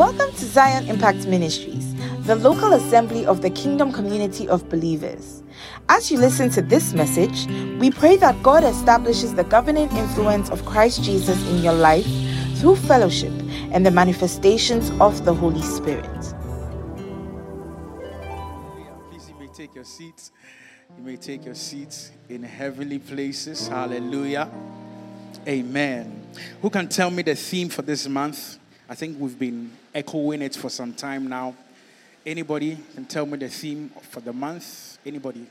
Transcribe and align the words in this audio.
Welcome 0.00 0.32
to 0.32 0.46
Zion 0.46 0.88
Impact 0.88 1.26
Ministries, 1.26 1.94
the 2.24 2.34
local 2.34 2.72
assembly 2.72 3.26
of 3.26 3.42
the 3.42 3.50
kingdom 3.50 3.92
community 3.92 4.48
of 4.48 4.66
believers. 4.70 5.42
As 5.90 6.10
you 6.10 6.16
listen 6.16 6.48
to 6.52 6.62
this 6.62 6.94
message, 6.94 7.46
we 7.78 7.90
pray 7.90 8.16
that 8.16 8.42
God 8.42 8.64
establishes 8.64 9.34
the 9.34 9.44
governing 9.44 9.94
influence 9.94 10.48
of 10.48 10.64
Christ 10.64 11.02
Jesus 11.02 11.46
in 11.50 11.62
your 11.62 11.74
life 11.74 12.06
through 12.54 12.76
fellowship 12.76 13.30
and 13.72 13.84
the 13.84 13.90
manifestations 13.90 14.90
of 15.02 15.26
the 15.26 15.34
Holy 15.34 15.60
Spirit. 15.60 16.08
Please, 19.10 19.28
you 19.28 19.34
may 19.38 19.48
take 19.48 19.74
your 19.74 19.84
seats. 19.84 20.32
You 20.96 21.04
may 21.04 21.16
take 21.18 21.44
your 21.44 21.54
seats 21.54 22.10
in 22.30 22.42
heavenly 22.42 23.00
places. 23.00 23.68
Hallelujah. 23.68 24.50
Amen. 25.46 26.26
Who 26.62 26.70
can 26.70 26.88
tell 26.88 27.10
me 27.10 27.20
the 27.20 27.34
theme 27.34 27.68
for 27.68 27.82
this 27.82 28.08
month? 28.08 28.56
I 28.88 28.94
think 28.94 29.20
we've 29.20 29.38
been 29.38 29.70
echoing 29.94 30.42
it 30.42 30.54
for 30.56 30.68
some 30.70 30.92
time 30.94 31.28
now. 31.28 31.54
Anybody 32.24 32.78
can 32.94 33.06
tell 33.06 33.26
me 33.26 33.38
the 33.38 33.48
theme 33.48 33.90
for 34.10 34.20
the 34.20 34.32
month? 34.32 34.98
Anybody? 35.04 35.46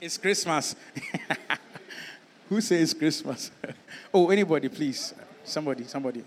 It's 0.00 0.18
Christmas. 0.18 0.76
Who 2.48 2.60
says 2.60 2.92
Christmas? 2.92 3.50
oh, 4.14 4.28
anybody, 4.30 4.68
please. 4.68 5.14
Somebody, 5.44 5.84
somebody. 5.84 6.22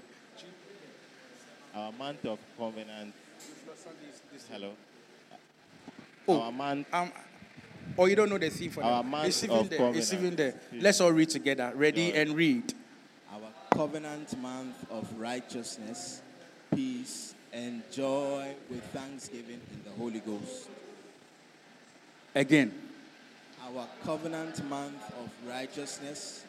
Our 1.75 1.91
month 1.91 2.25
of 2.25 2.39
covenant. 2.57 3.13
Hello. 4.51 4.71
Oh, 6.27 6.41
Our 6.41 6.51
month. 6.51 6.87
Um, 6.93 7.11
or 7.95 8.09
you 8.09 8.15
don't 8.15 8.29
know 8.29 8.37
the 8.37 8.49
theme 8.49 8.71
for 8.71 8.83
Our 8.83 9.01
them. 9.03 9.11
month 9.11 9.27
It's 9.27 9.43
even 9.43 9.57
of 9.57 9.69
there. 9.69 9.93
It's 9.95 10.13
even 10.13 10.35
there. 10.35 10.53
Let's 10.73 10.99
all 11.01 11.11
read 11.11 11.29
together. 11.29 11.71
Ready 11.75 12.03
Yeah. 12.13 12.21
and 12.21 12.35
read. 12.35 12.73
Covenant 13.71 14.37
month 14.39 14.75
of 14.89 15.07
righteousness, 15.19 16.21
peace, 16.73 17.35
and 17.53 17.81
joy 17.91 18.53
with 18.69 18.83
thanksgiving 18.85 19.59
in 19.71 19.83
the 19.83 19.91
Holy 19.97 20.19
Ghost. 20.19 20.69
Again. 22.35 22.73
Our 23.63 23.85
covenant 24.05 24.63
month 24.69 25.03
of 25.19 25.29
righteousness, 25.47 26.43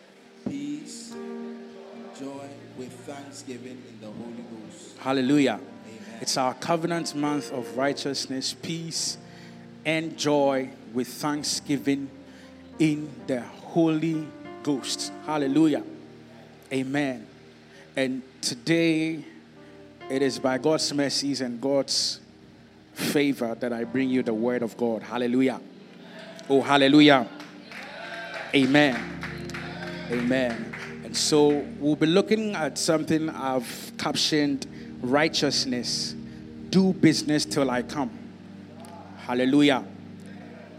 peace, 0.48 1.12
and 1.12 2.16
joy 2.18 2.48
with 2.76 2.92
thanksgiving 3.00 3.82
in 3.88 4.00
the 4.00 4.06
Holy 4.06 4.44
Ghost. 4.50 4.96
Hallelujah. 4.98 5.60
Amen. 5.86 6.18
It's 6.20 6.36
our 6.36 6.54
covenant 6.54 7.14
month 7.14 7.50
of 7.52 7.76
righteousness, 7.76 8.54
peace, 8.54 9.18
and 9.84 10.16
joy 10.16 10.70
with 10.92 11.08
thanksgiving 11.08 12.10
in 12.78 13.10
the 13.26 13.40
Holy 13.42 14.26
Ghost. 14.62 15.12
Hallelujah. 15.26 15.82
Amen. 16.72 17.26
And 17.96 18.22
today, 18.42 19.24
it 20.10 20.22
is 20.22 20.38
by 20.38 20.58
God's 20.58 20.92
mercies 20.92 21.40
and 21.40 21.60
God's 21.60 22.20
favor 22.92 23.54
that 23.54 23.72
I 23.72 23.84
bring 23.84 24.10
you 24.10 24.22
the 24.22 24.34
word 24.34 24.62
of 24.62 24.76
God. 24.76 25.02
Hallelujah. 25.02 25.60
Oh, 26.50 26.60
hallelujah. 26.60 27.26
Amen. 28.54 29.20
Amen. 30.10 30.74
And 31.04 31.16
so 31.16 31.64
we'll 31.78 31.96
be 31.96 32.06
looking 32.06 32.54
at 32.54 32.76
something 32.76 33.30
I've 33.30 33.92
captioned 33.96 34.66
righteousness. 35.00 36.14
Do 36.68 36.92
business 36.92 37.46
till 37.46 37.70
I 37.70 37.82
come. 37.82 38.10
Hallelujah. 39.20 39.84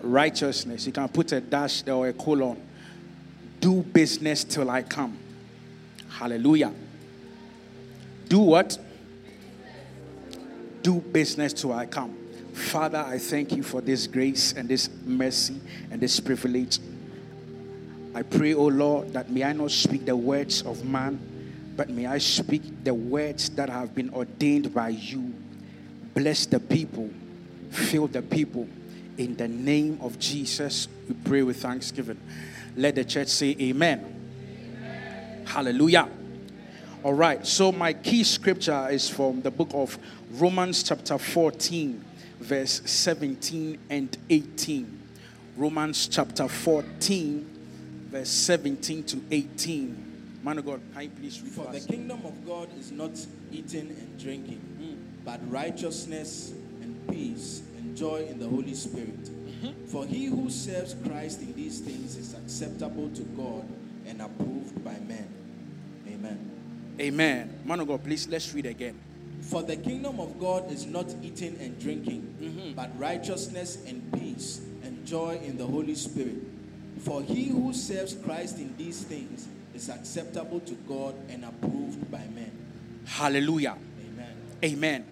Righteousness. 0.04 0.86
You 0.86 0.92
can 0.92 1.08
put 1.10 1.32
a 1.32 1.42
dash 1.42 1.82
there 1.82 1.96
or 1.96 2.10
a 2.10 2.14
colon. 2.14 2.62
Do 3.60 3.82
business 3.82 4.44
till 4.44 4.70
I 4.70 4.84
come. 4.84 5.18
Hallelujah. 6.20 6.74
Do 8.28 8.40
what? 8.40 8.78
Do 10.82 11.00
business 11.00 11.54
till 11.54 11.72
I 11.72 11.86
come. 11.86 12.14
Father, 12.54 12.98
I 12.98 13.18
thank 13.18 13.54
you 13.54 13.64
for 13.64 13.80
this 13.80 14.06
grace 14.06 14.52
and 14.52 14.68
this 14.68 14.90
mercy 15.06 15.62
and 15.90 16.02
this 16.02 16.20
privilege. 16.20 16.80
I 18.14 18.24
pray, 18.24 18.54
O 18.54 18.66
Lord, 18.66 19.14
that 19.14 19.32
may 19.32 19.46
I 19.46 19.54
not 19.54 19.72
speak 19.72 20.06
the 20.06 20.16
words 20.18 20.62
of 20.64 20.84
man, 20.84 21.22
but 21.78 21.90
may 21.90 22.06
I 22.06 22.18
speak 22.18 22.84
the 22.84 22.94
words 22.94 23.50
that 23.52 23.70
have 23.70 23.96
been 23.96 24.10
ordained 24.10 24.74
by 24.74 24.90
you. 24.90 25.34
Bless 26.16 26.46
the 26.46 26.60
people, 26.60 27.10
fill 27.70 28.08
the 28.08 28.22
people. 28.22 28.68
In 29.18 29.38
the 29.38 29.48
name 29.48 30.00
of 30.02 30.20
Jesus, 30.20 30.90
we 31.08 31.16
pray 31.24 31.44
with 31.44 31.62
thanksgiving. 31.62 32.20
Let 32.76 32.96
the 32.96 33.06
church 33.06 33.30
say, 33.30 33.56
Amen. 33.62 34.19
Hallelujah. 35.50 36.08
All 37.02 37.16
right, 37.16 37.46
so 37.46 37.72
my 37.72 37.92
key 37.92 38.24
scripture 38.24 38.88
is 38.92 39.10
from 39.10 39.42
the 39.42 39.50
book 39.50 39.72
of 39.74 39.98
Romans, 40.34 40.84
chapter 40.84 41.18
14, 41.18 42.06
verse 42.40 42.84
17 42.86 43.80
and 43.90 44.16
18. 44.30 45.00
Romans 45.58 46.08
chapter 46.08 46.48
14, 46.48 47.50
verse 48.12 48.30
17 48.30 49.04
to 49.06 49.22
18. 49.32 50.40
Man 50.44 50.60
of 50.60 50.68
God, 50.68 50.82
can 50.94 51.02
you 51.02 51.10
please 51.10 51.42
read 51.42 51.52
For 51.52 51.66
the 51.72 51.78
us? 51.78 51.86
kingdom 51.88 52.24
of 52.26 52.46
God 52.46 52.70
is 52.78 52.92
not 52.92 53.12
eating 53.52 53.90
and 53.90 54.20
drinking, 54.20 54.62
but 55.26 55.40
righteousness 55.50 56.54
and 56.82 57.08
peace 57.10 57.64
and 57.80 57.98
joy 57.98 58.28
in 58.30 58.38
the 58.38 58.48
Holy 58.48 58.76
Spirit. 58.76 59.24
Mm-hmm. 59.24 59.88
For 59.88 60.06
he 60.06 60.26
who 60.26 60.52
serves 60.52 60.96
Christ 61.08 61.42
in 61.42 61.56
these 61.56 61.80
things 61.80 62.18
is 62.18 62.36
acceptable 62.36 63.10
to 63.16 63.24
God 63.24 63.68
and 64.06 64.22
approved 64.22 64.84
by 64.86 64.98
men. 65.00 65.28
Amen. 66.20 66.52
Amen. 67.00 67.60
Man 67.66 67.80
of 67.80 67.88
God, 67.88 68.04
please, 68.04 68.28
let's 68.28 68.54
read 68.54 68.66
again. 68.66 69.00
For 69.42 69.64
the 69.64 69.78
kingdom 69.78 70.20
of 70.20 70.40
God 70.40 70.70
is 70.72 70.86
not 70.86 71.08
eating 71.24 71.58
and 71.60 71.80
drinking, 71.80 72.36
mm-hmm. 72.42 72.74
but 72.74 72.92
righteousness 73.00 73.78
and 73.88 74.12
peace 74.14 74.62
and 74.84 75.06
joy 75.08 75.40
in 75.44 75.58
the 75.58 75.66
Holy 75.66 75.96
Spirit. 75.96 76.36
For 77.02 77.22
he 77.22 77.46
who 77.46 77.74
serves 77.74 78.14
Christ 78.16 78.58
in 78.58 78.76
these 78.78 79.04
things 79.04 79.48
is 79.74 79.90
acceptable 79.90 80.60
to 80.62 80.74
God 80.88 81.16
and 81.30 81.46
approved 81.46 82.12
by 82.12 82.26
men. 82.36 82.52
Hallelujah. 83.06 83.78
Amen. 84.06 84.36
Amen. 84.64 85.06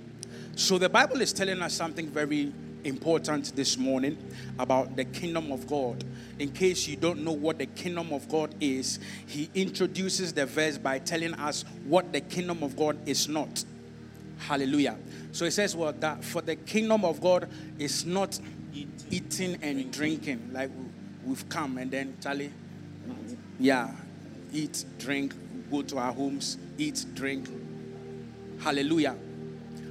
So 0.55 0.77
the 0.77 0.89
Bible 0.89 1.21
is 1.21 1.31
telling 1.31 1.61
us 1.61 1.73
something 1.73 2.07
very 2.09 2.51
important 2.83 3.55
this 3.55 3.77
morning 3.77 4.17
about 4.59 4.95
the 4.95 5.05
kingdom 5.05 5.51
of 5.51 5.67
God. 5.67 6.03
In 6.39 6.51
case 6.51 6.87
you 6.87 6.95
don't 6.95 7.23
know 7.23 7.31
what 7.31 7.57
the 7.57 7.65
kingdom 7.65 8.13
of 8.13 8.29
God 8.29 8.53
is, 8.59 8.99
he 9.25 9.49
introduces 9.55 10.33
the 10.33 10.45
verse 10.45 10.77
by 10.77 10.99
telling 10.99 11.33
us 11.35 11.65
what 11.85 12.13
the 12.13 12.21
kingdom 12.21 12.63
of 12.63 12.75
God 12.75 12.97
is 13.05 13.27
not. 13.27 13.63
Hallelujah. 14.39 14.97
So 15.31 15.45
it 15.45 15.51
says, 15.51 15.75
well, 15.75 15.93
that 15.93 16.23
for 16.23 16.41
the 16.41 16.55
kingdom 16.55 17.03
of 17.03 17.21
God 17.21 17.49
is 17.79 18.05
not 18.05 18.39
eating 19.09 19.57
and 19.61 19.91
drinking 19.91 20.49
like 20.53 20.69
we've 21.25 21.47
come 21.49 21.77
and 21.77 21.89
then 21.89 22.15
Charlie, 22.21 22.51
yeah, 23.59 23.91
eat, 24.53 24.85
drink, 24.99 25.33
go 25.71 25.81
to 25.81 25.97
our 25.97 26.13
homes, 26.13 26.57
eat, 26.77 27.05
drink. 27.13 27.49
Hallelujah. 28.59 29.15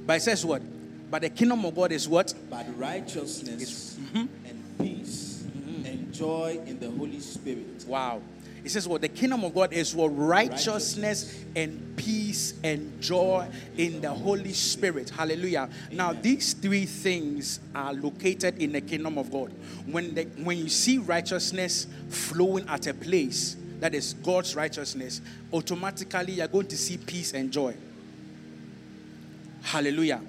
But 0.05 0.17
it 0.17 0.21
says 0.21 0.45
what? 0.45 0.61
But 1.09 1.21
the 1.21 1.29
kingdom 1.29 1.63
of 1.65 1.75
God 1.75 1.91
is 1.91 2.07
what? 2.07 2.33
But 2.49 2.65
righteousness 2.77 3.97
Mm-hmm. 3.97 4.25
and 4.45 4.77
peace 4.79 5.43
and 5.85 6.13
joy 6.13 6.59
in 6.65 6.79
the 6.79 6.89
Holy 6.89 7.19
Spirit. 7.19 7.85
Wow. 7.87 8.21
It 8.63 8.71
says 8.71 8.87
what? 8.87 9.01
The 9.01 9.07
kingdom 9.07 9.43
of 9.45 9.53
God 9.53 9.71
is 9.71 9.95
what? 9.95 10.07
Righteousness 10.09 11.43
and 11.55 11.95
peace 11.95 12.53
and 12.63 12.99
joy 13.01 13.47
in 13.77 14.01
the 14.01 14.09
Holy 14.09 14.51
Spirit. 14.53 15.09
Hallelujah. 15.09 15.69
Now, 15.91 16.11
these 16.13 16.53
three 16.53 16.85
things 16.85 17.59
are 17.73 17.93
located 17.93 18.61
in 18.61 18.73
the 18.73 18.81
kingdom 18.81 19.17
of 19.17 19.31
God. 19.31 19.53
When, 19.85 20.13
the, 20.15 20.23
when 20.43 20.57
you 20.57 20.67
see 20.69 20.97
righteousness 20.97 21.87
flowing 22.09 22.67
at 22.67 22.87
a 22.87 22.93
place, 22.93 23.55
that 23.79 23.93
is 23.95 24.13
God's 24.15 24.55
righteousness, 24.55 25.21
automatically 25.53 26.33
you're 26.33 26.47
going 26.47 26.67
to 26.67 26.77
see 26.77 26.97
peace 26.97 27.33
and 27.33 27.51
joy. 27.51 27.73
Hallelujah. 29.61 30.21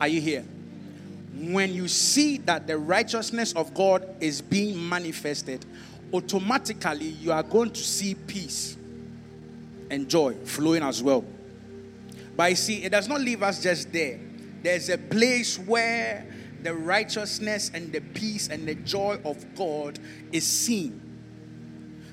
Are 0.00 0.08
you 0.08 0.20
here? 0.20 0.44
When 1.34 1.72
you 1.72 1.88
see 1.88 2.38
that 2.38 2.66
the 2.66 2.78
righteousness 2.78 3.52
of 3.52 3.74
God 3.74 4.06
is 4.20 4.40
being 4.40 4.88
manifested, 4.88 5.64
automatically 6.12 7.08
you 7.08 7.32
are 7.32 7.42
going 7.42 7.70
to 7.70 7.80
see 7.80 8.14
peace 8.14 8.76
and 9.90 10.08
joy 10.08 10.34
flowing 10.44 10.82
as 10.82 11.02
well. 11.02 11.24
But 12.36 12.50
you 12.50 12.56
see, 12.56 12.84
it 12.84 12.90
does 12.90 13.08
not 13.08 13.20
leave 13.20 13.42
us 13.42 13.62
just 13.62 13.92
there. 13.92 14.20
There's 14.62 14.88
a 14.88 14.98
place 14.98 15.58
where 15.58 16.26
the 16.62 16.74
righteousness 16.74 17.70
and 17.72 17.92
the 17.92 18.00
peace 18.00 18.48
and 18.48 18.66
the 18.66 18.74
joy 18.74 19.18
of 19.24 19.44
God 19.54 19.98
is 20.32 20.46
seen. 20.46 21.00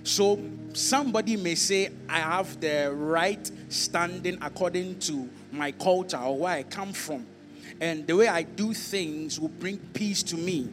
So 0.04 0.40
somebody 0.74 1.36
may 1.36 1.56
say, 1.56 1.90
I 2.08 2.20
have 2.20 2.60
the 2.60 2.92
right 2.94 3.50
standing 3.70 4.38
according 4.42 5.00
to 5.00 5.28
my 5.52 5.72
culture 5.72 6.18
or 6.18 6.38
where 6.38 6.54
I 6.54 6.64
come 6.64 6.94
from. 6.94 7.26
And 7.82 8.08
the 8.08 8.16
way 8.16 8.28
I 8.28 8.44
do 8.44 8.74
things 8.74 9.40
will 9.40 9.50
bring 9.50 9.78
peace 9.94 10.24
to 10.24 10.38
me. 10.38 10.70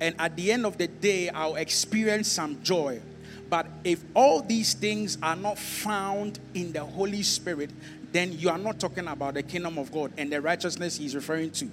And 0.00 0.14
at 0.18 0.36
the 0.36 0.52
end 0.52 0.64
of 0.64 0.78
the 0.78 0.86
day, 0.86 1.28
I'll 1.28 1.56
experience 1.56 2.28
some 2.28 2.62
joy. 2.62 3.00
But 3.48 3.66
if 3.84 4.02
all 4.14 4.40
these 4.42 4.74
things 4.74 5.18
are 5.22 5.36
not 5.36 5.58
found 5.58 6.40
in 6.54 6.72
the 6.72 6.84
Holy 6.84 7.22
Spirit, 7.22 7.70
then 8.12 8.32
you 8.38 8.48
are 8.48 8.58
not 8.58 8.80
talking 8.80 9.06
about 9.06 9.34
the 9.34 9.42
kingdom 9.42 9.78
of 9.78 9.92
God 9.92 10.12
and 10.16 10.32
the 10.32 10.40
righteousness 10.40 10.96
he's 10.96 11.14
referring 11.14 11.50
to. 11.52 11.70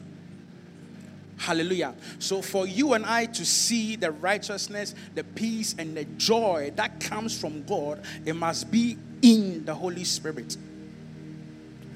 Hallelujah. 1.37 1.95
So, 2.19 2.41
for 2.41 2.67
you 2.67 2.93
and 2.93 3.05
I 3.05 3.25
to 3.25 3.45
see 3.45 3.95
the 3.95 4.11
righteousness, 4.11 4.93
the 5.15 5.23
peace, 5.23 5.73
and 5.77 5.97
the 5.97 6.05
joy 6.05 6.71
that 6.75 6.99
comes 6.99 7.37
from 7.39 7.63
God, 7.63 8.01
it 8.25 8.35
must 8.35 8.71
be 8.71 8.97
in 9.21 9.65
the 9.65 9.73
Holy 9.73 10.03
Spirit. 10.03 10.55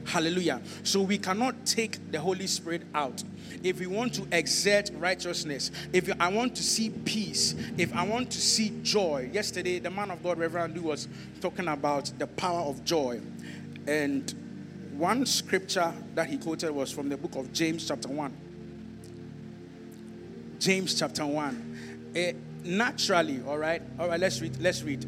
Hallelujah. 0.08 0.62
So, 0.84 1.02
we 1.02 1.18
cannot 1.18 1.66
take 1.66 2.12
the 2.12 2.20
Holy 2.20 2.48
Spirit 2.48 2.84
out. 2.96 3.24
If 3.64 3.80
we 3.80 3.88
want 3.88 4.14
to 4.16 4.28
exert 4.32 4.90
righteousness, 4.96 5.72
if 5.94 6.10
I 6.20 6.30
want 6.30 6.56
to 6.56 6.64
see 6.64 6.90
peace, 6.90 7.56
if 7.78 7.96
I 7.96 8.04
want 8.04 8.32
to 8.32 8.42
see 8.42 8.74
joy, 8.84 9.30
yesterday 9.32 9.80
the 9.80 9.92
man 9.92 10.12
of 10.12 10.24
God, 10.24 10.40
Reverend 10.40 10.76
Lou, 10.76 10.90
was 10.90 11.08
talking 11.42 11.68
about 11.68 12.12
the 12.18 12.28
power 12.28 12.62
of 12.62 12.84
joy. 12.84 13.22
And 13.86 14.34
one 14.98 15.26
scripture 15.26 15.94
that 16.16 16.28
he 16.28 16.38
quoted 16.38 16.72
was 16.72 16.92
from 16.92 17.10
the 17.10 17.18
book 17.18 17.36
of 17.36 17.54
James, 17.54 17.88
chapter 17.88 18.10
1 18.10 18.34
James 20.60 20.98
chapter 20.98 21.26
1. 21.26 22.14
Uh, 22.16 22.20
naturally, 22.64 23.42
all 23.48 23.58
right? 23.58 23.82
All 24.00 24.10
right, 24.10 24.20
let's 24.20 24.42
read. 24.42 24.58
Let's 24.60 24.82
read. 24.84 25.06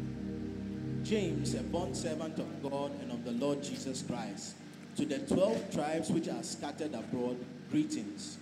James, 1.02 1.54
a 1.54 1.62
bond 1.62 1.96
servant 1.96 2.38
of 2.38 2.62
God 2.62 2.92
and 3.00 3.10
of 3.10 3.24
the 3.24 3.32
Lord 3.32 3.62
Jesus 3.62 4.02
Christ, 4.02 4.54
to 4.96 5.04
the 5.04 5.18
12 5.18 5.72
tribes 5.72 6.10
which 6.10 6.28
are 6.28 6.42
scattered 6.42 6.94
abroad, 6.94 7.36
greetings. 7.70 8.38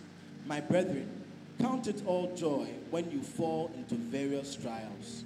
My 0.46 0.60
brethren, 0.60 1.08
count 1.60 1.86
it 1.86 2.02
all 2.06 2.34
joy 2.34 2.68
when 2.90 3.10
you 3.10 3.22
fall 3.22 3.70
into 3.76 3.94
various 3.94 4.56
trials, 4.56 5.24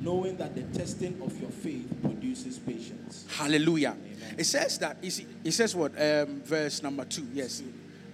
knowing 0.00 0.36
that 0.36 0.54
the 0.54 0.62
testing 0.78 1.20
of 1.22 1.40
your 1.40 1.50
faith 1.50 1.88
produces 2.02 2.58
patience. 2.58 3.26
Hallelujah. 3.30 3.96
Amen. 3.96 4.34
It 4.38 4.44
says 4.44 4.78
that, 4.78 4.98
it 5.02 5.52
says 5.52 5.74
what? 5.74 5.92
Um, 6.00 6.42
verse 6.42 6.82
number 6.82 7.04
two, 7.04 7.26
yes. 7.32 7.62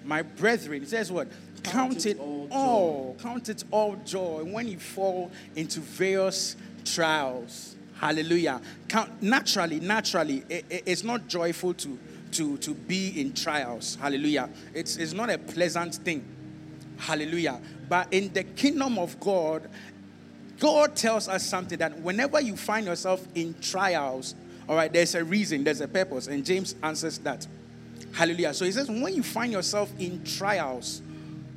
My 0.04 0.22
brethren, 0.22 0.82
it 0.82 0.88
says 0.88 1.10
what? 1.10 1.28
count 1.62 2.06
it 2.06 2.18
all, 2.18 3.16
count 3.20 3.48
it 3.48 3.64
all 3.70 3.96
joy 4.04 4.44
when 4.44 4.68
you 4.68 4.78
fall 4.78 5.30
into 5.56 5.80
various 5.80 6.56
trials. 6.84 7.76
Hallelujah. 8.00 8.62
Naturally, 9.20 9.78
naturally, 9.78 10.42
it, 10.48 10.64
it, 10.70 10.82
it's 10.86 11.04
not 11.04 11.28
joyful 11.28 11.74
to, 11.74 11.98
to, 12.32 12.56
to 12.56 12.72
be 12.72 13.20
in 13.20 13.34
trials. 13.34 13.98
Hallelujah. 14.00 14.48
It's, 14.72 14.96
it's 14.96 15.12
not 15.12 15.28
a 15.28 15.36
pleasant 15.36 15.96
thing. 15.96 16.24
Hallelujah. 16.96 17.60
But 17.90 18.10
in 18.10 18.32
the 18.32 18.44
kingdom 18.44 18.98
of 18.98 19.20
God, 19.20 19.68
God 20.58 20.96
tells 20.96 21.28
us 21.28 21.44
something 21.44 21.78
that 21.78 22.00
whenever 22.00 22.40
you 22.40 22.56
find 22.56 22.86
yourself 22.86 23.26
in 23.34 23.54
trials, 23.60 24.34
all 24.66 24.76
right, 24.76 24.90
there's 24.90 25.14
a 25.14 25.22
reason, 25.22 25.62
there's 25.64 25.82
a 25.82 25.88
purpose. 25.88 26.26
And 26.26 26.42
James 26.42 26.76
answers 26.82 27.18
that. 27.18 27.46
Hallelujah. 28.12 28.54
So 28.54 28.64
he 28.64 28.72
says, 28.72 28.88
when 28.88 29.14
you 29.14 29.22
find 29.22 29.52
yourself 29.52 29.92
in 29.98 30.24
trials, 30.24 31.02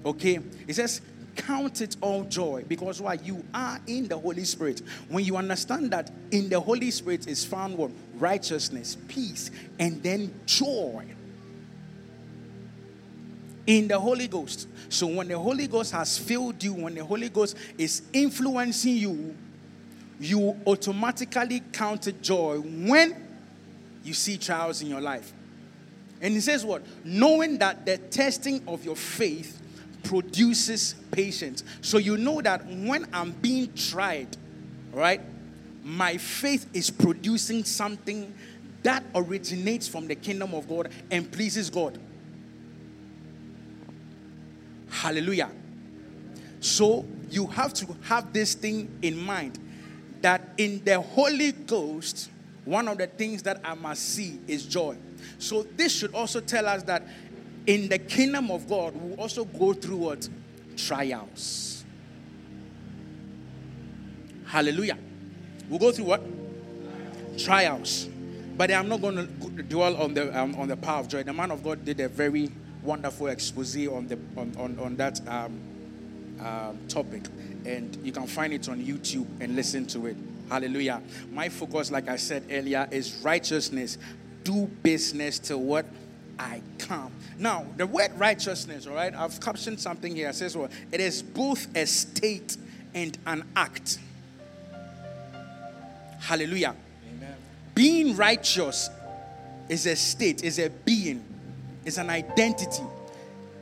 Okay? 0.06 0.40
he 0.68 0.74
says, 0.74 1.02
count 1.36 1.82
it 1.82 1.98
all 2.02 2.24
joy 2.24 2.64
because 2.68 3.02
why? 3.02 3.16
You 3.16 3.44
are 3.54 3.80
in 3.88 4.08
the 4.08 4.18
holy 4.18 4.44
spirit. 4.44 4.82
When 5.10 5.26
you 5.26 5.38
understand 5.38 5.92
that 5.92 6.12
in 6.32 6.50
the 6.50 6.60
holy 6.60 6.92
spirit 6.92 7.28
is 7.28 7.44
found 7.46 7.78
what? 7.78 7.92
Righteousness 8.16 8.98
peace 9.08 9.52
and 9.80 10.02
then 10.04 10.34
joy. 10.46 11.06
In 13.66 13.88
the 13.88 14.00
holy 14.00 14.28
ghost. 14.28 14.68
So 14.90 15.08
when 15.08 15.28
the 15.28 15.40
holy 15.40 15.68
ghost 15.68 15.92
has 15.94 16.18
filled 16.18 16.64
you 16.64 16.74
when 16.74 16.96
the 16.96 17.04
holy 17.04 17.30
ghost 17.30 17.58
is 17.78 18.04
influencing 18.14 18.98
you 18.98 19.36
you 20.20 20.56
automatically 20.66 21.62
count 21.72 22.08
it 22.08 22.22
joy 22.22 22.58
when 22.58 23.16
you 24.04 24.14
see 24.14 24.38
trials 24.38 24.82
in 24.82 24.88
your 24.88 25.02
life. 25.02 25.34
And 26.22 26.34
he 26.34 26.40
says 26.40 26.66
what? 26.66 26.84
Knowing 27.04 27.58
that 27.58 27.86
the 27.86 27.98
testing 27.98 28.64
of 28.68 28.86
your 28.86 28.96
faith 28.96 29.62
produces 30.04 30.96
patience. 31.12 31.64
So 31.82 31.98
you 31.98 32.18
know 32.18 32.42
that 32.42 32.66
when 32.66 33.08
I'm 33.14 33.32
being 33.32 33.74
tried, 33.74 34.36
right, 34.92 35.22
my 35.84 36.18
faith 36.18 36.68
is 36.74 36.90
producing 36.90 37.64
something 37.64 38.34
that 38.84 39.04
originates 39.16 39.88
from 39.88 40.08
the 40.08 40.16
kingdom 40.16 40.54
of 40.54 40.68
God 40.68 40.90
and 41.10 41.30
pleases 41.32 41.70
God. 41.70 41.98
Hallelujah. 44.90 45.50
So 46.60 47.06
you 47.30 47.48
have 47.48 47.74
to 47.76 47.88
have 48.04 48.32
this 48.32 48.54
thing 48.54 48.90
in 49.02 49.18
mind 49.18 49.60
that 50.22 50.42
in 50.58 50.84
the 50.86 51.02
Holy 51.02 51.52
Ghost, 51.52 52.30
one 52.64 52.88
of 52.88 52.98
the 52.98 53.08
things 53.08 53.44
that 53.44 53.60
I 53.64 53.74
must 53.74 54.02
see 54.02 54.40
is 54.48 54.66
joy. 54.66 54.96
So 55.40 55.64
this 55.64 55.94
should 55.94 56.14
also 56.14 56.40
tell 56.40 56.68
us 56.68 56.84
that 56.84 57.06
in 57.66 57.90
the 57.90 57.98
kingdom 57.98 58.52
of 58.52 58.68
God, 58.68 58.96
we 58.96 59.14
also 59.16 59.46
go 59.46 59.74
through 59.74 59.98
what? 59.98 60.30
Trials. 60.76 61.86
Hallelujah. 64.46 64.98
We'll 65.70 65.80
go 65.80 65.92
through 65.92 66.06
what? 66.06 66.22
Trials. 67.38 68.08
But 68.56 68.72
I'm 68.72 68.88
not 68.88 69.02
going 69.02 69.16
to 69.16 69.64
dwell 69.64 69.98
on 69.98 70.14
the 70.14 70.38
um, 70.38 70.56
on 70.56 70.68
the 70.68 70.78
power 70.78 71.00
of 71.00 71.08
joy. 71.08 71.24
The 71.24 71.34
man 71.34 71.50
of 71.50 71.64
God 71.64 71.84
did 71.84 72.00
a 72.00 72.08
very 72.08 72.52
wonderful 72.84 73.28
expose 73.28 73.76
on 73.88 74.08
the 74.08 74.20
on, 74.38 74.56
on, 74.58 74.78
on 74.80 74.96
that 74.98 75.28
um, 75.28 75.60
um, 76.40 76.78
topic, 76.88 77.24
and 77.66 77.98
you 78.04 78.12
can 78.12 78.28
find 78.28 78.54
it 78.54 78.70
on 78.70 78.80
YouTube 78.80 79.26
and 79.40 79.56
listen 79.56 79.88
to 79.88 80.06
it. 80.06 80.18
Hallelujah. 80.50 81.02
My 81.32 81.50
focus, 81.50 81.90
like 81.90 82.08
I 82.08 82.18
said 82.18 82.44
earlier, 82.52 82.88
is 82.92 83.22
righteousness. 83.24 83.98
Do 84.44 84.68
business 84.84 85.40
to 85.40 85.58
what 85.58 85.86
I 86.38 86.62
come. 86.88 87.12
Now, 87.38 87.66
the 87.78 87.88
word 87.88 88.12
righteousness, 88.18 88.88
all 88.88 88.96
right, 88.96 89.14
I've 89.14 89.40
captioned 89.40 89.80
something 89.80 90.16
here. 90.16 90.30
It 90.30 90.36
says, 90.36 90.56
well, 90.56 90.70
it 90.92 91.00
is 91.00 91.24
both 91.24 91.68
a 91.76 91.86
state 91.86 92.58
and 92.94 93.18
an 93.26 93.44
act. 93.56 94.00
Hallelujah. 96.20 96.76
Amen. 97.16 97.36
Being 97.76 98.16
righteous 98.16 98.90
is 99.70 99.86
a 99.86 99.96
state, 99.96 100.44
is 100.44 100.60
a 100.60 100.70
being, 100.70 101.24
is 101.86 101.98
an 101.98 102.10
identity. 102.10 102.84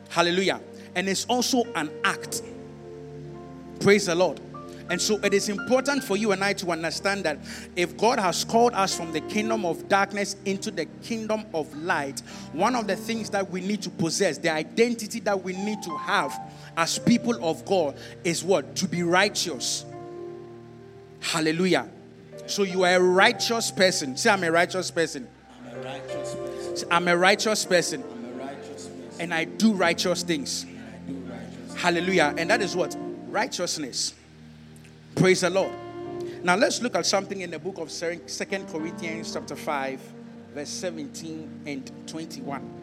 Hallelujah. 0.10 0.60
And 0.96 1.08
it's 1.08 1.26
also 1.26 1.64
an 1.76 1.90
act. 2.04 2.42
Praise 3.80 4.08
the 4.08 4.16
Lord. 4.16 4.40
And 4.92 5.02
so 5.02 5.18
it 5.24 5.34
is 5.34 5.48
important 5.48 6.04
for 6.04 6.18
you 6.18 6.34
and 6.34 6.44
I 6.44 6.52
to 6.52 6.70
understand 6.70 7.24
that 7.24 7.38
if 7.78 7.96
God 7.96 8.20
has 8.20 8.44
called 8.44 8.74
us 8.74 8.94
from 8.94 9.14
the 9.14 9.22
kingdom 9.22 9.66
of 9.66 9.88
darkness 9.88 10.36
into 10.44 10.70
the 10.70 10.86
kingdom 11.02 11.46
of 11.54 11.74
light, 11.78 12.20
one 12.52 12.76
of 12.76 12.88
the 12.88 12.98
things 12.98 13.30
that 13.30 13.50
we 13.50 13.62
need 13.62 13.82
to 13.84 13.90
possess, 13.90 14.38
the 14.38 14.52
identity 14.52 15.22
that 15.22 15.42
we 15.42 15.54
need 15.54 15.82
to 15.84 15.96
have 15.96 16.38
as 16.76 17.00
people 17.00 17.42
of 17.42 17.64
God, 17.64 17.96
is 18.26 18.44
what? 18.44 18.76
To 18.76 18.88
be 18.90 19.02
righteous. 19.02 19.86
Hallelujah. 21.22 21.88
So 22.48 22.64
you 22.64 22.84
are 22.84 22.96
a 22.96 23.00
righteous 23.00 23.72
person. 23.72 24.18
Say, 24.18 24.30
I'm 24.30 24.44
a 24.44 24.52
righteous 24.52 24.92
person. 24.92 25.26
I'm 25.70 25.78
a 25.78 25.84
righteous 25.86 26.36
person. 26.36 26.88
I'm 26.92 27.08
a 27.08 27.16
righteous 27.18 27.64
person. 27.64 28.04
I'm 28.04 28.26
a 28.26 28.44
righteous 28.44 28.88
person. 28.88 29.22
And 29.22 29.34
I 29.34 29.46
do 29.46 29.72
righteous 29.72 30.22
things. 30.24 30.66
Do 31.08 31.14
righteous 31.14 31.82
Hallelujah. 31.82 32.34
And 32.38 32.50
that 32.50 32.62
is 32.62 32.76
what? 32.76 32.94
Righteousness. 33.30 34.16
Praise 35.16 35.42
the 35.42 35.50
Lord. 35.50 35.74
Now 36.44 36.56
let's 36.56 36.82
look 36.82 36.96
at 36.96 37.06
something 37.06 37.42
in 37.42 37.52
the 37.52 37.60
book 37.60 37.78
of 37.78 37.92
Second 37.92 38.68
Corinthians 38.70 39.34
chapter 39.34 39.56
5, 39.56 40.02
verse 40.56 40.70
17 40.70 41.62
and 41.66 41.92
21. 42.08 42.82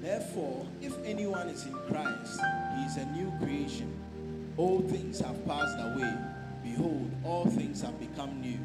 Therefore, 0.00 0.66
if 0.80 0.94
anyone 1.04 1.48
is 1.48 1.66
in 1.66 1.74
Christ, 1.88 2.40
he 2.76 2.84
is 2.84 2.96
a 2.96 3.06
new 3.06 3.32
creation. 3.40 3.92
All 4.56 4.80
things 4.80 5.20
have 5.20 5.44
passed 5.46 5.76
away. 5.78 6.14
Behold, 6.62 7.10
all 7.24 7.46
things 7.46 7.82
have 7.82 7.98
become 7.98 8.40
new. 8.40 8.58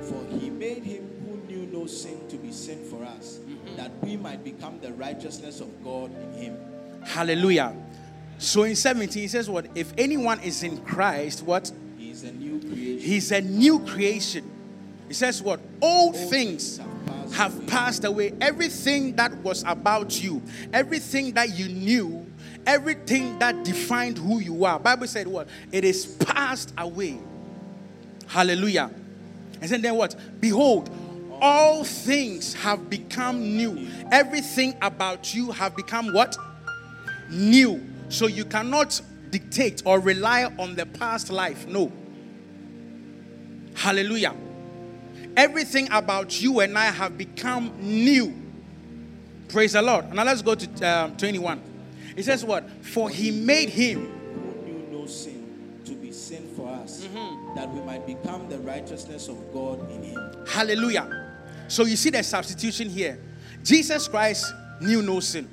For 0.00 0.24
he 0.38 0.50
made 0.50 0.82
him 0.82 1.08
who 1.26 1.36
knew 1.46 1.66
no 1.66 1.86
sin 1.86 2.26
to 2.28 2.36
be 2.36 2.50
sin 2.50 2.82
for 2.84 3.04
us, 3.04 3.38
mm-hmm. 3.38 3.76
that 3.76 3.92
we 4.02 4.16
might 4.16 4.42
become 4.42 4.80
the 4.80 4.92
righteousness 4.94 5.60
of 5.60 5.84
God 5.84 6.10
in 6.22 6.32
him. 6.32 6.56
Hallelujah. 7.04 7.74
So 8.40 8.62
in 8.62 8.74
17, 8.74 9.20
he 9.22 9.28
says, 9.28 9.50
What? 9.50 9.66
If 9.74 9.92
anyone 9.98 10.40
is 10.40 10.62
in 10.62 10.78
Christ, 10.78 11.42
what? 11.42 11.70
He's 11.98 12.24
a 12.24 12.32
new 12.32 12.58
creation. 12.58 12.98
He's 12.98 13.32
a 13.32 13.40
new 13.42 13.80
creation. 13.80 14.50
He 15.08 15.14
says, 15.14 15.42
What? 15.42 15.60
Old, 15.82 16.16
things 16.16 16.78
have 16.78 17.06
passed, 17.06 17.34
have 17.34 17.56
away. 17.58 17.66
passed 17.66 18.04
away. 18.04 18.32
Everything 18.40 19.14
that 19.16 19.36
was 19.42 19.62
about 19.66 20.22
you, 20.22 20.42
everything 20.72 21.32
that 21.34 21.58
you 21.58 21.68
knew, 21.68 22.26
everything 22.66 23.38
that 23.40 23.62
defined 23.62 24.16
who 24.16 24.38
you 24.38 24.64
are. 24.64 24.78
Bible 24.78 25.06
said 25.06 25.26
what? 25.26 25.46
It 25.70 25.84
is 25.84 26.06
passed 26.06 26.72
away. 26.78 27.18
Hallelujah. 28.26 28.90
And 29.60 29.70
then 29.70 29.96
what? 29.96 30.16
Behold, 30.40 30.88
all 31.42 31.84
things 31.84 32.54
have 32.54 32.88
become 32.88 33.56
new. 33.56 33.86
Everything 34.10 34.76
about 34.80 35.34
you 35.34 35.50
have 35.52 35.76
become 35.76 36.12
what? 36.14 36.36
New. 37.28 37.89
So 38.10 38.26
you 38.26 38.44
cannot 38.44 39.00
dictate 39.30 39.82
or 39.86 40.00
rely 40.00 40.44
on 40.58 40.74
the 40.74 40.84
past 40.84 41.30
life. 41.30 41.66
No. 41.66 41.90
Hallelujah. 43.74 44.34
Everything 45.36 45.88
about 45.92 46.42
you 46.42 46.60
and 46.60 46.76
I 46.76 46.86
have 46.86 47.16
become 47.16 47.72
new. 47.80 48.34
Praise 49.48 49.72
the 49.72 49.82
Lord. 49.82 50.12
Now 50.12 50.24
let's 50.24 50.42
go 50.42 50.54
to 50.54 50.88
um, 50.88 51.16
21. 51.16 51.62
It 52.16 52.24
says 52.24 52.44
what? 52.44 52.68
For 52.82 53.08
he 53.08 53.30
made 53.30 53.68
him 53.68 54.06
who 54.34 54.66
knew 54.66 54.98
no 55.00 55.06
sin 55.06 55.80
to 55.84 55.92
be 55.92 56.10
sin 56.10 56.52
for 56.56 56.68
us, 56.68 57.06
that 57.54 57.72
we 57.72 57.80
might 57.82 58.06
become 58.06 58.48
the 58.48 58.58
righteousness 58.58 59.28
of 59.28 59.36
God 59.52 59.88
in 59.90 60.02
him. 60.02 60.44
Hallelujah. 60.48 61.38
So 61.68 61.84
you 61.84 61.96
see 61.96 62.10
the 62.10 62.22
substitution 62.24 62.88
here. 62.88 63.20
Jesus 63.62 64.08
Christ 64.08 64.52
knew 64.80 65.00
no 65.00 65.20
sin. 65.20 65.48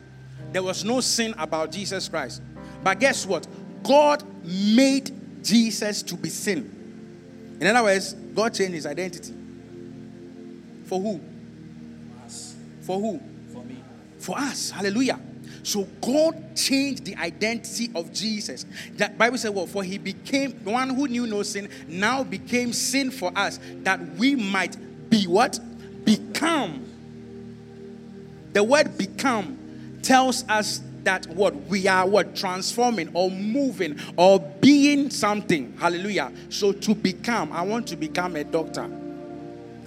There 0.52 0.64
was 0.64 0.84
no 0.84 1.02
sin 1.02 1.36
about 1.38 1.72
Jesus 1.72 2.10
Christ. 2.10 2.42
But 2.84 3.00
guess 3.00 3.26
what? 3.26 3.48
God 3.84 4.24
made 4.44 5.12
Jesus 5.44 6.02
to 6.04 6.16
be 6.16 6.30
sin. 6.30 7.58
In 7.60 7.68
other 7.68 7.84
words, 7.84 8.14
God 8.14 8.54
changed 8.54 8.74
his 8.74 8.86
identity. 8.86 9.34
For 10.86 11.00
who? 11.00 11.22
For 12.82 13.00
who? 13.00 13.22
for 13.52 13.64
me. 13.64 13.78
For 14.20 14.38
us. 14.38 14.70
Hallelujah. 14.72 15.20
So 15.64 15.84
God 16.02 16.56
changed 16.56 17.04
the 17.04 17.16
identity 17.16 17.92
of 17.94 18.14
Jesus. 18.14 18.66
That 18.94 19.18
Bible 19.18 19.38
said, 19.38 19.54
well, 19.54 19.68
for 19.68 19.84
he 19.84 19.98
became 19.98 20.54
one 20.64 20.92
who 20.92 21.08
knew 21.08 21.28
no 21.28 21.44
sin, 21.44 21.70
now 21.88 22.24
became 22.24 22.72
sin 22.72 23.12
for 23.12 23.32
us, 23.36 23.60
that 23.84 24.00
we 24.16 24.36
might 24.36 24.78
be 25.10 25.26
what? 25.26 25.60
Become. 26.06 26.86
The 28.54 28.64
word 28.64 28.98
become 28.98 30.00
tells 30.02 30.48
us 30.48 30.80
that 31.08 31.26
what 31.28 31.56
we 31.68 31.88
are 31.88 32.06
what 32.06 32.36
transforming 32.36 33.10
or 33.14 33.32
moving 33.32 33.98
or 34.18 34.42
being 34.42 35.10
something. 35.10 35.74
Hallelujah. 35.80 36.34
So 36.50 36.74
to 36.74 36.94
become, 36.94 37.54
I 37.54 37.62
want 37.62 37.88
to 37.88 37.96
become 37.96 38.36
a 38.36 38.44
doctor. 38.44 38.90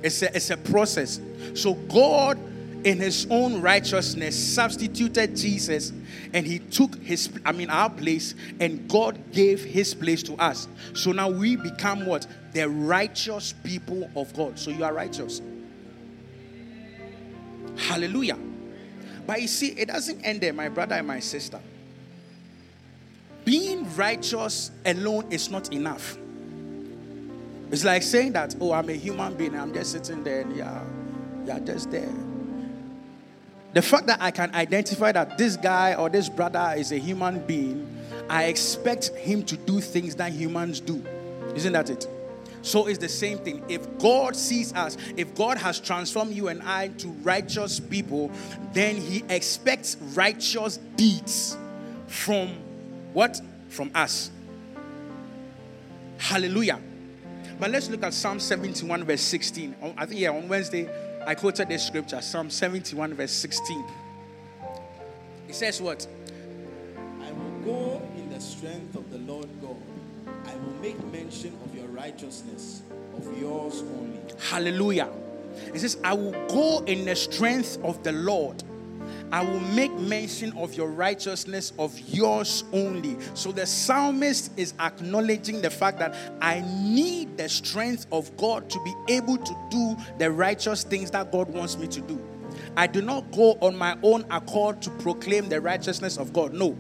It's 0.03 0.23
a, 0.23 0.35
it's 0.35 0.49
a 0.49 0.57
process. 0.57 1.21
So 1.53 1.75
God, 1.75 2.39
in 2.85 2.97
His 2.97 3.27
own 3.29 3.61
righteousness, 3.61 4.35
substituted 4.35 5.37
Jesus, 5.37 5.93
and 6.33 6.47
He 6.47 6.59
took 6.59 6.97
His, 7.03 7.29
I 7.45 7.53
mean, 7.53 7.69
our 7.69 7.91
place, 7.91 8.35
and 8.59 8.89
God 8.89 9.19
gave 9.31 9.62
His 9.62 9.93
place 9.93 10.23
to 10.23 10.35
us. 10.37 10.69
So 10.95 11.12
now 11.12 11.29
we 11.29 11.57
become 11.57 12.07
what 12.07 12.27
the 12.55 12.67
righteous 12.67 13.53
people 13.62 14.11
of 14.17 14.33
God. 14.33 14.59
So 14.59 14.71
you 14.71 14.85
are 14.85 14.95
righteous. 14.95 15.43
Hallelujah. 17.77 18.39
But 19.30 19.42
you 19.42 19.46
see, 19.46 19.68
it 19.68 19.87
doesn't 19.87 20.22
end 20.22 20.40
there, 20.40 20.52
my 20.52 20.68
brother 20.68 20.96
and 20.96 21.06
my 21.06 21.20
sister. 21.20 21.60
Being 23.44 23.87
righteous 23.94 24.72
alone 24.84 25.30
is 25.30 25.49
not 25.49 25.72
enough. 25.72 26.18
It's 27.70 27.84
like 27.84 28.02
saying 28.02 28.32
that, 28.32 28.56
oh, 28.60 28.72
I'm 28.72 28.88
a 28.88 28.94
human 28.94 29.37
being, 29.37 29.54
I'm 29.54 29.72
just 29.72 29.92
sitting 29.92 30.25
there 30.25 30.40
and 30.40 30.56
yeah, 30.56 30.82
you're 31.46 31.60
just 31.60 31.92
there. 31.92 32.12
The 33.72 33.82
fact 33.82 34.08
that 34.08 34.20
I 34.20 34.32
can 34.32 34.52
identify 34.52 35.12
that 35.12 35.38
this 35.38 35.56
guy 35.56 35.94
or 35.94 36.08
this 36.08 36.28
brother 36.28 36.75
is 36.76 36.90
a 36.90 36.99
human 36.99 37.38
being, 37.46 37.87
I 38.28 38.46
expect 38.46 39.10
him 39.10 39.44
to 39.44 39.56
do 39.56 39.80
things 39.80 40.16
that 40.16 40.32
humans 40.32 40.80
do. 40.80 41.06
Isn't 41.54 41.75
that 41.75 41.88
it? 41.88 42.04
So 42.62 42.87
it's 42.87 42.99
the 42.99 43.09
same 43.09 43.38
thing. 43.38 43.62
If 43.69 43.99
God 43.99 44.37
sees 44.37 44.73
us, 44.75 44.97
if 45.17 45.35
God 45.35 45.57
has 45.57 45.81
transformed 45.81 46.35
you 46.35 46.49
and 46.49 46.62
I 46.62 46.88
to 46.88 47.09
righteous 47.09 47.81
people, 47.81 48.31
then 48.73 48.97
he 48.97 49.25
expects 49.29 49.97
righteous 50.14 50.79
deeds 50.97 51.57
from 52.07 52.49
what? 53.12 53.40
From 53.69 53.90
us. 53.95 54.31
Hallelujah. 56.19 56.81
But 57.59 57.71
let's 57.71 57.88
look 57.88 58.02
at 58.02 58.14
Psalm 58.14 58.40
71, 58.40 59.05
verse 59.05 59.21
16. 59.23 59.75
On- 59.83 59.95
I 59.97 60.07
think, 60.07 60.21
yeah, 60.21 60.31
on 60.31 60.49
Wednesday, 60.49 60.88
I 61.26 61.35
quoted 61.35 61.69
this 61.69 61.87
scripture, 61.87 62.21
Psalm 62.21 62.50
71, 62.50 63.14
verse 63.14 63.33
16. 63.33 63.85
It 65.49 65.55
says 65.55 65.81
what? 65.81 66.07
I 67.23 67.33
will 67.33 67.61
go 67.64 68.02
in 68.17 68.31
the 68.31 68.40
strength 68.40 68.95
of 68.97 69.11
the 69.11 69.19
Lord 69.19 69.49
God. 69.61 69.76
I 70.47 70.57
will 70.57 70.75
make 70.81 71.02
mention 71.12 71.57
of 71.64 71.75
your 71.75 71.79
righteousness, 72.00 72.83
of 73.14 73.38
yours 73.38 73.83
only. 73.83 74.19
Hallelujah. 74.49 75.11
It 75.75 75.80
says, 75.80 75.99
I 76.02 76.14
will 76.14 76.33
go 76.49 76.83
in 76.87 77.04
the 77.04 77.14
strength 77.14 77.78
of 77.85 78.02
the 78.02 78.12
Lord. 78.12 78.62
I 79.30 79.45
will 79.45 79.61
make 79.61 79.92
mention 79.92 80.57
of 80.57 80.75
your 80.75 80.88
righteousness, 80.88 81.73
of 81.78 81.99
yours 82.09 82.64
only. 82.73 83.19
So 83.35 83.52
the 83.52 83.66
psalmist 83.66 84.50
is 84.57 84.73
acknowledging 84.80 85.61
the 85.61 85.71
fact 85.71 85.99
that 85.99 86.14
I 86.40 86.64
need 86.83 87.37
the 87.37 87.49
strength 87.49 88.07
of 88.11 88.35
God 88.38 88.71
to 88.71 88.83
be 88.83 88.95
able 89.14 89.37
to 89.37 89.54
do 89.71 89.97
the 90.19 90.30
righteous 90.30 90.85
things 90.85 91.11
that 91.11 91.30
God 91.30 91.49
wants 91.50 91.76
me 91.76 91.87
to 91.88 92.00
do. 92.00 92.19
I 92.76 92.87
do 92.87 93.02
not 93.02 93.30
go 93.30 93.59
on 93.61 93.76
my 93.76 93.97
own 94.02 94.25
accord 94.30 94.80
to 94.83 94.90
proclaim 94.90 95.49
the 95.49 95.61
righteousness 95.61 96.16
of 96.16 96.33
God. 96.33 96.54
No. 96.54 96.76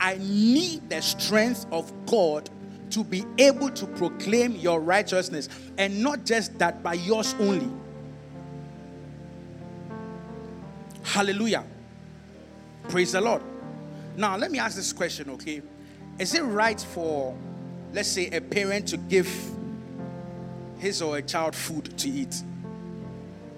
I 0.00 0.18
need 0.18 0.88
the 0.88 1.02
strength 1.02 1.66
of 1.70 1.92
God 2.06 2.48
to 2.90 3.04
be 3.04 3.24
able 3.38 3.70
to 3.70 3.86
proclaim 3.86 4.56
your 4.56 4.80
righteousness. 4.80 5.48
And 5.78 6.02
not 6.02 6.24
just 6.24 6.58
that, 6.58 6.82
but 6.82 6.98
yours 7.00 7.34
only. 7.38 7.70
Hallelujah. 11.02 11.64
Praise 12.88 13.12
the 13.12 13.20
Lord. 13.20 13.42
Now, 14.16 14.36
let 14.36 14.50
me 14.50 14.58
ask 14.58 14.76
this 14.76 14.92
question, 14.92 15.30
okay? 15.30 15.62
Is 16.18 16.34
it 16.34 16.42
right 16.42 16.80
for, 16.80 17.36
let's 17.92 18.08
say, 18.08 18.28
a 18.28 18.40
parent 18.40 18.88
to 18.88 18.96
give 18.96 19.28
his 20.78 21.00
or 21.00 21.16
a 21.16 21.22
child 21.22 21.54
food 21.54 21.96
to 21.98 22.08
eat? 22.08 22.42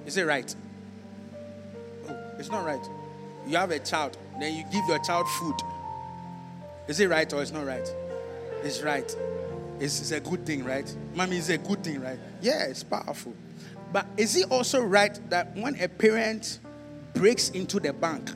Is 0.07 0.17
it 0.17 0.25
right? 0.25 0.55
Oh, 2.09 2.17
it's 2.39 2.51
not 2.51 2.65
right. 2.65 2.85
You 3.47 3.57
have 3.57 3.71
a 3.71 3.79
child, 3.79 4.17
then 4.39 4.55
you 4.55 4.65
give 4.71 4.85
your 4.87 4.99
child 5.01 5.29
food. 5.29 5.57
Is 6.89 7.01
it 7.01 7.09
right 7.09 7.33
or 7.33 7.43
it's 7.43 7.53
not 7.53 7.65
right? 7.67 7.89
It's 8.63 8.83
right. 8.83 9.17
It's, 9.81 10.01
it's 10.01 10.13
a 10.13 10.21
good 10.21 10.47
thing, 10.47 10.65
right? 10.65 10.95
Mommy, 11.15 11.39
it's 11.39 11.49
a 11.49 11.59
good 11.59 11.83
thing, 11.83 12.01
right? 12.01 12.19
Yeah, 12.41 12.65
it's 12.65 12.83
powerful. 12.83 13.35
But 13.93 14.07
is 14.17 14.37
it 14.37 14.51
also 14.51 14.81
right 14.81 15.19
that 15.31 15.57
when 15.57 15.79
a 15.81 15.89
parent 15.89 16.61
breaks 17.15 17.51
into 17.51 17.81
the 17.81 17.93
bank, 17.93 18.31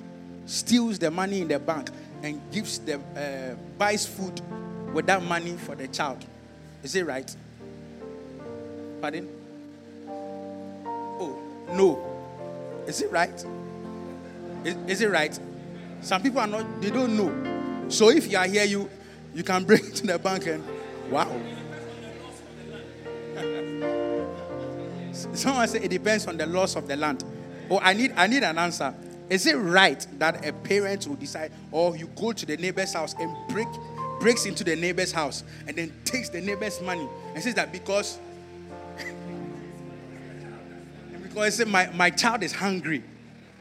steals 0.47 0.99
the 0.99 1.11
money 1.11 1.41
in 1.41 1.49
the 1.49 1.59
bank, 1.59 1.91
and 2.23 2.41
gives 2.51 2.79
them, 2.81 3.03
uh, 3.17 3.55
buys 3.79 4.07
food 4.07 4.41
with 4.93 5.07
that 5.07 5.23
money 5.23 5.57
for 5.57 5.75
the 5.75 5.89
child, 5.89 6.25
is 6.83 6.95
it 6.95 7.07
right? 7.07 7.35
Pardon? 9.01 9.29
Oh, 10.09 11.39
no. 11.73 12.85
Is 12.87 13.03
it 13.03 13.11
right? 13.11 13.45
Is, 14.65 14.77
is 14.89 15.01
it 15.03 15.11
right? 15.11 15.39
Some 16.01 16.23
people 16.23 16.41
are 16.41 16.47
not, 16.47 16.81
they 16.81 16.91
don't 16.91 17.17
know. 17.17 17.89
So 17.89 18.11
if 18.11 18.31
you 18.31 18.39
are 18.39 18.47
here, 18.47 18.65
you 18.65 18.91
you 19.37 19.45
can 19.45 19.65
bring 19.65 19.85
it 19.85 19.95
to 19.97 20.07
the 20.07 20.19
bank 20.19 20.47
and 20.47 20.65
wow. 21.11 21.31
Someone 25.35 25.69
said 25.69 25.85
it 25.85 25.91
depends 25.91 26.27
on 26.27 26.39
the 26.39 26.47
laws 26.47 26.75
of 26.75 26.89
the 26.89 26.97
land. 26.97 27.23
Oh, 27.69 27.79
I 27.81 27.93
need 27.93 28.15
I 28.17 28.29
need 28.29 28.43
an 28.45 28.57
answer. 28.57 28.95
Is 29.29 29.47
it 29.47 29.57
right 29.57 30.07
that 30.19 30.47
a 30.47 30.55
parent 30.55 31.07
will 31.07 31.17
decide, 31.17 31.53
or 31.71 31.95
you 31.95 32.07
go 32.17 32.33
to 32.33 32.47
the 32.47 32.57
neighbor's 32.57 32.95
house 32.95 33.15
and 33.21 33.31
break 33.49 33.69
breaks 34.21 34.47
into 34.47 34.65
the 34.65 34.75
neighbor's 34.75 35.13
house 35.13 35.45
and 35.69 35.77
then 35.77 35.93
takes 36.07 36.31
the 36.31 36.41
neighbor's 36.41 36.81
money 36.81 37.07
and 37.35 37.45
says 37.45 37.53
that 37.57 37.71
because 37.73 38.19
because 41.23 41.67
my, 41.67 41.91
my 41.91 42.09
child 42.09 42.43
is 42.43 42.55
hungry, 42.55 43.05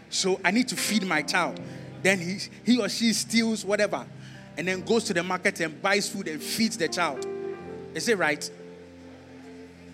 so 0.09 0.39
I 0.45 0.51
need 0.51 0.69
to 0.69 0.77
feed 0.77 1.05
my 1.05 1.21
child. 1.21 1.59
Then 2.01 2.19
he, 2.19 2.37
he 2.63 2.79
or 2.79 2.87
she 2.87 3.11
steals 3.11 3.65
whatever 3.65 4.05
and 4.57 4.67
then 4.67 4.81
goes 4.81 5.03
to 5.05 5.13
the 5.13 5.23
market 5.23 5.59
and 5.59 5.81
buys 5.81 6.09
food 6.09 6.27
and 6.27 6.41
feeds 6.41 6.77
the 6.77 6.87
child. 6.87 7.25
Is 7.93 8.07
it 8.07 8.17
right? 8.17 8.49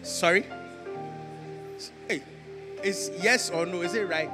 Sorry? 0.03 0.45
Hey, 2.07 2.23
is 2.83 3.11
yes 3.21 3.49
or 3.49 3.65
no? 3.65 3.81
Is 3.81 3.93
it 3.93 4.07
right? 4.07 4.29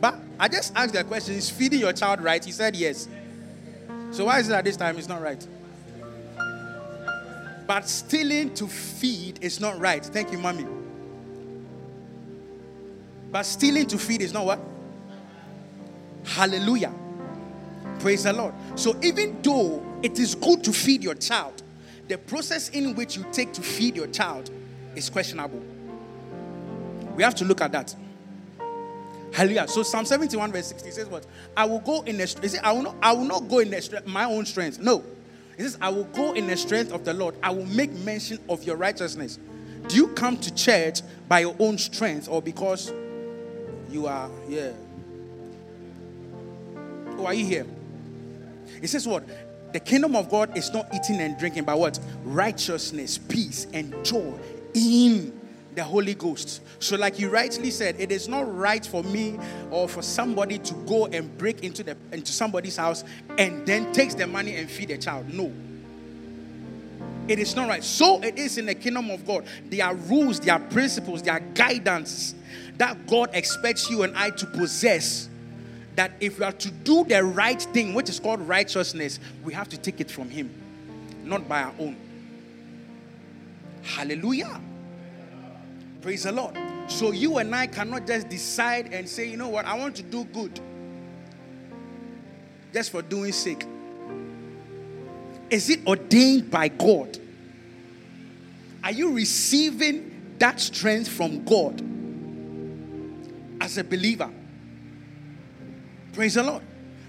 But 0.00 0.16
I 0.38 0.48
just 0.48 0.72
asked 0.74 0.94
the 0.94 1.04
question 1.04 1.34
is 1.34 1.50
feeding 1.50 1.80
your 1.80 1.92
child 1.92 2.22
right? 2.22 2.42
He 2.42 2.52
said 2.52 2.74
yes. 2.74 3.08
So 4.10 4.24
why 4.24 4.40
is 4.40 4.48
it 4.48 4.54
at 4.54 4.64
this 4.64 4.76
time 4.76 4.98
it's 4.98 5.08
not 5.08 5.20
right? 5.20 5.46
But 7.66 7.88
stealing 7.88 8.52
to 8.54 8.66
feed 8.66 9.38
is 9.42 9.60
not 9.60 9.78
right. 9.78 10.04
Thank 10.04 10.32
you, 10.32 10.38
mommy. 10.38 10.66
But 13.30 13.44
stealing 13.44 13.86
to 13.86 13.98
feed 13.98 14.22
is 14.22 14.32
not 14.32 14.44
what? 14.44 14.58
Hallelujah. 16.24 16.92
Praise 18.00 18.24
the 18.24 18.32
Lord. 18.32 18.54
So 18.76 18.98
even 19.02 19.40
though 19.42 19.82
it 20.02 20.18
is 20.18 20.34
good 20.34 20.64
to 20.64 20.72
feed 20.72 21.04
your 21.04 21.14
child, 21.14 21.62
the 22.08 22.18
process 22.18 22.70
in 22.70 22.94
which 22.94 23.16
you 23.16 23.24
take 23.30 23.52
to 23.52 23.62
feed 23.62 23.94
your 23.94 24.08
child 24.08 24.50
is 24.96 25.08
questionable. 25.10 25.62
We 27.14 27.22
have 27.22 27.34
to 27.36 27.44
look 27.44 27.60
at 27.60 27.72
that. 27.72 27.94
Hallelujah. 29.32 29.68
So 29.68 29.82
Psalm 29.82 30.04
71 30.04 30.50
verse 30.50 30.66
60 30.66 30.90
says 30.90 31.08
what? 31.08 31.26
I 31.56 31.66
will 31.66 31.80
go 31.80 32.02
in 32.02 32.16
the 32.16 32.26
strength. 32.26 32.58
I 32.62 32.72
will 32.72 32.82
not, 32.82 32.96
I 33.02 33.12
will 33.12 33.24
not 33.24 33.48
go 33.48 33.60
in 33.60 33.70
the 33.70 34.02
my 34.06 34.24
own 34.24 34.44
strength. 34.44 34.80
No. 34.80 35.04
He 35.56 35.62
says, 35.62 35.76
I 35.80 35.90
will 35.90 36.04
go 36.04 36.32
in 36.32 36.46
the 36.46 36.56
strength 36.56 36.90
of 36.90 37.04
the 37.04 37.12
Lord. 37.12 37.34
I 37.42 37.50
will 37.50 37.66
make 37.66 37.92
mention 37.92 38.38
of 38.48 38.64
your 38.64 38.76
righteousness. 38.76 39.38
Do 39.88 39.96
you 39.96 40.08
come 40.08 40.38
to 40.38 40.54
church 40.54 41.02
by 41.28 41.40
your 41.40 41.54
own 41.58 41.76
strength 41.76 42.28
or 42.28 42.40
because 42.40 42.92
you 43.90 44.06
are 44.06 44.30
here? 44.48 44.74
Oh, 47.18 47.26
are 47.26 47.34
you 47.34 47.44
here? 47.44 47.66
It 48.82 48.88
says 48.88 49.06
what? 49.06 49.24
The 49.72 49.80
kingdom 49.80 50.16
of 50.16 50.28
God 50.28 50.56
is 50.56 50.72
not 50.72 50.92
eating 50.94 51.20
and 51.20 51.38
drinking, 51.38 51.64
but 51.64 51.78
what? 51.78 51.98
Righteousness, 52.24 53.18
peace, 53.18 53.66
and 53.72 53.94
joy 54.04 54.32
in 54.74 55.40
the 55.74 55.84
Holy 55.84 56.14
Ghost. 56.14 56.62
So, 56.80 56.96
like 56.96 57.18
you 57.18 57.28
rightly 57.28 57.70
said, 57.70 57.96
it 57.98 58.10
is 58.10 58.28
not 58.28 58.52
right 58.54 58.84
for 58.84 59.04
me 59.04 59.38
or 59.70 59.88
for 59.88 60.02
somebody 60.02 60.58
to 60.58 60.74
go 60.86 61.06
and 61.06 61.36
break 61.38 61.62
into 61.62 61.82
the 61.82 61.96
into 62.12 62.32
somebody's 62.32 62.76
house 62.76 63.04
and 63.38 63.64
then 63.66 63.92
takes 63.92 64.14
the 64.14 64.26
money 64.26 64.56
and 64.56 64.70
feed 64.70 64.88
the 64.88 64.98
child. 64.98 65.32
No. 65.32 65.52
It 67.28 67.38
is 67.38 67.54
not 67.54 67.68
right. 67.68 67.84
So 67.84 68.20
it 68.22 68.38
is 68.38 68.58
in 68.58 68.66
the 68.66 68.74
kingdom 68.74 69.08
of 69.10 69.24
God. 69.24 69.44
There 69.66 69.86
are 69.86 69.94
rules, 69.94 70.40
there 70.40 70.54
are 70.54 70.60
principles, 70.60 71.22
there 71.22 71.34
are 71.34 71.40
guidance 71.40 72.34
that 72.76 73.06
God 73.06 73.30
expects 73.34 73.88
you 73.88 74.02
and 74.02 74.16
I 74.16 74.30
to 74.30 74.46
possess. 74.46 75.29
That 76.00 76.12
if 76.18 76.38
we 76.38 76.46
are 76.46 76.52
to 76.52 76.70
do 76.70 77.04
the 77.04 77.22
right 77.22 77.60
thing, 77.60 77.92
which 77.92 78.08
is 78.08 78.18
called 78.18 78.40
righteousness, 78.40 79.20
we 79.44 79.52
have 79.52 79.68
to 79.68 79.76
take 79.76 80.00
it 80.00 80.10
from 80.10 80.30
Him, 80.30 80.50
not 81.24 81.46
by 81.46 81.64
our 81.64 81.74
own. 81.78 81.94
Hallelujah. 83.82 84.62
Praise 86.00 86.22
the 86.22 86.32
Lord. 86.32 86.56
So 86.86 87.12
you 87.12 87.36
and 87.36 87.54
I 87.54 87.66
cannot 87.66 88.06
just 88.06 88.30
decide 88.30 88.94
and 88.94 89.06
say, 89.06 89.28
you 89.28 89.36
know 89.36 89.50
what, 89.50 89.66
I 89.66 89.76
want 89.76 89.94
to 89.96 90.02
do 90.02 90.24
good 90.24 90.58
just 92.72 92.92
for 92.92 93.02
doing 93.02 93.32
sake. 93.32 93.66
Is 95.50 95.68
it 95.68 95.86
ordained 95.86 96.50
by 96.50 96.68
God? 96.68 97.18
Are 98.82 98.92
you 98.92 99.12
receiving 99.12 100.36
that 100.38 100.60
strength 100.60 101.10
from 101.10 101.44
God 101.44 101.78
as 103.60 103.76
a 103.76 103.84
believer? 103.84 104.30
Praise 106.20 106.34
the 106.34 106.42
Lord. 106.42 106.62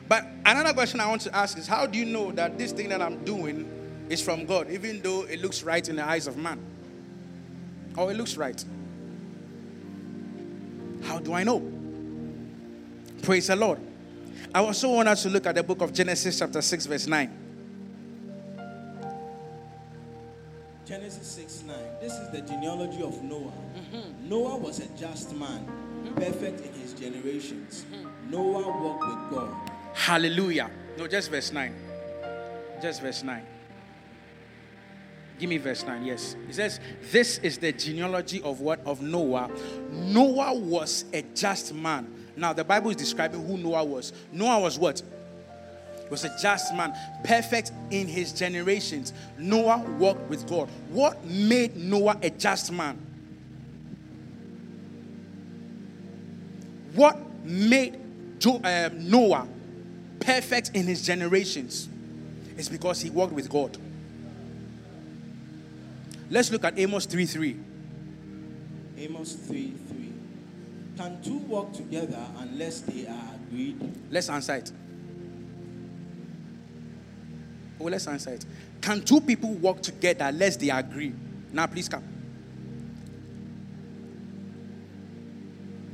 But 0.07 0.25
another 0.45 0.71
question 0.71 1.01
I 1.01 1.07
want 1.07 1.23
to 1.23 1.35
ask 1.35 1.57
is 1.57 1.67
how 1.67 1.85
do 1.85 1.99
you 1.99 2.05
know 2.05 2.31
that 2.31 2.57
this 2.57 2.71
thing 2.71 2.87
that 2.87 3.01
I'm 3.01 3.21
doing 3.25 3.69
is 4.07 4.21
from 4.21 4.45
God, 4.45 4.69
even 4.69 5.01
though 5.01 5.23
it 5.23 5.41
looks 5.41 5.63
right 5.63 5.85
in 5.89 5.97
the 5.97 6.05
eyes 6.07 6.27
of 6.27 6.37
man? 6.37 6.57
Or 7.97 8.09
it 8.09 8.15
looks 8.15 8.37
right? 8.37 8.63
How 11.03 11.19
do 11.19 11.33
I 11.33 11.43
know? 11.43 11.61
Praise 13.21 13.47
the 13.47 13.57
Lord. 13.57 13.79
I 14.55 14.59
also 14.59 14.87
want 14.93 15.09
us 15.09 15.23
to 15.23 15.29
look 15.29 15.45
at 15.45 15.55
the 15.55 15.63
book 15.63 15.81
of 15.81 15.91
Genesis, 15.91 16.39
chapter 16.39 16.61
6, 16.61 16.85
verse 16.85 17.05
9. 17.05 17.41
Genesis 20.85 21.27
6 21.27 21.63
9. 21.67 21.77
This 21.99 22.13
is 22.13 22.29
the 22.29 22.41
genealogy 22.43 23.03
of 23.03 23.21
Noah. 23.23 23.51
Mm-hmm. 23.75 24.29
Noah 24.29 24.55
was 24.55 24.79
a 24.79 24.87
just 24.97 25.35
man, 25.35 25.65
perfect 26.15 26.61
in 26.61 26.73
his 26.73 26.93
generations. 26.93 27.85
Mm-hmm. 27.91 28.31
Noah 28.31 28.81
walked 28.81 29.07
with 29.07 29.39
God. 29.39 29.71
Hallelujah. 29.93 30.69
No, 30.97 31.07
just 31.07 31.29
verse 31.29 31.51
9. 31.51 31.73
Just 32.81 33.01
verse 33.01 33.23
9. 33.23 33.45
Give 35.39 35.49
me 35.49 35.57
verse 35.57 35.83
9. 35.83 36.05
Yes. 36.05 36.35
It 36.47 36.55
says, 36.55 36.79
This 37.11 37.39
is 37.39 37.57
the 37.57 37.71
genealogy 37.71 38.41
of 38.43 38.61
what? 38.61 38.79
Of 38.85 39.01
Noah. 39.01 39.49
Noah 39.91 40.53
was 40.53 41.05
a 41.13 41.23
just 41.33 41.73
man. 41.73 42.13
Now, 42.35 42.53
the 42.53 42.63
Bible 42.63 42.91
is 42.91 42.95
describing 42.95 43.45
who 43.45 43.57
Noah 43.57 43.83
was. 43.83 44.13
Noah 44.31 44.59
was 44.61 44.77
what? 44.77 45.01
was 46.11 46.25
a 46.25 46.37
just 46.39 46.75
man, 46.75 46.93
perfect 47.23 47.71
in 47.89 48.07
his 48.07 48.33
generations. 48.33 49.13
Noah 49.39 49.79
walked 49.97 50.29
with 50.29 50.45
God. 50.47 50.69
What 50.89 51.23
made 51.23 51.75
Noah 51.77 52.17
a 52.21 52.29
just 52.29 52.71
man? 52.71 52.99
What 57.01 57.17
made 57.43 57.97
uh, 58.45 58.89
Noah 58.93 59.47
perfect 60.19 60.69
in 60.75 60.85
his 60.85 61.01
generations? 61.01 61.89
Is 62.55 62.69
because 62.69 63.01
he 63.01 63.09
walked 63.09 63.33
with 63.33 63.49
God. 63.49 63.75
Let's 66.29 66.51
look 66.51 66.63
at 66.63 66.77
Amos 66.77 67.07
3 67.07 67.25
3. 67.25 67.57
Amos 68.99 69.33
3 69.33 69.73
3. 69.87 70.13
Can 70.95 71.21
two 71.23 71.37
walk 71.37 71.73
together 71.73 72.23
unless 72.37 72.81
they 72.81 73.07
are 73.07 73.33
agreed? 73.33 73.79
Let's 74.11 74.29
answer 74.29 74.57
it. 74.57 74.71
Oh, 77.79 77.85
let's 77.85 78.05
answer 78.05 78.29
it. 78.33 78.45
Can 78.79 79.01
two 79.01 79.21
people 79.21 79.49
walk 79.55 79.81
together 79.81 80.25
unless 80.25 80.55
they 80.55 80.69
agree? 80.69 81.13
Now, 81.51 81.65
please 81.65 81.89
come. 81.89 82.03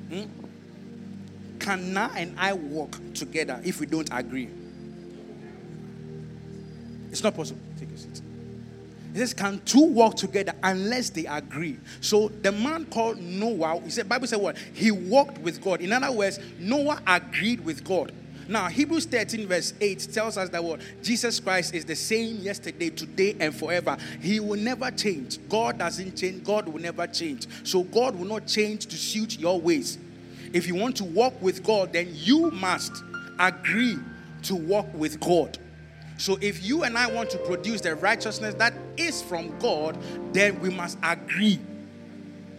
Hmm? 0.09 0.46
Can 1.67 1.91
Na 1.91 2.09
and 2.15 2.33
I 2.39 2.53
work 2.53 2.95
together 3.13 3.59
if 3.61 3.81
we 3.81 3.87
don't 3.87 4.07
agree? 4.13 4.47
It's 7.11 7.21
not 7.21 7.35
possible. 7.35 7.59
Take 7.77 7.91
a 7.91 7.97
seat. 7.97 8.21
He 9.11 9.19
says, 9.19 9.33
Can 9.33 9.59
two 9.65 9.83
walk 9.83 10.15
together 10.15 10.53
unless 10.63 11.09
they 11.09 11.25
agree? 11.25 11.77
So 11.99 12.29
the 12.29 12.53
man 12.53 12.85
called 12.85 13.17
Noah, 13.19 13.81
he 13.81 13.89
said, 13.89 14.07
Bible 14.07 14.27
said 14.27 14.39
what? 14.39 14.57
He 14.57 14.91
walked 14.91 15.39
with 15.39 15.61
God. 15.61 15.81
In 15.81 15.91
other 15.91 16.09
words, 16.09 16.39
Noah 16.57 17.01
agreed 17.05 17.59
with 17.65 17.83
God. 17.83 18.13
Now, 18.47 18.67
Hebrews 18.69 19.05
13, 19.05 19.45
verse 19.45 19.73
8 19.81 20.07
tells 20.13 20.37
us 20.37 20.47
that 20.47 20.63
what 20.63 20.79
Jesus 21.03 21.41
Christ 21.41 21.75
is 21.75 21.83
the 21.83 21.97
same 21.97 22.37
yesterday, 22.37 22.91
today, 22.91 23.35
and 23.41 23.53
forever. 23.53 23.97
He 24.21 24.39
will 24.39 24.57
never 24.57 24.89
change. 24.89 25.37
God 25.49 25.79
doesn't 25.79 26.15
change, 26.15 26.45
God 26.45 26.69
will 26.69 26.79
never 26.79 27.07
change. 27.07 27.45
So, 27.67 27.83
God 27.83 28.15
will 28.15 28.27
not 28.27 28.47
change 28.47 28.85
to 28.85 28.95
suit 28.95 29.37
your 29.37 29.59
ways. 29.59 29.97
If 30.53 30.67
you 30.67 30.75
want 30.75 30.95
to 30.97 31.03
walk 31.03 31.39
with 31.41 31.63
God, 31.63 31.93
then 31.93 32.09
you 32.11 32.51
must 32.51 33.03
agree 33.39 33.97
to 34.43 34.55
walk 34.55 34.87
with 34.93 35.19
God. 35.19 35.57
So, 36.17 36.37
if 36.41 36.63
you 36.63 36.83
and 36.83 36.97
I 36.97 37.07
want 37.07 37.29
to 37.31 37.37
produce 37.37 37.81
the 37.81 37.95
righteousness 37.95 38.55
that 38.55 38.73
is 38.97 39.21
from 39.21 39.57
God, 39.59 39.97
then 40.33 40.59
we 40.59 40.69
must 40.69 40.97
agree 41.03 41.59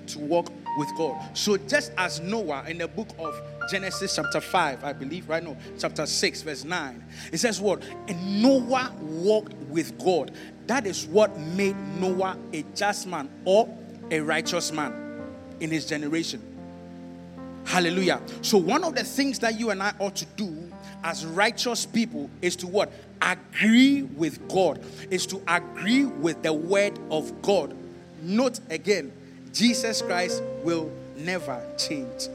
to 0.08 0.18
walk 0.20 0.52
with 0.78 0.88
God. 0.96 1.36
So, 1.36 1.56
just 1.56 1.90
as 1.98 2.20
Noah 2.20 2.64
in 2.68 2.78
the 2.78 2.86
book 2.86 3.08
of 3.18 3.34
Genesis 3.68 4.14
chapter 4.14 4.40
5, 4.40 4.84
I 4.84 4.92
believe, 4.92 5.28
right? 5.28 5.42
now, 5.42 5.56
chapter 5.78 6.06
6, 6.06 6.42
verse 6.42 6.64
9. 6.64 7.04
It 7.32 7.38
says 7.38 7.60
what? 7.60 7.82
And 8.06 8.42
Noah 8.42 8.94
walked 9.00 9.54
with 9.54 9.98
God. 9.98 10.30
That 10.68 10.86
is 10.86 11.06
what 11.06 11.36
made 11.38 11.76
Noah 11.98 12.38
a 12.52 12.64
just 12.74 13.06
man 13.08 13.28
or 13.44 13.68
a 14.10 14.20
righteous 14.20 14.70
man 14.70 14.94
in 15.60 15.70
his 15.70 15.84
generation. 15.84 16.42
Hallelujah. 17.68 18.22
So, 18.40 18.56
one 18.56 18.82
of 18.82 18.94
the 18.94 19.04
things 19.04 19.40
that 19.40 19.60
you 19.60 19.68
and 19.68 19.82
I 19.82 19.92
ought 19.98 20.16
to 20.16 20.24
do 20.36 20.72
as 21.04 21.26
righteous 21.26 21.84
people 21.84 22.30
is 22.40 22.56
to 22.56 22.66
what? 22.66 22.90
Agree 23.20 24.04
with 24.04 24.48
God, 24.48 24.82
is 25.10 25.26
to 25.26 25.42
agree 25.46 26.06
with 26.06 26.42
the 26.42 26.52
word 26.52 26.98
of 27.10 27.42
God. 27.42 27.76
Note 28.22 28.60
again, 28.70 29.12
Jesus 29.52 30.00
Christ 30.00 30.42
will 30.62 30.90
never 31.14 31.62
change. 31.76 32.28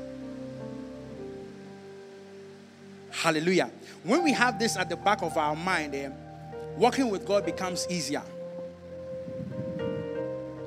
Hallelujah. 3.09 3.71
When 4.03 4.21
we 4.23 4.33
have 4.33 4.59
this 4.59 4.77
at 4.77 4.87
the 4.87 4.97
back 4.97 5.23
of 5.23 5.35
our 5.35 5.55
mind, 5.55 5.95
eh, 5.95 6.11
walking 6.77 7.09
with 7.09 7.25
God 7.25 7.43
becomes 7.43 7.87
easier. 7.89 8.21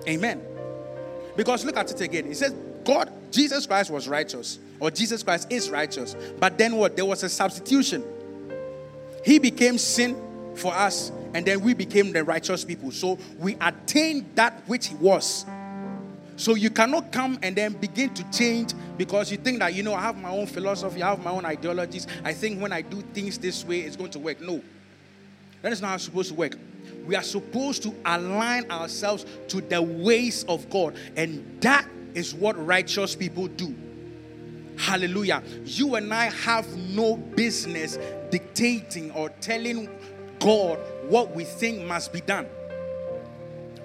Amen. 0.08 0.42
Because 1.36 1.64
look 1.64 1.76
at 1.76 1.92
it 1.92 2.00
again. 2.00 2.26
It 2.26 2.36
says, 2.36 2.52
God, 2.82 3.12
Jesus 3.30 3.66
Christ 3.66 3.90
was 3.90 4.08
righteous, 4.08 4.58
or 4.80 4.90
Jesus 4.90 5.22
Christ 5.22 5.50
is 5.50 5.70
righteous. 5.70 6.16
But 6.38 6.58
then 6.58 6.76
what? 6.76 6.96
There 6.96 7.04
was 7.04 7.22
a 7.22 7.28
substitution. 7.28 8.04
He 9.24 9.38
became 9.38 9.78
sin 9.78 10.16
for 10.54 10.72
us, 10.72 11.10
and 11.34 11.44
then 11.44 11.60
we 11.60 11.74
became 11.74 12.12
the 12.12 12.24
righteous 12.24 12.64
people. 12.64 12.90
So 12.90 13.18
we 13.38 13.56
attained 13.60 14.30
that 14.34 14.62
which 14.66 14.86
he 14.86 14.94
was. 14.96 15.44
So 16.36 16.54
you 16.54 16.70
cannot 16.70 17.12
come 17.12 17.38
and 17.42 17.56
then 17.56 17.72
begin 17.72 18.12
to 18.14 18.30
change 18.30 18.74
because 18.98 19.30
you 19.30 19.38
think 19.38 19.58
that, 19.60 19.74
you 19.74 19.82
know, 19.82 19.94
I 19.94 20.02
have 20.02 20.20
my 20.20 20.30
own 20.30 20.46
philosophy, 20.46 21.02
I 21.02 21.10
have 21.10 21.24
my 21.24 21.30
own 21.30 21.46
ideologies. 21.46 22.06
I 22.24 22.34
think 22.34 22.60
when 22.60 22.72
I 22.72 22.82
do 22.82 23.00
things 23.14 23.38
this 23.38 23.64
way, 23.64 23.80
it's 23.80 23.96
going 23.96 24.10
to 24.10 24.18
work. 24.18 24.40
No. 24.40 24.62
That 25.62 25.72
is 25.72 25.80
not 25.80 25.88
how 25.88 25.94
it's 25.94 26.04
supposed 26.04 26.28
to 26.28 26.34
work. 26.34 26.58
We 27.06 27.16
are 27.16 27.22
supposed 27.22 27.82
to 27.84 27.94
align 28.04 28.70
ourselves 28.70 29.24
to 29.48 29.60
the 29.62 29.80
ways 29.80 30.44
of 30.44 30.68
God. 30.68 30.94
And 31.16 31.58
that 31.62 31.88
is 32.16 32.34
what 32.34 32.56
righteous 32.66 33.14
people 33.14 33.46
do. 33.46 33.74
Hallelujah. 34.76 35.42
You 35.64 35.94
and 35.94 36.12
I 36.12 36.24
have 36.26 36.66
no 36.76 37.16
business 37.16 37.98
dictating 38.30 39.10
or 39.12 39.28
telling 39.40 39.88
God 40.40 40.78
what 41.08 41.34
we 41.34 41.44
think 41.44 41.82
must 41.82 42.12
be 42.12 42.20
done. 42.20 42.46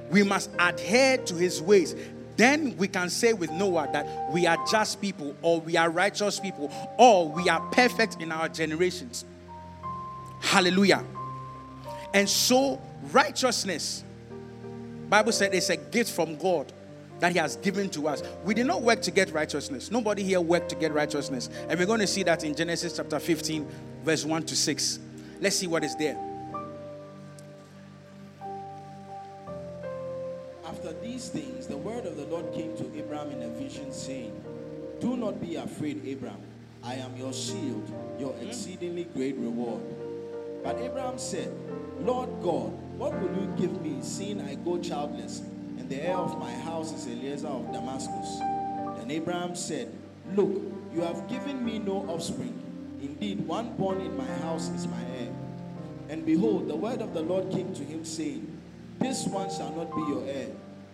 We 0.10 0.24
must 0.24 0.50
adhere 0.58 1.18
to 1.18 1.36
his 1.36 1.62
ways. 1.62 1.96
Then 2.36 2.76
we 2.78 2.88
can 2.88 3.10
say 3.10 3.34
with 3.34 3.52
Noah 3.52 3.90
that 3.94 4.32
we 4.32 4.48
are 4.48 4.58
just 4.70 5.00
people, 5.00 5.36
or 5.42 5.62
we 5.62 5.78
are 5.78 5.90
righteous 5.90 6.40
people, 6.40 6.72
or 6.98 7.30
we 7.30 7.48
are 7.48 7.62
perfect 7.72 8.20
in 8.20 8.32
our 8.32 8.50
generations. 8.50 9.26
Hallelujah. 10.42 11.06
And 12.14 12.28
so 12.28 12.82
Righteousness, 13.10 14.04
Bible 15.10 15.32
said 15.32 15.54
it's 15.56 15.70
a 15.70 15.78
gift 15.78 16.12
from 16.12 16.38
God 16.38 16.72
that 17.22 17.32
He 17.32 17.38
has 17.38 17.56
given 17.58 17.90
to 17.92 18.08
us. 18.08 18.22
We 18.44 18.54
did 18.54 18.66
not 18.66 18.82
work 18.82 19.02
to 19.04 19.12
get 19.12 19.32
righteousness. 19.32 19.90
Nobody 19.90 20.24
here 20.24 20.42
worked 20.42 20.70
to 20.70 20.76
get 20.76 20.92
righteousness. 20.92 21.50
And 21.70 21.80
we're 21.80 21.86
going 21.86 22.02
to 22.02 22.08
see 22.08 22.24
that 22.24 22.44
in 22.44 22.54
Genesis 22.54 22.98
chapter 22.98 23.20
15, 23.20 23.68
verse 24.04 24.26
1 24.26 24.44
to 24.44 24.56
6. 24.56 25.00
Let's 25.40 25.56
see 25.56 25.68
what 25.68 25.84
is 25.84 25.96
there. 25.96 26.18
After 30.66 30.94
these 30.94 31.30
things, 31.30 31.68
the 31.68 31.78
word 31.78 32.06
of 32.08 32.18
the 32.18 32.26
Lord 32.26 32.52
came 32.54 32.76
to 32.78 32.98
Abraham 32.98 33.30
in 33.32 33.44
a 33.44 33.50
vision, 33.50 33.94
saying, 33.94 34.34
Do 35.00 35.16
not 35.16 35.40
be 35.40 35.56
afraid, 35.56 36.02
Abraham. 36.06 36.42
I 36.84 36.96
am 36.96 37.16
your 37.16 37.34
shield, 37.34 37.88
your 38.20 38.32
hmm. 38.32 38.48
exceedingly 38.48 39.04
great 39.04 39.36
reward. 39.38 39.84
But 40.64 40.78
Abraham 40.80 41.20
said, 41.20 41.54
Lord 42.00 42.30
God, 42.42 42.72
what 42.98 43.14
will 43.20 43.30
you 43.40 43.54
give 43.58 43.80
me, 43.82 44.00
seeing 44.02 44.42
I 44.42 44.56
go 44.56 44.80
childless, 44.80 45.44
the 45.92 46.02
heir 46.08 46.16
of 46.16 46.40
my 46.40 46.54
house 46.54 46.94
is 46.94 47.06
Eliezer 47.06 47.50
of 47.50 47.70
Damascus? 47.74 48.40
Then 48.98 49.12
Abraham 49.12 49.56
said, 49.56 49.94
Look, 50.38 50.50
you 50.94 51.02
have 51.02 51.28
given 51.28 51.66
me 51.66 51.80
no 51.80 52.10
offspring. 52.10 52.58
Indeed, 53.02 53.46
one 53.46 53.76
born 53.76 54.00
in 54.00 54.16
my 54.16 54.32
house 54.38 54.70
is 54.70 54.88
my 54.88 55.02
heir. 55.18 55.34
And 56.08 56.26
behold, 56.26 56.70
the 56.70 56.76
word 56.78 57.02
of 57.02 57.14
the 57.14 57.22
Lord 57.22 57.52
came 57.52 57.74
to 57.74 57.84
him, 57.84 58.06
saying, 58.06 58.48
This 59.00 59.28
one 59.28 59.50
shall 59.50 59.74
not 59.74 59.94
be 59.94 60.02
your 60.04 60.26
heir, 60.26 60.48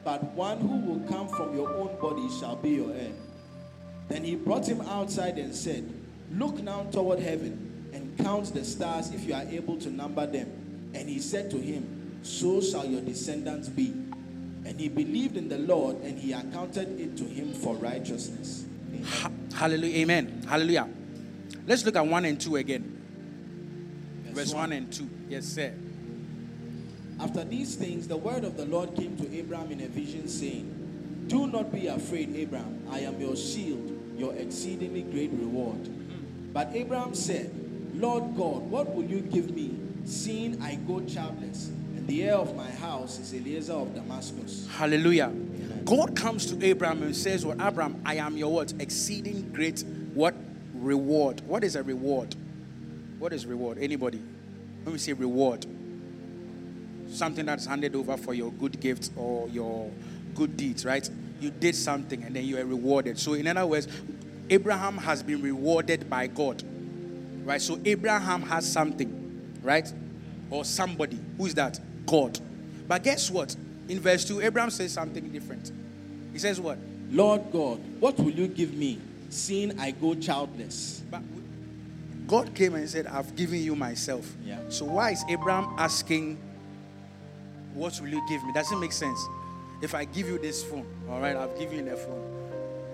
but 0.03 0.23
one 0.33 0.59
who 0.61 0.77
will 0.77 1.07
come 1.07 1.27
from 1.27 1.55
your 1.55 1.69
own 1.75 1.95
body 2.01 2.27
shall 2.39 2.55
be 2.55 2.71
your 2.71 2.91
heir. 2.91 3.11
Then 4.07 4.23
he 4.23 4.35
brought 4.35 4.67
him 4.67 4.81
outside 4.81 5.37
and 5.37 5.53
said, 5.53 5.93
Look 6.31 6.55
now 6.63 6.87
toward 6.91 7.19
heaven 7.19 7.91
and 7.93 8.17
count 8.17 8.51
the 8.51 8.65
stars 8.65 9.11
if 9.11 9.25
you 9.25 9.35
are 9.35 9.43
able 9.43 9.77
to 9.77 9.91
number 9.91 10.25
them. 10.25 10.91
And 10.95 11.07
he 11.07 11.19
said 11.19 11.51
to 11.51 11.57
him, 11.57 12.19
So 12.23 12.61
shall 12.61 12.87
your 12.87 13.01
descendants 13.01 13.69
be. 13.69 14.06
And 14.67 14.77
he 14.79 14.89
believed 14.89 15.37
in 15.37 15.47
the 15.47 15.57
Lord, 15.59 15.95
and 16.03 16.19
he 16.19 16.33
accounted 16.33 16.99
it 16.99 17.15
to 17.17 17.23
him 17.23 17.53
for 17.53 17.75
righteousness. 17.77 18.65
Amen. 18.93 19.03
Ha- 19.05 19.31
Hallelujah. 19.55 19.95
Amen. 19.99 20.43
Hallelujah. 20.47 20.89
Let's 21.65 21.85
look 21.85 21.95
at 21.95 22.05
1 22.05 22.25
and 22.25 22.39
2 22.39 22.57
again. 22.57 23.01
Verse 24.33 24.53
1 24.53 24.73
and 24.73 24.91
2. 24.91 25.09
Yes, 25.29 25.45
sir. 25.45 25.73
After 27.19 27.45
these 27.45 27.75
things, 27.75 28.07
the 28.09 28.17
word 28.17 28.43
of 28.43 28.57
the 28.57 28.65
Lord 28.65 28.93
came 28.95 29.15
to 29.17 29.33
Abraham 29.35 29.71
in 29.71 29.81
a 29.81 29.87
vision, 29.87 30.27
saying, 30.27 31.25
Do 31.27 31.47
not 31.47 31.71
be 31.71 31.87
afraid, 31.87 32.35
Abraham. 32.35 32.85
I 32.91 32.99
am 32.99 33.19
your 33.21 33.35
shield, 33.37 33.89
your 34.17 34.33
exceedingly 34.35 35.03
great 35.03 35.31
reward. 35.31 35.89
But 36.53 36.71
Abraham 36.73 37.15
said, 37.15 37.51
Lord 37.95 38.35
God, 38.35 38.69
what 38.69 38.93
will 38.93 39.05
you 39.05 39.21
give 39.21 39.49
me, 39.55 39.79
seeing 40.05 40.61
I 40.61 40.75
go 40.75 40.99
childless, 41.05 41.71
the 42.07 42.23
heir 42.23 42.35
of 42.35 42.55
my 42.55 42.69
house 42.69 43.19
is 43.19 43.33
Eliezer 43.33 43.73
of 43.73 43.93
Damascus? 43.93 44.67
Hallelujah. 44.71 45.31
God 45.85 46.15
comes 46.15 46.45
to 46.51 46.65
Abraham 46.65 47.03
and 47.03 47.15
says, 47.15 47.45
Well, 47.45 47.61
Abraham, 47.61 48.01
I 48.05 48.15
am 48.15 48.37
your 48.37 48.51
what? 48.51 48.73
Exceeding 48.79 49.51
great 49.53 49.83
what? 50.13 50.35
Reward. 50.73 51.41
What 51.41 51.63
is 51.63 51.75
a 51.75 51.83
reward? 51.83 52.35
What 53.19 53.33
is 53.33 53.45
reward? 53.45 53.77
Anybody? 53.79 54.21
Let 54.85 54.93
me 54.93 54.99
say 54.99 55.13
reward. 55.13 55.65
Something 57.09 57.45
that's 57.45 57.65
handed 57.65 57.95
over 57.95 58.15
for 58.17 58.33
your 58.33 58.51
good 58.53 58.79
gifts 58.79 59.11
or 59.15 59.49
your 59.49 59.91
good 60.35 60.55
deeds, 60.55 60.85
right? 60.85 61.09
You 61.39 61.49
did 61.51 61.75
something 61.75 62.23
and 62.23 62.35
then 62.35 62.45
you 62.45 62.57
are 62.57 62.65
rewarded. 62.65 63.17
So, 63.19 63.33
in 63.33 63.47
other 63.47 63.65
words, 63.65 63.87
Abraham 64.49 64.97
has 64.97 65.23
been 65.23 65.41
rewarded 65.41 66.09
by 66.09 66.27
God, 66.27 66.63
right? 67.43 67.61
So, 67.61 67.79
Abraham 67.85 68.43
has 68.43 68.71
something, 68.71 69.59
right? 69.61 69.91
Or 70.49 70.63
somebody. 70.63 71.19
Who's 71.37 71.53
that? 71.55 71.79
God. 72.07 72.39
But 72.87 73.03
guess 73.03 73.29
what? 73.29 73.55
In 73.87 73.99
verse 73.99 74.25
2, 74.25 74.41
Abraham 74.41 74.71
says 74.71 74.93
something 74.93 75.29
different. 75.29 75.71
He 76.33 76.39
says, 76.39 76.59
What? 76.59 76.79
Lord 77.11 77.51
God, 77.51 77.79
what 77.99 78.17
will 78.17 78.31
you 78.31 78.47
give 78.47 78.73
me, 78.73 78.99
seeing 79.29 79.79
I 79.79 79.91
go 79.91 80.15
childless? 80.15 81.03
But 81.11 81.21
God 82.27 82.53
came 82.53 82.75
and 82.75 82.89
said, 82.89 83.07
I've 83.07 83.35
given 83.35 83.61
you 83.61 83.75
myself. 83.75 84.33
Yeah. 84.43 84.59
So 84.69 84.85
why 84.85 85.11
is 85.11 85.23
Abraham 85.29 85.75
asking, 85.77 86.37
What 87.73 87.99
will 88.01 88.09
you 88.09 88.23
give 88.27 88.43
me? 88.43 88.51
Doesn't 88.53 88.79
make 88.79 88.93
sense. 88.93 89.19
If 89.81 89.93
I 89.93 90.05
give 90.05 90.27
you 90.27 90.39
this 90.39 90.63
phone, 90.63 90.87
all 91.09 91.21
right, 91.21 91.35
I've 91.35 91.57
given 91.59 91.85
you 91.85 91.91
the 91.91 91.97
phone. 91.97 92.33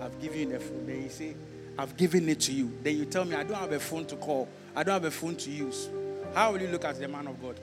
I've 0.02 0.20
given 0.20 0.38
you 0.40 0.46
the 0.50 0.60
phone. 0.60 0.86
Then 0.86 1.02
you 1.02 1.08
say, 1.08 1.34
I've 1.78 1.96
given 1.96 2.28
it 2.28 2.40
to 2.40 2.52
you. 2.52 2.70
Then 2.82 2.96
you 2.96 3.04
tell 3.06 3.24
me, 3.24 3.34
I 3.34 3.42
don't 3.42 3.56
have 3.56 3.72
a 3.72 3.80
phone 3.80 4.04
to 4.06 4.16
call. 4.16 4.48
I 4.76 4.82
don't 4.82 4.92
have 4.92 5.04
a 5.04 5.10
phone 5.10 5.36
to 5.36 5.50
use. 5.50 5.88
How 6.34 6.52
will 6.52 6.60
you 6.60 6.68
look 6.68 6.84
at 6.84 6.98
the 6.98 7.08
man 7.08 7.26
of 7.26 7.40
God? 7.40 7.58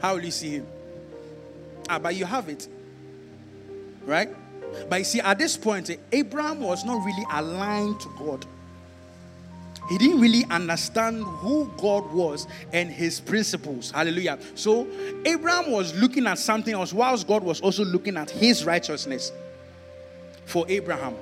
How 0.00 0.14
will 0.14 0.24
you 0.24 0.30
see 0.30 0.50
him? 0.50 0.66
Ah, 1.88 1.98
but 1.98 2.14
you 2.14 2.24
have 2.24 2.48
it. 2.48 2.68
Right? 4.04 4.30
But 4.88 4.98
you 5.00 5.04
see, 5.04 5.20
at 5.20 5.38
this 5.38 5.56
point, 5.56 5.90
Abraham 6.12 6.60
was 6.60 6.84
not 6.84 7.04
really 7.04 7.24
aligned 7.32 8.00
to 8.00 8.08
God. 8.18 8.46
He 9.88 9.96
didn't 9.96 10.20
really 10.20 10.44
understand 10.50 11.24
who 11.24 11.70
God 11.78 12.12
was 12.12 12.46
and 12.74 12.90
his 12.90 13.20
principles. 13.20 13.90
Hallelujah. 13.90 14.38
So 14.54 14.86
Abraham 15.24 15.70
was 15.70 15.94
looking 15.94 16.26
at 16.26 16.38
something 16.38 16.74
else, 16.74 16.92
whilst 16.92 17.26
God 17.26 17.42
was 17.42 17.60
also 17.62 17.84
looking 17.84 18.18
at 18.18 18.30
his 18.30 18.66
righteousness 18.66 19.32
for 20.44 20.66
Abraham. 20.68 21.14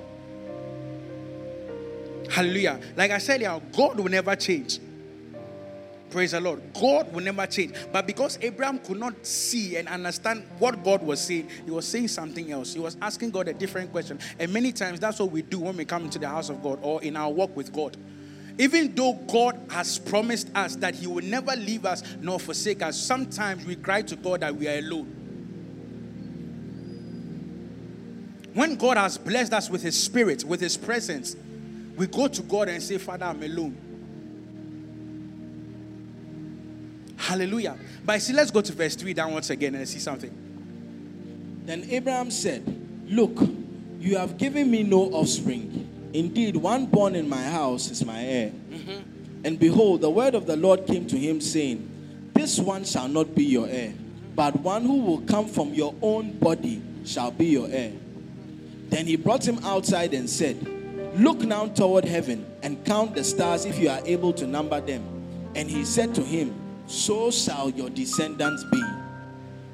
Hallelujah. 2.29 2.81
Like 2.97 3.13
I 3.13 3.19
said, 3.19 3.41
yeah, 3.41 3.61
God 3.73 3.99
will 4.01 4.11
never 4.11 4.35
change. 4.35 4.81
Praise 6.17 6.31
the 6.31 6.41
Lord. 6.41 6.63
God 6.73 7.13
will 7.13 7.23
never 7.23 7.47
change. 7.47 7.75
But 7.93 8.07
because 8.07 8.39
Abraham 8.41 8.79
could 8.79 8.99
not 8.99 9.27
see 9.27 9.77
and 9.77 9.87
understand 9.87 10.47
what 10.59 10.83
God 10.83 11.03
was 11.03 11.21
saying, 11.21 11.51
he 11.67 11.71
was 11.71 11.87
saying 11.87 12.09
something 12.09 12.51
else. 12.51 12.73
He 12.73 12.81
was 12.81 12.97
asking 13.03 13.33
God 13.33 13.49
a 13.49 13.53
different 13.53 13.93
question. 13.93 14.19
And 14.39 14.51
many 14.51 14.73
times 14.73 14.99
that's 14.99 15.19
what 15.19 15.31
we 15.31 15.43
do 15.43 15.61
when 15.61 15.77
we 15.77 15.85
come 15.85 16.05
into 16.05 16.19
the 16.19 16.27
house 16.27 16.49
of 16.49 16.63
God 16.63 16.79
or 16.81 17.03
in 17.03 17.19
our 17.19 17.31
walk 17.31 17.55
with 17.55 17.71
God. 17.71 17.99
Even 18.57 18.95
though 18.95 19.13
God 19.13 19.61
has 19.69 19.99
promised 19.99 20.49
us 20.57 20.77
that 20.77 20.95
He 20.95 21.07
will 21.07 21.23
never 21.23 21.55
leave 21.55 21.85
us 21.85 22.03
nor 22.23 22.41
forsake 22.41 22.81
us, 22.81 22.99
sometimes 22.99 23.67
we 23.67 23.77
cry 23.77 24.01
to 24.01 24.17
God 24.17 24.41
that 24.41 24.57
we 24.57 24.69
are 24.69 24.79
alone. 24.79 25.05
When 28.55 28.77
God 28.77 28.97
has 28.97 29.19
blessed 29.19 29.53
us 29.53 29.69
with 29.69 29.83
His 29.83 30.03
Spirit, 30.03 30.45
with 30.45 30.63
His 30.63 30.79
presence, 30.79 31.37
we 31.95 32.07
go 32.07 32.27
to 32.27 32.43
God 32.43 32.71
and 32.71 32.83
say, 32.83 32.97
Father, 32.97 33.27
I'm 33.27 33.43
alone. 33.43 33.86
Hallelujah. 37.17 37.77
But 38.05 38.21
see, 38.23 38.33
let's 38.33 38.51
go 38.51 38.61
to 38.61 38.73
verse 38.73 38.95
3 38.95 39.15
down 39.15 39.33
once 39.33 39.51
again 39.51 39.75
and 39.75 39.89
see 39.89 39.99
something. 39.99 41.63
Then 41.65 41.87
Abraham 41.91 42.31
said, 42.31 42.63
Look, 43.07 43.39
you 43.99 44.17
have 44.17 44.39
given 44.39 44.71
me 44.71 44.83
no 44.83 45.05
offspring. 45.11 46.11
Indeed, 46.13 46.57
one 46.57 46.87
born 46.87 47.15
in 47.15 47.29
my 47.29 47.43
house 47.43 47.91
is 47.91 48.05
my 48.05 48.23
heir. 48.23 48.51
Mm-hmm. 48.71 49.45
And 49.45 49.59
behold, 49.59 50.01
the 50.01 50.11
word 50.11 50.35
of 50.35 50.47
the 50.47 50.57
Lord 50.57 50.87
came 50.87 51.07
to 51.09 51.17
him, 51.17 51.41
saying, 51.41 52.31
This 52.35 52.59
one 52.59 52.85
shall 52.85 53.09
not 53.09 53.35
be 53.35 53.45
your 53.45 53.69
heir, 53.69 53.93
but 54.35 54.57
one 54.61 54.83
who 54.83 55.03
will 55.03 55.21
come 55.21 55.47
from 55.47 55.75
your 55.75 55.95
own 56.03 56.33
body 56.39 56.83
shall 57.05 57.31
be 57.31 57.47
your 57.47 57.69
heir. 57.69 57.93
Then 58.89 59.07
he 59.07 59.17
brought 59.17 59.47
him 59.47 59.59
outside 59.65 60.15
and 60.15 60.29
said, 60.29 60.57
Look 61.17 61.41
now 61.41 61.67
toward 61.67 62.05
heaven 62.05 62.47
and 62.63 62.85
count 62.85 63.15
the 63.15 63.25
stars 63.25 63.65
if 63.65 63.79
you 63.79 63.89
are 63.89 64.01
able 64.05 64.33
to 64.35 64.47
number 64.47 64.81
them. 64.81 65.03
And 65.55 65.71
he 65.71 65.85
said 65.85 66.15
to 66.17 66.23
him, 66.23 66.55
So 66.87 67.31
shall 67.31 67.71
your 67.71 67.91
descendants 67.91 68.65
be. 68.65 68.83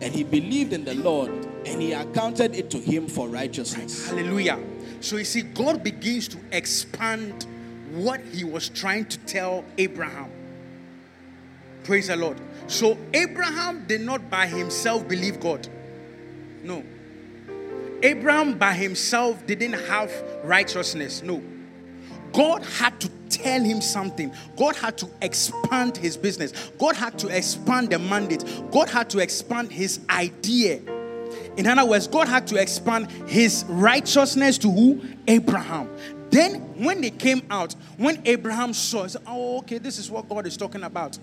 And 0.00 0.12
he 0.12 0.24
believed 0.24 0.72
in 0.72 0.84
the 0.84 0.94
Lord, 0.94 1.30
and 1.64 1.80
he 1.80 1.92
accounted 1.92 2.56
it 2.56 2.70
to 2.70 2.78
him 2.78 3.06
for 3.06 3.28
righteousness. 3.28 4.08
Hallelujah. 4.08 4.58
So 5.00 5.16
you 5.16 5.24
see, 5.24 5.42
God 5.42 5.84
begins 5.84 6.26
to 6.28 6.38
expand 6.50 7.46
what 7.92 8.20
he 8.20 8.42
was 8.42 8.68
trying 8.68 9.04
to 9.06 9.18
tell 9.18 9.64
Abraham. 9.78 10.30
Praise 11.84 12.08
the 12.08 12.16
Lord. 12.16 12.40
So 12.66 12.96
Abraham 13.12 13.86
did 13.86 14.00
not 14.00 14.30
by 14.30 14.46
himself 14.46 15.06
believe 15.06 15.38
God. 15.40 15.68
No. 16.62 16.82
Abraham 18.02 18.58
by 18.58 18.72
himself 18.72 19.46
didn't 19.46 19.74
have 19.74 20.12
righteousness. 20.42 21.22
No. 21.22 21.42
God 22.32 22.64
had 22.64 22.98
to 23.00 23.10
tell 23.32 23.62
him 23.62 23.80
something. 23.80 24.32
God 24.56 24.76
had 24.76 24.98
to 24.98 25.08
expand 25.22 25.96
his 25.96 26.16
business. 26.16 26.52
God 26.78 26.96
had 26.96 27.18
to 27.20 27.28
expand 27.28 27.90
the 27.90 27.98
mandate. 27.98 28.44
God 28.70 28.88
had 28.88 29.08
to 29.10 29.18
expand 29.18 29.72
his 29.72 30.00
idea. 30.10 30.80
In 31.56 31.66
other 31.66 31.84
words, 31.84 32.06
God 32.06 32.28
had 32.28 32.46
to 32.48 32.56
expand 32.56 33.10
his 33.26 33.64
righteousness 33.68 34.58
to 34.58 34.70
who? 34.70 35.02
Abraham. 35.26 35.88
Then, 36.30 36.54
when 36.82 37.02
they 37.02 37.10
came 37.10 37.42
out, 37.50 37.74
when 37.98 38.22
Abraham 38.24 38.72
saw, 38.72 39.02
he 39.02 39.10
said, 39.10 39.20
"Oh, 39.26 39.58
okay, 39.58 39.76
this 39.76 39.98
is 39.98 40.10
what 40.10 40.30
God 40.30 40.46
is 40.46 40.56
talking 40.56 40.82
about." 40.82 41.18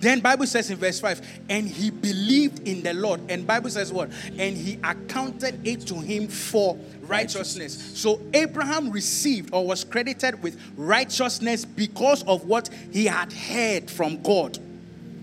Then 0.00 0.20
Bible 0.20 0.46
says 0.46 0.70
in 0.70 0.78
verse 0.78 0.98
five, 1.00 1.20
and 1.50 1.68
he 1.68 1.90
believed 1.90 2.66
in 2.66 2.82
the 2.82 2.94
Lord. 2.94 3.20
And 3.28 3.46
Bible 3.46 3.68
says 3.68 3.92
what? 3.92 4.08
And 4.38 4.56
he 4.56 4.78
accounted 4.82 5.66
it 5.66 5.82
to 5.88 5.96
him 5.96 6.28
for 6.28 6.78
righteousness. 7.02 7.92
So 7.94 8.22
Abraham 8.32 8.90
received 8.90 9.52
or 9.52 9.66
was 9.66 9.84
credited 9.84 10.42
with 10.42 10.58
righteousness 10.78 11.66
because 11.66 12.22
of 12.22 12.46
what 12.46 12.70
he 12.90 13.04
had 13.04 13.34
heard 13.34 13.90
from 13.90 14.22
God. 14.22 14.58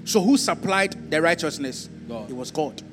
So 0.05 0.21
who 0.21 0.37
supplied 0.37 1.09
the 1.09 1.19
righteousness? 1.19 1.89
God. 2.07 2.29
It 2.29 2.35
was 2.35 2.51
God. 2.51 2.83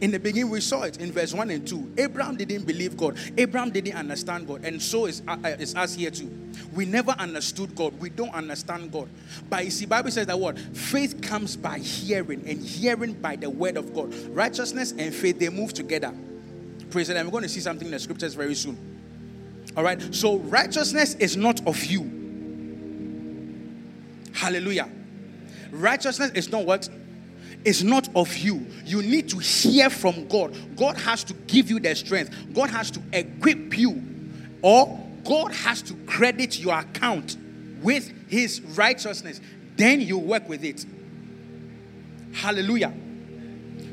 In 0.00 0.10
the 0.10 0.18
beginning, 0.18 0.50
we 0.50 0.60
saw 0.60 0.82
it 0.82 0.98
in 0.98 1.10
verse 1.10 1.32
1 1.32 1.50
and 1.50 1.66
2. 1.66 1.94
Abraham 1.96 2.36
didn't 2.36 2.66
believe 2.66 2.96
God. 2.96 3.16
Abraham 3.38 3.70
didn't 3.70 3.94
understand 3.94 4.46
God. 4.46 4.62
And 4.64 4.80
so 4.80 5.06
is, 5.06 5.22
uh, 5.26 5.38
uh, 5.42 5.48
is 5.58 5.74
us 5.74 5.94
here 5.94 6.10
too. 6.10 6.30
We 6.74 6.84
never 6.84 7.12
understood 7.12 7.74
God. 7.74 7.98
We 7.98 8.10
don't 8.10 8.34
understand 8.34 8.92
God. 8.92 9.08
But 9.48 9.64
you 9.64 9.70
see, 9.70 9.86
Bible 9.86 10.10
says 10.10 10.26
that 10.26 10.38
what? 10.38 10.58
Faith 10.58 11.22
comes 11.22 11.56
by 11.56 11.78
hearing, 11.78 12.46
and 12.46 12.62
hearing 12.62 13.14
by 13.14 13.36
the 13.36 13.48
word 13.48 13.78
of 13.78 13.94
God. 13.94 14.14
Righteousness 14.28 14.92
and 14.98 15.14
faith, 15.14 15.38
they 15.38 15.48
move 15.48 15.72
together. 15.72 16.14
Praise 16.90 17.08
the 17.08 17.14
Lord. 17.14 17.24
I'm 17.24 17.30
going 17.30 17.42
to 17.44 17.48
see 17.48 17.60
something 17.60 17.86
in 17.86 17.92
the 17.92 17.98
scriptures 17.98 18.34
very 18.34 18.54
soon. 18.54 18.76
All 19.76 19.82
right. 19.82 20.14
So 20.14 20.38
righteousness 20.38 21.14
is 21.14 21.38
not 21.38 21.66
of 21.66 21.82
you. 21.84 22.02
Hallelujah. 24.34 24.90
Righteousness 25.70 26.30
is 26.32 26.50
not 26.50 26.66
what? 26.66 26.88
It's 27.64 27.82
not 27.82 28.08
of 28.14 28.36
you. 28.36 28.66
You 28.84 29.02
need 29.02 29.28
to 29.30 29.38
hear 29.38 29.90
from 29.90 30.28
God. 30.28 30.56
God 30.76 30.96
has 30.98 31.24
to 31.24 31.34
give 31.34 31.70
you 31.70 31.80
the 31.80 31.94
strength. 31.94 32.34
God 32.54 32.70
has 32.70 32.90
to 32.92 33.02
equip 33.12 33.76
you. 33.76 34.02
Or 34.62 35.00
God 35.24 35.52
has 35.52 35.82
to 35.82 35.94
credit 36.06 36.58
your 36.58 36.78
account 36.78 37.36
with 37.82 38.12
his 38.28 38.60
righteousness. 38.60 39.40
Then 39.76 40.00
you 40.00 40.18
work 40.18 40.48
with 40.48 40.64
it. 40.64 40.86
Hallelujah. 42.32 42.92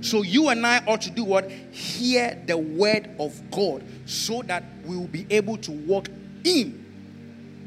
So 0.01 0.21
you 0.21 0.49
and 0.49 0.65
I 0.67 0.83
ought 0.85 1.01
to 1.03 1.09
do 1.09 1.23
what? 1.23 1.49
Hear 1.49 2.41
the 2.45 2.57
word 2.57 3.09
of 3.19 3.41
God 3.51 3.83
so 4.05 4.41
that 4.43 4.63
we 4.85 4.97
will 4.97 5.07
be 5.07 5.25
able 5.29 5.57
to 5.57 5.71
walk 5.71 6.09
in 6.43 6.83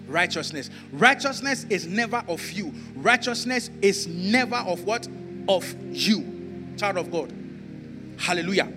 righteousness. 0.07 0.71
Righteousness 0.93 1.65
is 1.71 1.87
never 1.87 2.23
of 2.29 2.53
you. 2.53 2.73
Righteousness 2.95 3.71
is 3.81 4.07
never 4.07 4.57
of 4.57 4.85
what? 4.85 5.09
Of 5.49 5.75
you, 5.91 6.75
child 6.77 6.99
of 6.99 7.11
God. 7.11 7.33
Hallelujah. 8.19 8.69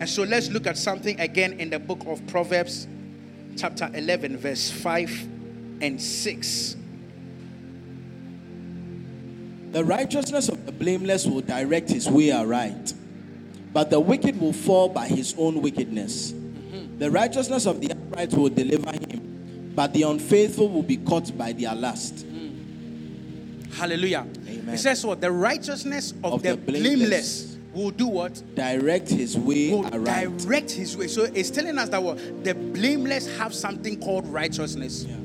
And 0.00 0.08
so 0.08 0.22
let's 0.22 0.48
look 0.48 0.66
at 0.66 0.78
something 0.78 1.20
again 1.20 1.60
in 1.60 1.70
the 1.70 1.78
book 1.78 2.00
of 2.06 2.26
Proverbs, 2.26 2.88
chapter 3.56 3.90
11, 3.92 4.38
verse 4.38 4.70
5 4.70 5.28
and 5.82 6.00
6. 6.00 6.76
The 9.72 9.84
righteousness 9.84 10.48
of 10.48 10.66
the 10.66 10.72
blameless 10.72 11.26
will 11.26 11.42
direct 11.42 11.90
his 11.90 12.08
way 12.08 12.32
aright, 12.32 12.94
but 13.72 13.90
the 13.90 14.00
wicked 14.00 14.40
will 14.40 14.52
fall 14.52 14.88
by 14.88 15.06
his 15.06 15.34
own 15.38 15.62
wickedness. 15.62 16.32
Mm-hmm. 16.32 16.98
The 16.98 17.10
righteousness 17.10 17.66
of 17.66 17.80
the 17.80 17.92
upright 17.92 18.32
will 18.32 18.48
deliver 18.48 18.90
him, 18.90 19.72
but 19.76 19.92
the 19.92 20.02
unfaithful 20.02 20.68
will 20.68 20.82
be 20.82 20.96
caught 20.96 21.36
by 21.38 21.52
their 21.52 21.74
lust. 21.74 22.26
Mm. 22.26 23.72
Hallelujah. 23.74 24.26
Amen. 24.70 24.74
It 24.74 24.78
says 24.78 25.04
what? 25.04 25.20
The 25.20 25.30
righteousness 25.32 26.12
of, 26.24 26.34
Of 26.34 26.42
the, 26.42 26.50
the 26.50 26.56
blameless. 26.56 26.96
blameless. 27.54 27.56
will 27.74 27.90
do 27.90 28.06
what? 28.06 28.42
Direct 28.54 29.08
his 29.08 29.36
way 29.36 29.70
Will 29.70 29.86
aright. 29.94 30.36
direct 30.38 30.70
his 30.70 30.96
way. 30.96 31.08
So 31.08 31.24
it's 31.24 31.50
telling 31.50 31.76
us 31.78 31.88
that 31.90 32.02
what? 32.02 32.44
The 32.44 32.54
blameless 32.54 33.36
have 33.38 33.54
something 33.54 34.00
called 34.00 34.26
righteousness. 34.26 35.04
Yeah. 35.08 35.16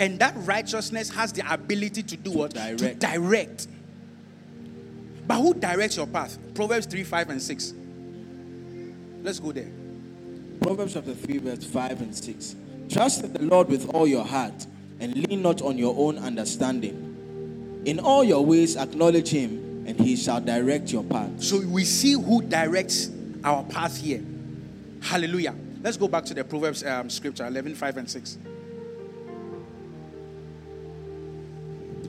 And 0.00 0.18
that 0.20 0.34
righteousness 0.38 1.10
has 1.10 1.32
the 1.32 1.50
ability 1.52 2.02
to 2.04 2.16
do 2.16 2.30
what? 2.30 2.52
To 2.52 2.76
direct. 2.76 2.98
direct. 3.00 3.66
But 5.26 5.40
who 5.40 5.54
directs 5.54 5.96
your 5.96 6.06
path? 6.06 6.38
Proverbs 6.54 6.86
3, 6.86 7.02
5, 7.04 7.30
and 7.30 7.42
6. 7.42 7.74
Let's 9.22 9.40
go 9.40 9.52
there. 9.52 9.68
Proverbs 10.62 10.94
chapter 10.94 11.14
3, 11.14 11.38
verse 11.38 11.64
5 11.64 12.00
and 12.00 12.14
6. 12.16 12.56
Trust 12.88 13.24
in 13.24 13.32
the 13.32 13.42
Lord 13.42 13.68
with 13.68 13.88
all 13.94 14.06
your 14.06 14.24
heart 14.24 14.66
and 15.00 15.14
lean 15.28 15.42
not 15.42 15.60
on 15.62 15.76
your 15.78 15.94
own 15.98 16.16
understanding. 16.18 17.07
In 17.88 18.00
all 18.00 18.22
your 18.22 18.44
ways 18.44 18.76
acknowledge 18.76 19.30
him, 19.30 19.84
and 19.86 19.98
he 19.98 20.14
shall 20.14 20.42
direct 20.42 20.92
your 20.92 21.02
path. 21.04 21.42
So 21.42 21.58
we 21.66 21.86
see 21.86 22.12
who 22.12 22.42
directs 22.42 23.08
our 23.42 23.64
path 23.64 23.96
here. 23.96 24.22
Hallelujah. 25.00 25.54
Let's 25.82 25.96
go 25.96 26.06
back 26.06 26.26
to 26.26 26.34
the 26.34 26.44
Proverbs 26.44 26.84
um, 26.84 27.08
scripture 27.08 27.46
11, 27.46 27.74
5, 27.74 27.96
and 27.96 28.10
6. 28.10 28.36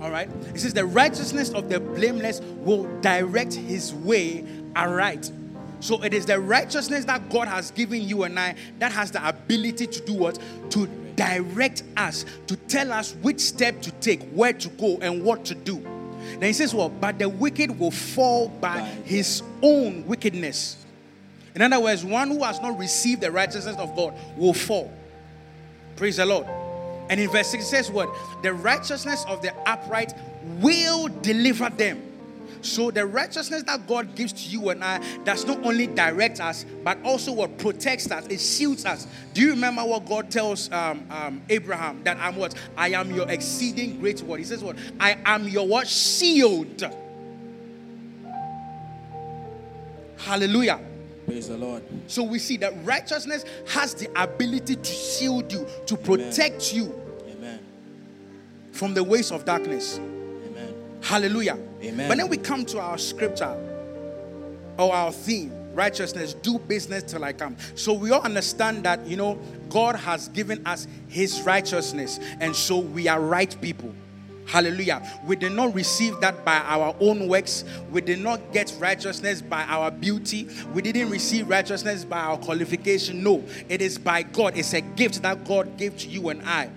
All 0.01 0.11
right. 0.11 0.29
It 0.53 0.59
says, 0.59 0.73
The 0.73 0.85
righteousness 0.85 1.51
of 1.51 1.69
the 1.69 1.79
blameless 1.79 2.41
will 2.41 2.83
direct 2.99 3.53
his 3.53 3.93
way 3.93 4.45
aright. 4.75 5.31
So 5.79 6.03
it 6.03 6.13
is 6.13 6.25
the 6.25 6.41
righteousness 6.41 7.05
that 7.05 7.29
God 7.29 7.47
has 7.47 7.71
given 7.71 8.01
you 8.01 8.23
and 8.23 8.37
I 8.37 8.55
that 8.79 8.91
has 8.91 9.11
the 9.11 9.25
ability 9.25 9.87
to 9.87 10.01
do 10.01 10.13
what? 10.13 10.39
To 10.71 10.87
direct 11.19 11.83
us, 11.97 12.23
to 12.47 12.55
tell 12.55 12.93
us 12.93 13.13
which 13.15 13.41
step 13.41 13.81
to 13.81 13.91
take, 13.99 14.23
where 14.29 14.53
to 14.53 14.69
go, 14.69 14.97
and 15.01 15.21
what 15.21 15.43
to 15.43 15.53
do. 15.53 15.81
Then 15.81 16.43
he 16.43 16.53
says, 16.53 16.73
Well, 16.73 16.87
but 16.87 17.19
the 17.19 17.27
wicked 17.27 17.77
will 17.77 17.91
fall 17.91 18.47
by 18.47 18.79
his 19.03 19.43
own 19.61 20.05
wickedness. 20.07 20.77
In 21.55 21.61
other 21.61 21.79
words, 21.81 22.05
one 22.05 22.29
who 22.29 22.41
has 22.43 22.61
not 22.61 22.79
received 22.79 23.19
the 23.19 23.31
righteousness 23.31 23.75
of 23.75 23.93
God 23.97 24.13
will 24.37 24.53
fall. 24.53 24.93
Praise 25.97 26.15
the 26.17 26.25
Lord. 26.25 26.47
And 27.09 27.19
in 27.19 27.29
verse 27.29 27.47
6 27.47 27.65
it 27.65 27.67
says 27.67 27.91
what? 27.91 28.09
The 28.41 28.53
righteousness 28.53 29.25
of 29.27 29.41
the 29.41 29.53
upright 29.67 30.13
will 30.61 31.09
deliver 31.21 31.69
them. 31.69 32.01
So 32.61 32.91
the 32.91 33.05
righteousness 33.05 33.63
that 33.63 33.87
God 33.87 34.15
gives 34.15 34.33
to 34.33 34.49
you 34.49 34.69
and 34.69 34.83
I 34.83 34.99
does 35.23 35.45
not 35.45 35.63
only 35.65 35.87
direct 35.87 36.39
us, 36.39 36.65
but 36.83 36.97
also 37.03 37.31
what 37.31 37.57
protects 37.57 38.11
us, 38.11 38.25
it 38.27 38.39
shields 38.39 38.85
us. 38.85 39.07
Do 39.33 39.41
you 39.41 39.51
remember 39.51 39.83
what 39.85 40.05
God 40.05 40.29
tells 40.29 40.71
um, 40.71 41.05
um, 41.09 41.41
Abraham 41.49 42.03
that 42.03 42.17
I'm 42.17 42.35
what? 42.35 42.53
I 42.75 42.89
am 42.89 43.13
your 43.13 43.29
exceeding 43.29 43.99
great 43.99 44.21
what? 44.21 44.39
He 44.39 44.45
says 44.45 44.63
what? 44.63 44.75
I 44.99 45.17
am 45.25 45.47
your 45.47 45.67
what? 45.67 45.87
Shield. 45.87 46.83
Hallelujah. 50.17 50.79
Praise 51.25 51.47
the 51.47 51.57
Lord. 51.57 51.83
So 52.07 52.23
we 52.23 52.39
see 52.39 52.57
that 52.57 52.73
righteousness 52.83 53.45
has 53.69 53.93
the 53.93 54.09
ability 54.21 54.75
to 54.75 54.93
shield 54.93 55.51
you, 55.53 55.67
to 55.85 55.95
protect 55.95 56.73
you 56.73 56.93
Amen. 57.29 57.59
from 58.71 58.93
the 58.93 59.03
ways 59.03 59.31
of 59.31 59.45
darkness. 59.45 59.99
Hallelujah. 61.01 61.57
Amen. 61.81 62.07
But 62.07 62.17
then 62.17 62.29
we 62.29 62.37
come 62.37 62.65
to 62.65 62.79
our 62.79 62.97
scripture 62.97 63.55
or 64.77 64.93
our 64.93 65.11
theme 65.11 65.53
righteousness, 65.73 66.33
do 66.33 66.59
business 66.59 67.03
till 67.03 67.23
I 67.23 67.31
come. 67.31 67.55
So 67.75 67.93
we 67.93 68.11
all 68.11 68.21
understand 68.21 68.83
that, 68.83 69.05
you 69.05 69.15
know, 69.15 69.39
God 69.69 69.95
has 69.95 70.27
given 70.29 70.65
us 70.67 70.87
his 71.07 71.41
righteousness, 71.43 72.19
and 72.39 72.55
so 72.55 72.79
we 72.79 73.07
are 73.07 73.21
right 73.21 73.55
people. 73.61 73.93
Hallelujah. 74.45 75.01
We 75.25 75.35
did 75.35 75.51
not 75.51 75.75
receive 75.75 76.19
that 76.21 76.43
by 76.43 76.57
our 76.57 76.95
own 76.99 77.27
works. 77.27 77.63
We 77.91 78.01
did 78.01 78.17
not 78.17 78.51
get 78.51 78.75
righteousness 78.79 79.43
by 79.43 79.63
our 79.63 79.91
beauty. 79.91 80.49
We 80.73 80.81
didn't 80.81 81.11
receive 81.11 81.47
righteousness 81.47 82.03
by 82.03 82.19
our 82.19 82.37
qualification. 82.37 83.23
No, 83.23 83.43
it 83.69 83.79
is 83.81 83.99
by 83.99 84.23
God. 84.23 84.57
It's 84.57 84.73
a 84.73 84.81
gift 84.81 85.21
that 85.21 85.45
God 85.45 85.77
gave 85.77 85.97
to 85.99 86.07
you 86.07 86.29
and 86.29 86.41
I 86.41 86.71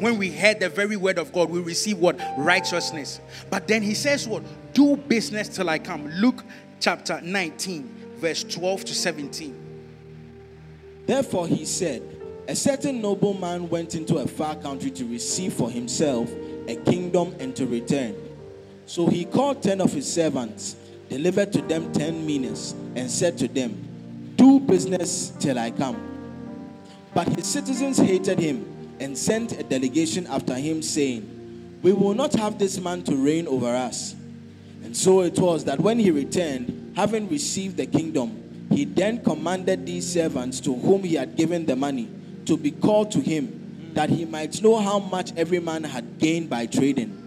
when 0.00 0.18
we 0.18 0.30
heard 0.30 0.60
the 0.60 0.68
very 0.68 0.96
word 0.96 1.18
of 1.18 1.32
God, 1.32 1.50
we 1.50 1.60
receive 1.60 1.98
what? 1.98 2.18
Righteousness. 2.36 3.20
But 3.50 3.68
then 3.68 3.82
he 3.82 3.94
says, 3.94 4.26
What? 4.26 4.42
Do 4.72 4.96
business 4.96 5.48
till 5.48 5.70
I 5.70 5.78
come. 5.78 6.08
Luke 6.08 6.42
chapter 6.80 7.20
19, 7.22 8.16
verse 8.16 8.42
12 8.44 8.84
to 8.86 8.94
17. 8.94 9.60
Therefore 11.06 11.46
he 11.46 11.64
said, 11.64 12.02
A 12.48 12.56
certain 12.56 13.00
nobleman 13.00 13.68
went 13.68 13.94
into 13.94 14.16
a 14.16 14.26
far 14.26 14.56
country 14.56 14.90
to 14.92 15.04
receive 15.04 15.52
for 15.52 15.70
himself 15.70 16.30
a 16.66 16.76
kingdom 16.76 17.34
and 17.38 17.54
to 17.56 17.66
return. 17.66 18.16
So 18.86 19.06
he 19.06 19.24
called 19.24 19.62
ten 19.62 19.80
of 19.80 19.92
his 19.92 20.12
servants, 20.12 20.76
delivered 21.08 21.52
to 21.52 21.62
them 21.62 21.92
ten 21.92 22.26
minas, 22.26 22.74
and 22.96 23.10
said 23.10 23.38
to 23.38 23.48
them, 23.48 24.32
Do 24.36 24.60
business 24.60 25.32
till 25.38 25.58
I 25.58 25.70
come. 25.70 26.10
But 27.14 27.28
his 27.28 27.46
citizens 27.46 27.98
hated 27.98 28.40
him 28.40 28.73
and 29.00 29.16
sent 29.16 29.52
a 29.52 29.62
delegation 29.62 30.26
after 30.26 30.54
him, 30.54 30.82
saying, 30.82 31.78
We 31.82 31.92
will 31.92 32.14
not 32.14 32.32
have 32.34 32.58
this 32.58 32.78
man 32.80 33.02
to 33.04 33.16
reign 33.16 33.46
over 33.46 33.74
us. 33.74 34.14
And 34.82 34.96
so 34.96 35.22
it 35.22 35.38
was 35.38 35.64
that 35.64 35.80
when 35.80 35.98
he 35.98 36.10
returned, 36.10 36.92
having 36.96 37.28
received 37.28 37.76
the 37.76 37.86
kingdom, 37.86 38.68
he 38.70 38.84
then 38.84 39.22
commanded 39.22 39.86
these 39.86 40.10
servants 40.10 40.60
to 40.60 40.74
whom 40.74 41.02
he 41.02 41.14
had 41.14 41.36
given 41.36 41.66
the 41.66 41.76
money 41.76 42.08
to 42.46 42.56
be 42.56 42.70
called 42.70 43.10
to 43.12 43.20
him, 43.20 43.92
that 43.94 44.10
he 44.10 44.24
might 44.24 44.62
know 44.62 44.78
how 44.78 44.98
much 44.98 45.32
every 45.36 45.60
man 45.60 45.84
had 45.84 46.18
gained 46.18 46.50
by 46.50 46.66
trading. 46.66 47.20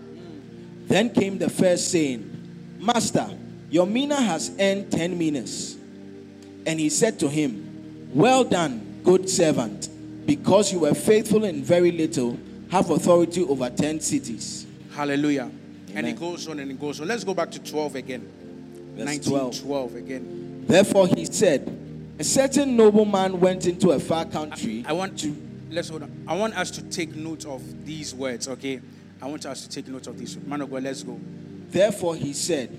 Then 0.87 1.09
came 1.09 1.37
the 1.37 1.49
first, 1.49 1.91
saying, 1.91 2.77
Master, 2.79 3.29
your 3.69 3.87
mina 3.87 4.15
has 4.15 4.51
earned 4.59 4.91
ten 4.91 5.17
minas. 5.17 5.77
And 6.65 6.79
he 6.79 6.89
said 6.89 7.19
to 7.19 7.29
him, 7.29 8.09
Well 8.13 8.43
done, 8.43 9.01
good 9.03 9.29
servant, 9.29 9.89
because 10.27 10.71
you 10.71 10.79
were 10.81 10.93
faithful 10.93 11.45
in 11.45 11.63
very 11.63 11.91
little, 11.91 12.37
have 12.69 12.89
authority 12.91 13.43
over 13.43 13.69
ten 13.69 13.99
cities. 14.01 14.67
Hallelujah. 14.91 15.49
And 15.89 15.99
Amen. 15.99 16.05
it 16.05 16.19
goes 16.19 16.47
on 16.47 16.59
and 16.59 16.69
it 16.69 16.79
goes 16.79 16.99
on. 16.99 17.07
Let's 17.07 17.23
go 17.23 17.33
back 17.33 17.49
to 17.51 17.59
12 17.59 17.95
again. 17.95 18.27
Verse 18.95 19.05
19, 19.05 19.31
12. 19.31 19.59
12 19.61 19.95
again. 19.95 20.65
Therefore 20.67 21.07
he 21.07 21.25
said, 21.25 22.15
A 22.19 22.23
certain 22.23 22.75
nobleman 22.75 23.39
went 23.39 23.65
into 23.65 23.91
a 23.91 23.99
far 23.99 24.25
country. 24.25 24.83
I 24.85 24.93
want 24.93 25.17
to, 25.19 25.35
let's 25.71 25.89
hold 25.89 26.03
on. 26.03 26.25
I 26.27 26.35
want 26.35 26.55
us 26.57 26.71
to 26.71 26.81
take 26.83 27.15
note 27.15 27.45
of 27.45 27.85
these 27.85 28.13
words, 28.13 28.47
okay? 28.49 28.81
I 29.21 29.27
want 29.27 29.45
us 29.45 29.65
to 29.65 29.69
take 29.69 29.87
note 29.87 30.07
of 30.07 30.19
these. 30.19 30.35
Man 30.37 30.61
of 30.61 30.69
God, 30.69 30.83
let's 30.83 31.03
go. 31.03 31.19
Therefore 31.69 32.15
he 32.15 32.33
said, 32.33 32.77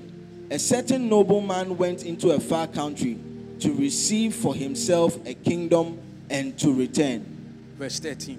A 0.50 0.58
certain 0.58 1.08
nobleman 1.08 1.78
went 1.78 2.04
into 2.04 2.30
a 2.30 2.40
far 2.40 2.66
country 2.66 3.18
to 3.60 3.72
receive 3.72 4.34
for 4.34 4.54
himself 4.54 5.18
a 5.26 5.34
kingdom 5.34 5.98
and 6.30 6.58
to 6.58 6.72
return. 6.74 7.37
Verse 7.78 8.00
13. 8.00 8.38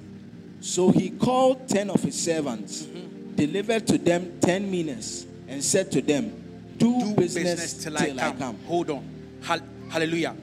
So 0.62 0.92
he 0.92 1.12
called 1.12 1.70
ten 1.70 1.90
of 1.90 2.04
his 2.04 2.22
servants, 2.22 2.84
mm-hmm. 2.84 3.36
delivered 3.36 3.88
to 3.88 3.98
them 3.98 4.40
ten 4.42 4.70
minas, 4.70 5.26
and 5.48 5.64
said 5.64 5.92
to 5.94 6.02
them, 6.02 6.32
Do, 6.78 7.00
Do 7.00 7.16
business, 7.16 7.82
till, 7.82 7.98
I, 7.98 8.34
come. 8.38 8.60
Hold 8.66 8.90
on. 8.90 9.04
Hall- 9.42 9.60
Hallelujah. 9.90 10.36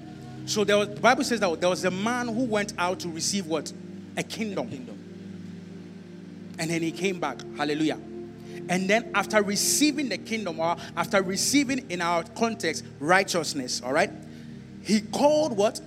So 0.46 0.64
there 0.64 0.78
was, 0.78 0.88
the 0.88 1.00
Bible 1.00 1.24
says 1.24 1.40
that 1.40 1.60
there 1.60 1.68
was 1.68 1.84
a 1.84 1.90
man 1.90 2.28
who 2.28 2.44
went 2.44 2.72
out 2.78 3.00
to 3.00 3.08
receive 3.08 3.46
what? 3.46 3.70
A 4.16 4.22
kingdom. 4.22 4.68
Kingdom. 4.70 4.98
And 6.58 6.70
then 6.70 6.80
he 6.80 6.90
came 6.90 7.20
back. 7.20 7.42
Hallelujah. 7.56 7.98
And 8.68 8.88
then 8.88 9.10
after 9.14 9.42
receiving 9.42 10.08
the 10.08 10.18
kingdom, 10.18 10.58
or 10.58 10.76
after 10.96 11.22
receiving 11.22 11.90
in 11.90 12.00
our 12.00 12.24
context 12.24 12.84
righteousness, 12.98 13.82
all 13.84 13.92
right, 13.92 14.10
he 14.82 15.00
called 15.00 15.56
what? 15.56 15.80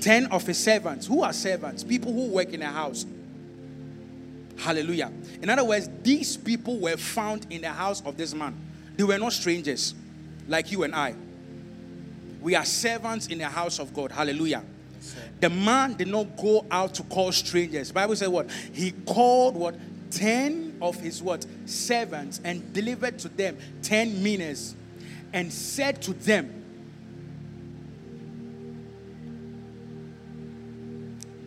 Ten 0.00 0.26
of 0.26 0.46
his 0.46 0.58
servants. 0.58 1.06
Who 1.06 1.22
are 1.22 1.32
servants? 1.32 1.84
People 1.84 2.12
who 2.12 2.28
work 2.28 2.52
in 2.52 2.62
a 2.62 2.70
house. 2.70 3.04
Hallelujah. 4.56 5.10
In 5.42 5.48
other 5.48 5.64
words, 5.64 5.88
these 6.02 6.36
people 6.36 6.78
were 6.78 6.96
found 6.96 7.46
in 7.50 7.62
the 7.62 7.70
house 7.70 8.02
of 8.04 8.16
this 8.16 8.34
man. 8.34 8.54
They 8.96 9.04
were 9.04 9.18
not 9.18 9.32
strangers 9.32 9.94
like 10.48 10.70
you 10.70 10.82
and 10.82 10.94
I. 10.94 11.14
We 12.40 12.54
are 12.54 12.64
servants 12.64 13.26
in 13.26 13.38
the 13.38 13.48
house 13.48 13.78
of 13.78 13.94
God. 13.94 14.12
Hallelujah. 14.12 14.62
The 15.40 15.48
man 15.48 15.94
did 15.94 16.08
not 16.08 16.36
go 16.36 16.66
out 16.70 16.94
to 16.94 17.02
call 17.04 17.32
strangers. 17.32 17.92
Bible 17.92 18.16
says 18.16 18.28
what? 18.28 18.50
He 18.72 18.92
called 18.92 19.56
what? 19.56 19.74
10 20.10 20.78
of 20.82 20.96
his 20.96 21.22
what? 21.22 21.46
Servants 21.66 22.40
and 22.44 22.72
delivered 22.72 23.18
to 23.20 23.28
them 23.28 23.56
10 23.82 24.22
minas 24.22 24.74
and 25.32 25.52
said 25.52 26.02
to 26.02 26.12
them, 26.12 26.59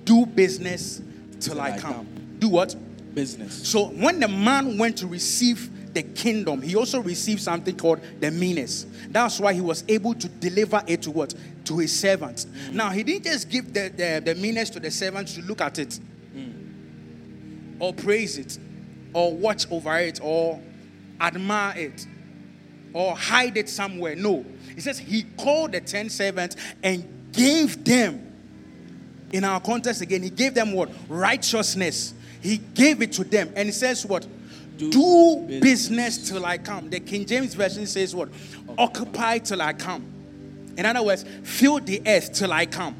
Do 0.04 0.26
business 0.26 1.02
till, 1.40 1.60
I, 1.60 1.72
I 1.72 1.80
come. 1.80 1.94
come. 1.94 2.08
Do 2.40 2.50
what? 2.50 2.76
Business. 3.14 3.68
So 3.68 3.86
when 3.88 4.20
the 4.20 4.28
man 4.28 4.78
went 4.78 4.98
to 4.98 5.08
receive 5.08 5.70
the 5.94 6.04
kingdom, 6.04 6.62
he 6.62 6.76
also 6.76 7.02
received 7.02 7.42
something 7.42 7.78
called 7.78 8.02
the 8.20 8.32
minas. 8.32 8.86
That's 9.10 9.40
why 9.40 9.54
he 9.54 9.62
was 9.62 9.84
able 9.88 10.16
to 10.16 10.28
deliver 10.28 10.82
it 10.88 11.04
to 11.04 11.12
what? 11.12 11.34
To 11.66 11.78
his 11.78 11.98
servants. 11.98 12.46
Mm. 12.46 12.74
Now 12.74 12.90
he 12.90 13.04
didn't 13.04 13.26
just 13.26 13.50
give 13.50 13.74
the, 13.74 13.90
the, 13.96 14.34
the 14.34 14.36
minas 14.36 14.70
to 14.72 14.80
the 14.80 14.92
servants 14.92 15.36
to 15.36 15.42
look 15.44 15.62
at 15.62 15.78
it 15.80 16.00
mm. 16.36 17.76
or 17.80 17.94
praise 17.94 18.38
it 18.38 18.58
or 19.14 19.36
watch 19.36 19.72
over 19.72 19.98
it 20.00 20.20
or 20.22 20.60
admire 21.22 21.78
it 21.78 22.08
or 22.94 23.16
hide 23.16 23.58
it 23.58 23.70
somewhere. 23.70 24.16
No. 24.16 24.46
He 24.74 24.82
says 24.82 24.98
he 24.98 25.24
called 25.38 25.74
the 25.74 25.82
ten 25.82 26.10
servants 26.10 26.56
and 26.82 27.32
gave 27.32 27.84
them 27.84 28.23
in 29.34 29.44
our 29.44 29.60
context 29.60 30.02
again, 30.02 30.22
he 30.24 30.30
gave 30.30 30.54
them 30.54 30.72
what? 30.74 30.90
Righteousness. 31.10 32.14
He 32.42 32.58
gave 32.58 33.02
it 33.02 33.12
to 33.14 33.24
them. 33.24 33.52
And 33.56 33.68
he 33.68 33.72
says 33.72 34.06
what? 34.06 34.26
Do, 34.78 34.92
Do 34.92 35.36
business. 35.48 35.62
business. 35.62 36.30
till 36.30 36.46
I 36.46 36.58
come. 36.60 36.90
The 36.90 37.00
King 37.00 37.26
James 37.26 37.54
Version 37.54 37.86
says 37.88 38.16
what? 38.16 38.30
Occupy 38.78 39.40
till 39.40 39.62
I 39.62 39.74
come. 39.74 40.06
In 40.78 40.86
other 40.86 41.04
words, 41.04 41.26
fill 41.44 41.80
the 41.80 42.02
earth 42.06 42.34
till 42.34 42.54
I 42.54 42.66
come. 42.66 42.96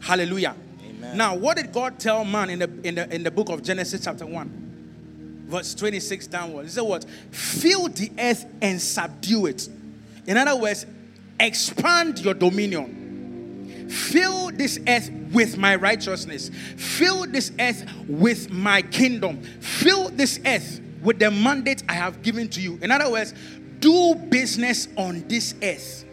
Hallelujah. 0.00 0.54
Amen. 0.82 1.16
Now, 1.16 1.34
what 1.34 1.56
did 1.56 1.72
God 1.72 1.98
tell 1.98 2.24
man 2.24 2.50
in 2.50 2.58
the 2.58 2.70
in 2.82 2.94
the 2.94 3.14
in 3.14 3.22
the 3.22 3.30
book 3.30 3.48
of 3.50 3.62
Genesis 3.62 4.02
chapter 4.04 4.26
1? 4.26 5.44
Verse 5.48 5.74
26 5.74 6.26
downwards. 6.26 6.70
He 6.70 6.74
said 6.74 6.82
what? 6.82 7.04
Fill 7.30 7.88
the 7.88 8.10
earth 8.18 8.44
and 8.62 8.80
subdue 8.80 9.46
it. 9.46 9.68
In 10.26 10.36
other 10.36 10.56
words, 10.56 10.86
expand 11.38 12.18
your 12.20 12.34
dominion. 12.34 13.05
Fill 13.88 14.50
this 14.50 14.78
earth 14.86 15.10
with 15.32 15.56
my 15.56 15.76
righteousness. 15.76 16.50
Fill 16.76 17.26
this 17.26 17.52
earth 17.58 17.84
with 18.08 18.50
my 18.50 18.82
kingdom. 18.82 19.42
Fill 19.60 20.08
this 20.10 20.40
earth 20.44 20.80
with 21.02 21.18
the 21.18 21.30
mandate 21.30 21.82
I 21.88 21.94
have 21.94 22.22
given 22.22 22.48
to 22.50 22.60
you. 22.60 22.78
In 22.82 22.90
other 22.90 23.10
words, 23.10 23.34
do 23.80 24.14
business 24.14 24.88
on 24.96 25.26
this 25.28 25.54
earth. 25.62 26.04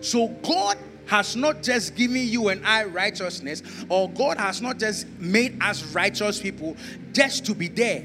So 0.00 0.28
God 0.28 0.76
has 1.06 1.36
not 1.36 1.62
just 1.62 1.94
given 1.94 2.26
you 2.26 2.48
and 2.48 2.64
I 2.66 2.84
righteousness, 2.84 3.62
or 3.88 4.10
God 4.10 4.38
has 4.38 4.60
not 4.60 4.78
just 4.78 5.06
made 5.18 5.62
us 5.62 5.82
righteous 5.94 6.40
people 6.40 6.76
just 7.12 7.46
to 7.46 7.54
be 7.54 7.68
there. 7.68 8.04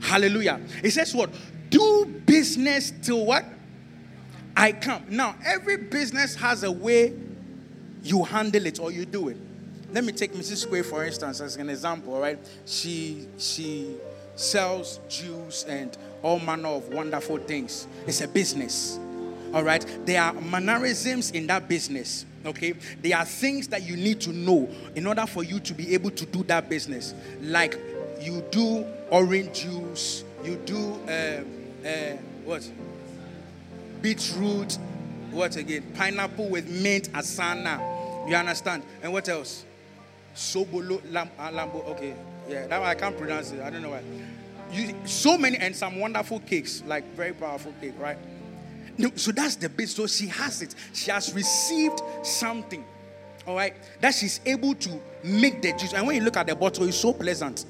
Hallelujah. 0.00 0.60
It 0.82 0.92
says 0.92 1.14
what? 1.14 1.30
Do 1.70 2.06
business 2.26 2.92
till 3.02 3.26
what? 3.26 3.44
I 4.56 4.72
come. 4.72 5.04
Now, 5.10 5.36
every 5.44 5.76
business 5.76 6.34
has 6.36 6.62
a 6.62 6.72
way 6.72 7.12
you 8.02 8.24
handle 8.24 8.64
it 8.66 8.80
or 8.80 8.90
you 8.90 9.04
do 9.04 9.28
it. 9.28 9.36
Let 9.92 10.04
me 10.04 10.12
take 10.12 10.32
Mrs. 10.32 10.58
Square 10.58 10.84
for 10.84 11.04
instance 11.04 11.40
as 11.40 11.56
an 11.56 11.68
example, 11.68 12.18
right? 12.18 12.38
She 12.64 13.26
she 13.38 13.96
sells 14.34 15.00
juice 15.08 15.64
and 15.64 15.96
all 16.22 16.38
manner 16.38 16.68
of 16.68 16.88
wonderful 16.88 17.38
things. 17.38 17.86
It's 18.06 18.20
a 18.20 18.28
business. 18.28 18.98
All 19.52 19.62
right? 19.62 19.84
There 20.04 20.20
are 20.20 20.32
mannerisms 20.34 21.30
in 21.30 21.46
that 21.46 21.68
business. 21.68 22.26
Okay? 22.44 22.72
There 23.00 23.16
are 23.16 23.24
things 23.24 23.68
that 23.68 23.82
you 23.82 23.96
need 23.96 24.20
to 24.22 24.32
know 24.32 24.68
in 24.94 25.06
order 25.06 25.26
for 25.26 25.44
you 25.44 25.60
to 25.60 25.74
be 25.74 25.94
able 25.94 26.10
to 26.10 26.26
do 26.26 26.42
that 26.44 26.68
business. 26.68 27.14
Like 27.40 27.78
you 28.20 28.42
do 28.50 28.84
orange 29.10 29.62
juice, 29.62 30.24
you 30.44 30.56
do 30.56 30.92
uh, 31.08 31.88
uh, 31.88 32.16
what? 32.44 32.68
Beetroot, 34.06 34.78
what 35.32 35.56
again? 35.56 35.82
Pineapple 35.96 36.48
with 36.48 36.68
mint, 36.68 37.10
asana. 37.12 37.80
You 38.28 38.36
understand? 38.36 38.84
And 39.02 39.12
what 39.12 39.28
else? 39.28 39.64
Sobolo, 40.32 41.02
lam, 41.10 41.28
uh, 41.36 41.50
lambo. 41.50 41.84
Okay, 41.88 42.14
yeah, 42.48 42.68
that 42.68 42.80
I 42.80 42.94
can't 42.94 43.18
pronounce 43.18 43.50
it. 43.50 43.60
I 43.60 43.68
don't 43.68 43.82
know 43.82 43.90
why. 43.90 44.02
You, 44.70 44.94
so 45.06 45.36
many 45.36 45.56
and 45.56 45.74
some 45.74 45.98
wonderful 45.98 46.38
cakes, 46.38 46.84
like 46.86 47.04
very 47.16 47.32
powerful 47.32 47.74
cake, 47.80 47.94
right? 47.98 48.16
No, 48.96 49.10
so 49.16 49.32
that's 49.32 49.56
the 49.56 49.68
bit. 49.68 49.88
So 49.88 50.06
she 50.06 50.28
has 50.28 50.62
it. 50.62 50.76
She 50.92 51.10
has 51.10 51.34
received 51.34 52.00
something, 52.22 52.84
all 53.44 53.56
right, 53.56 53.74
that 54.00 54.14
she's 54.14 54.38
able 54.46 54.76
to 54.76 55.00
make 55.24 55.62
the 55.62 55.72
juice. 55.72 55.94
And 55.94 56.06
when 56.06 56.14
you 56.14 56.22
look 56.22 56.36
at 56.36 56.46
the 56.46 56.54
bottle, 56.54 56.86
it's 56.86 56.96
so 56.96 57.12
pleasant. 57.12 57.64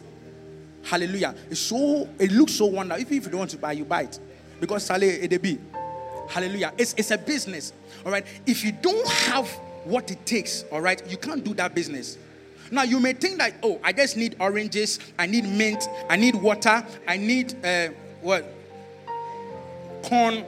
Hallelujah. 0.82 1.34
It's 1.50 1.60
so 1.60 2.06
it 2.18 2.30
looks 2.30 2.52
so 2.52 2.66
wonderful. 2.66 3.00
Even 3.00 3.16
if 3.16 3.24
you 3.24 3.30
don't 3.30 3.38
want 3.38 3.50
to 3.52 3.58
buy, 3.58 3.72
you 3.72 3.86
buy 3.86 4.02
it. 4.02 4.20
Because 4.60 4.84
Sale 4.84 5.02
it 5.02 5.42
be. 5.42 5.58
Hallelujah. 6.28 6.72
It's, 6.78 6.94
it's 6.96 7.10
a 7.10 7.18
business. 7.18 7.72
All 8.04 8.12
right. 8.12 8.26
If 8.46 8.64
you 8.64 8.72
don't 8.72 9.06
have 9.08 9.48
what 9.84 10.10
it 10.10 10.26
takes, 10.26 10.64
all 10.72 10.80
right, 10.80 11.00
you 11.10 11.16
can't 11.16 11.44
do 11.44 11.54
that 11.54 11.74
business. 11.74 12.18
Now 12.70 12.82
you 12.82 12.98
may 12.98 13.12
think 13.12 13.38
that, 13.38 13.54
oh, 13.62 13.80
I 13.84 13.92
just 13.92 14.16
need 14.16 14.36
oranges, 14.40 14.98
I 15.18 15.26
need 15.26 15.44
mint, 15.44 15.84
I 16.08 16.16
need 16.16 16.34
water, 16.34 16.84
I 17.06 17.16
need 17.16 17.54
uh, 17.64 17.88
what? 18.20 18.44
Corn. 20.02 20.44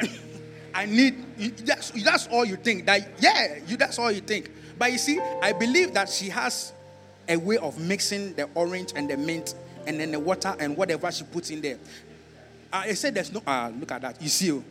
I 0.74 0.86
need 0.86 1.24
that's 1.58 1.90
that's 1.90 2.26
all 2.28 2.44
you 2.44 2.56
think. 2.56 2.86
That 2.86 3.08
yeah, 3.20 3.58
you 3.66 3.76
that's 3.76 3.98
all 3.98 4.10
you 4.10 4.20
think. 4.20 4.50
But 4.76 4.90
you 4.90 4.98
see, 4.98 5.20
I 5.40 5.52
believe 5.52 5.94
that 5.94 6.08
she 6.08 6.28
has 6.30 6.72
a 7.28 7.36
way 7.36 7.58
of 7.58 7.78
mixing 7.78 8.34
the 8.34 8.48
orange 8.54 8.92
and 8.96 9.08
the 9.08 9.16
mint 9.16 9.54
and 9.86 10.00
then 10.00 10.10
the 10.10 10.18
water 10.18 10.56
and 10.58 10.76
whatever 10.76 11.10
she 11.12 11.24
puts 11.24 11.50
in 11.50 11.60
there. 11.60 11.78
I 12.74 12.94
said 12.94 13.14
there's 13.14 13.32
no 13.32 13.42
ah 13.46 13.70
look 13.78 13.92
at 13.92 14.02
that. 14.02 14.20
You 14.20 14.28
see, 14.28 14.50
oh, 14.52 14.64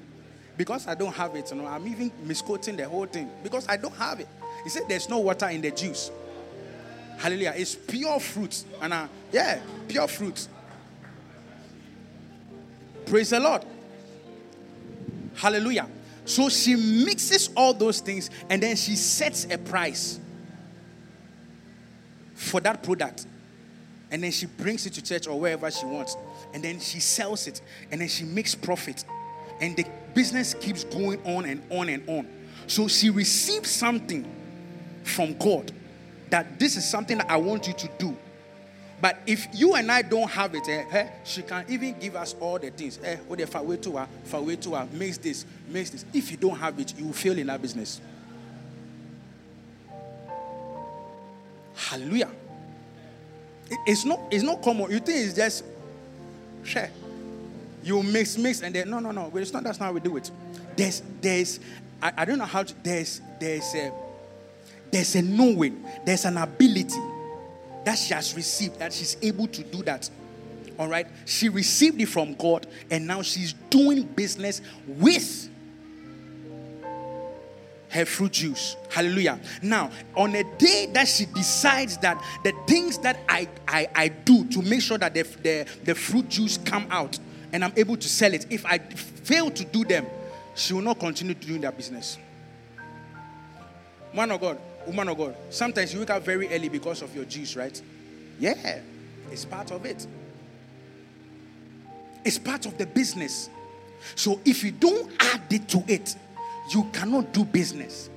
because 0.58 0.88
I 0.88 0.96
don't 0.96 1.14
have 1.14 1.36
it, 1.36 1.50
you 1.52 1.58
know, 1.58 1.66
I'm 1.66 1.88
even 1.88 2.12
misquoting 2.24 2.76
the 2.76 2.88
whole 2.88 3.06
thing 3.06 3.30
because 3.42 3.68
I 3.68 3.78
don't 3.78 3.96
have 3.96 4.20
it. 4.20 4.28
He 4.64 4.70
said 4.70 4.84
there's 4.88 5.10
no 5.10 5.20
water 5.20 5.48
in 5.48 5.62
the 5.62 5.72
juice. 5.72 6.12
Hallelujah. 7.18 7.54
It's 7.56 7.76
pure 7.76 8.20
fruit. 8.20 8.64
And 8.82 8.94
uh, 8.94 9.08
yeah, 9.32 9.60
pure 9.88 10.08
fruit. 10.08 10.48
Praise 13.06 13.30
the 13.30 13.40
Lord. 13.40 13.66
Hallelujah. 15.36 15.88
So 16.26 16.50
she 16.50 16.76
mixes 16.76 17.50
all 17.56 17.74
those 17.74 18.00
things 18.00 18.30
and 18.50 18.62
then 18.62 18.76
she 18.76 18.96
sets 18.96 19.46
a 19.50 19.58
price 19.58 20.20
for 22.34 22.60
that 22.62 22.84
product. 22.84 23.26
And 24.12 24.24
then 24.24 24.32
she 24.32 24.46
brings 24.46 24.86
it 24.86 24.94
to 24.94 25.02
church 25.02 25.28
or 25.28 25.40
wherever 25.40 25.70
she 25.72 25.86
wants. 25.86 26.16
And 26.54 26.64
then 26.64 26.80
she 26.80 27.00
sells 27.00 27.48
it. 27.48 27.62
And 27.92 28.02
then 28.02 28.08
she 28.08 28.24
makes 28.24 28.56
profit. 28.56 29.04
And 29.60 29.76
the 29.76 29.86
business 30.14 30.54
keeps 30.54 30.84
going 30.84 31.24
on 31.26 31.46
and 31.46 31.62
on 31.70 31.90
and 31.90 32.08
on. 32.08 32.28
So 32.68 32.88
she 32.88 33.10
receives 33.10 33.70
something 33.70 34.30
from 35.04 35.38
God 35.38 35.72
that 36.30 36.60
this 36.60 36.78
is 36.78 36.90
something 36.90 37.18
that 37.18 37.30
I 37.30 37.38
want 37.38 37.68
you 37.68 37.74
to 37.74 37.90
do. 37.98 38.18
But 39.02 39.18
if 39.28 39.48
you 39.54 39.76
and 39.76 39.92
I 39.92 40.02
don't 40.02 40.32
have 40.32 40.56
it, 40.56 40.68
eh, 40.70 40.86
eh, 40.90 41.10
she 41.26 41.42
can 41.42 41.66
even 41.68 42.00
give 42.00 42.16
us 42.16 42.36
all 42.40 42.58
the 42.58 42.70
things. 42.70 43.00
Eh, 43.04 43.18
I 43.20 43.62
wait 43.62 43.84
to 43.84 43.98
her, 43.98 44.08
wait 44.40 44.62
to 44.62 44.76
her, 44.76 44.88
makes 44.94 45.18
this, 45.18 45.46
makes 45.68 45.90
this. 45.90 46.06
If 46.14 46.32
you 46.32 46.38
don't 46.38 46.58
have 46.58 46.80
it, 46.80 46.98
you 46.98 47.08
will 47.08 47.14
fail 47.14 47.38
in 47.38 47.48
that 47.48 47.62
business. 47.62 48.00
Hallelujah. 51.76 52.30
It's 53.86 54.06
not, 54.06 54.22
it's 54.32 54.44
not 54.44 54.62
common. 54.62 54.90
You 54.90 55.00
think 55.00 55.26
it's 55.26 55.34
just 55.34 55.66
share. 56.64 56.92
You 57.84 58.02
mix, 58.02 58.38
mix, 58.38 58.62
and 58.62 58.74
then 58.74 58.90
no, 58.90 59.00
no, 59.00 59.12
no. 59.12 59.32
It's 59.36 59.52
not. 59.52 59.64
That's 59.64 59.80
not 59.80 59.88
how 59.88 59.94
we 59.94 60.00
do 60.00 60.16
it. 60.18 60.32
There's, 60.76 61.02
there's. 61.22 61.60
I, 62.02 62.14
I 62.18 62.26
don't 62.26 62.38
know 62.38 62.46
how 62.46 62.64
to. 62.64 62.84
There's, 62.84 63.22
there's 63.40 63.76
a, 63.76 63.92
there's 64.90 65.16
a 65.16 65.22
knowing. 65.22 65.84
There's 66.06 66.26
an 66.26 66.38
ability 66.38 67.00
that 67.84 67.96
she 67.96 68.14
has 68.14 68.36
received 68.36 68.80
that 68.80 68.94
she's 68.94 69.18
able 69.22 69.48
to 69.48 69.64
do 69.64 69.84
that. 69.84 70.10
All 70.80 70.88
right. 70.88 71.08
She 71.26 71.50
received 71.50 72.00
it 72.02 72.08
from 72.08 72.36
God, 72.36 72.66
and 72.90 73.06
now 73.06 73.22
she's 73.22 73.54
doing 73.70 74.04
business 74.04 74.62
with 74.88 75.50
her 77.94 78.06
fruit 78.06 78.32
juice. 78.32 78.76
Hallelujah. 78.90 79.40
Now, 79.62 79.92
on 80.16 80.36
a 80.36 80.44
day 80.58 80.90
that 80.94 81.08
she 81.08 81.26
decides 81.26 81.98
that 81.98 82.22
the 82.44 82.54
things 82.68 82.98
that 83.00 83.20
I, 83.30 83.48
I, 83.68 83.88
I 83.96 84.08
do 84.08 84.46
to 84.46 84.62
make 84.62 84.82
sure 84.82 84.98
that 84.98 85.14
the, 85.14 85.22
the, 85.22 85.68
the 85.84 85.96
fruit 85.96 86.28
juice 86.28 86.58
come 86.58 86.88
out 86.90 87.20
and 87.52 87.64
I'm 87.64 87.74
able 87.78 87.96
to 87.98 88.10
sell 88.10 88.34
it, 88.34 88.48
if 88.50 88.66
I 88.66 88.80
fail 88.80 89.52
to 89.52 89.64
do 89.66 89.86
them, 89.86 90.08
she 90.56 90.74
will 90.74 90.82
not 90.82 91.00
continue 91.00 91.36
doing 91.36 91.62
that 91.62 91.78
business. 91.78 92.18
Man 94.14 94.32
of 94.32 94.42
God, 94.42 94.60
woman 94.86 95.10
of 95.10 95.18
God, 95.18 95.36
sometimes 95.50 95.94
you 95.94 96.00
wake 96.00 96.10
up 96.10 96.24
very 96.24 96.52
early 96.54 96.70
because 96.70 97.02
of 97.02 97.16
your 97.16 97.26
juice, 97.26 97.56
right? 97.56 97.80
Yeah, 98.40 98.80
it's 99.32 99.46
part 99.46 99.72
of 99.72 99.86
it. 99.86 100.06
It's 102.26 102.40
part 102.40 102.66
of 102.66 102.78
the 102.78 102.86
business. 102.86 103.50
So 104.16 104.40
if 104.46 104.64
you 104.64 104.72
don't 104.72 105.12
add 105.20 105.42
it 105.52 105.68
to 105.70 105.84
it, 105.88 106.16
you 106.70 106.90
cannot 106.94 107.34
do 107.34 107.44
business. 107.44 108.10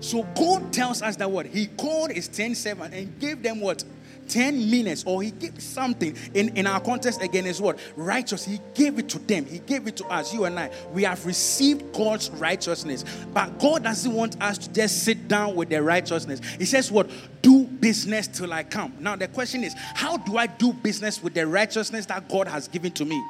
So 0.00 0.22
God 0.34 0.72
tells 0.72 1.02
us 1.02 1.16
that 1.16 1.30
what? 1.30 1.46
He 1.46 1.66
called 1.66 2.12
his 2.12 2.28
10 2.28 2.54
servants 2.54 2.94
and 2.96 3.18
gave 3.18 3.42
them 3.42 3.60
what? 3.60 3.84
10 4.28 4.70
minas, 4.70 5.04
or 5.04 5.22
he 5.22 5.30
gave 5.30 5.60
something. 5.60 6.16
In, 6.34 6.56
in 6.56 6.66
our 6.66 6.80
context 6.80 7.22
again 7.22 7.46
is 7.46 7.60
what? 7.60 7.78
Righteous. 7.96 8.44
He 8.44 8.60
gave 8.74 8.98
it 8.98 9.08
to 9.10 9.18
them. 9.18 9.46
He 9.46 9.60
gave 9.60 9.86
it 9.86 9.96
to 9.96 10.06
us, 10.06 10.34
you 10.34 10.44
and 10.44 10.58
I. 10.58 10.70
We 10.92 11.04
have 11.04 11.24
received 11.24 11.92
God's 11.92 12.30
righteousness. 12.30 13.04
But 13.32 13.58
God 13.58 13.84
doesn't 13.84 14.12
want 14.12 14.40
us 14.42 14.58
to 14.58 14.72
just 14.72 15.04
sit 15.04 15.28
down 15.28 15.54
with 15.54 15.68
the 15.68 15.82
righteousness. 15.82 16.40
He 16.58 16.64
says, 16.64 16.90
What? 16.90 17.10
Do 17.42 17.64
business 17.64 18.26
till 18.26 18.52
I 18.52 18.64
come. 18.64 18.94
Now 18.98 19.14
the 19.14 19.28
question 19.28 19.62
is, 19.62 19.74
how 19.94 20.16
do 20.16 20.36
I 20.36 20.48
do 20.48 20.72
business 20.72 21.22
with 21.22 21.34
the 21.34 21.46
righteousness 21.46 22.06
that 22.06 22.28
God 22.28 22.48
has 22.48 22.66
given 22.66 22.90
to 22.92 23.04
me? 23.04 23.22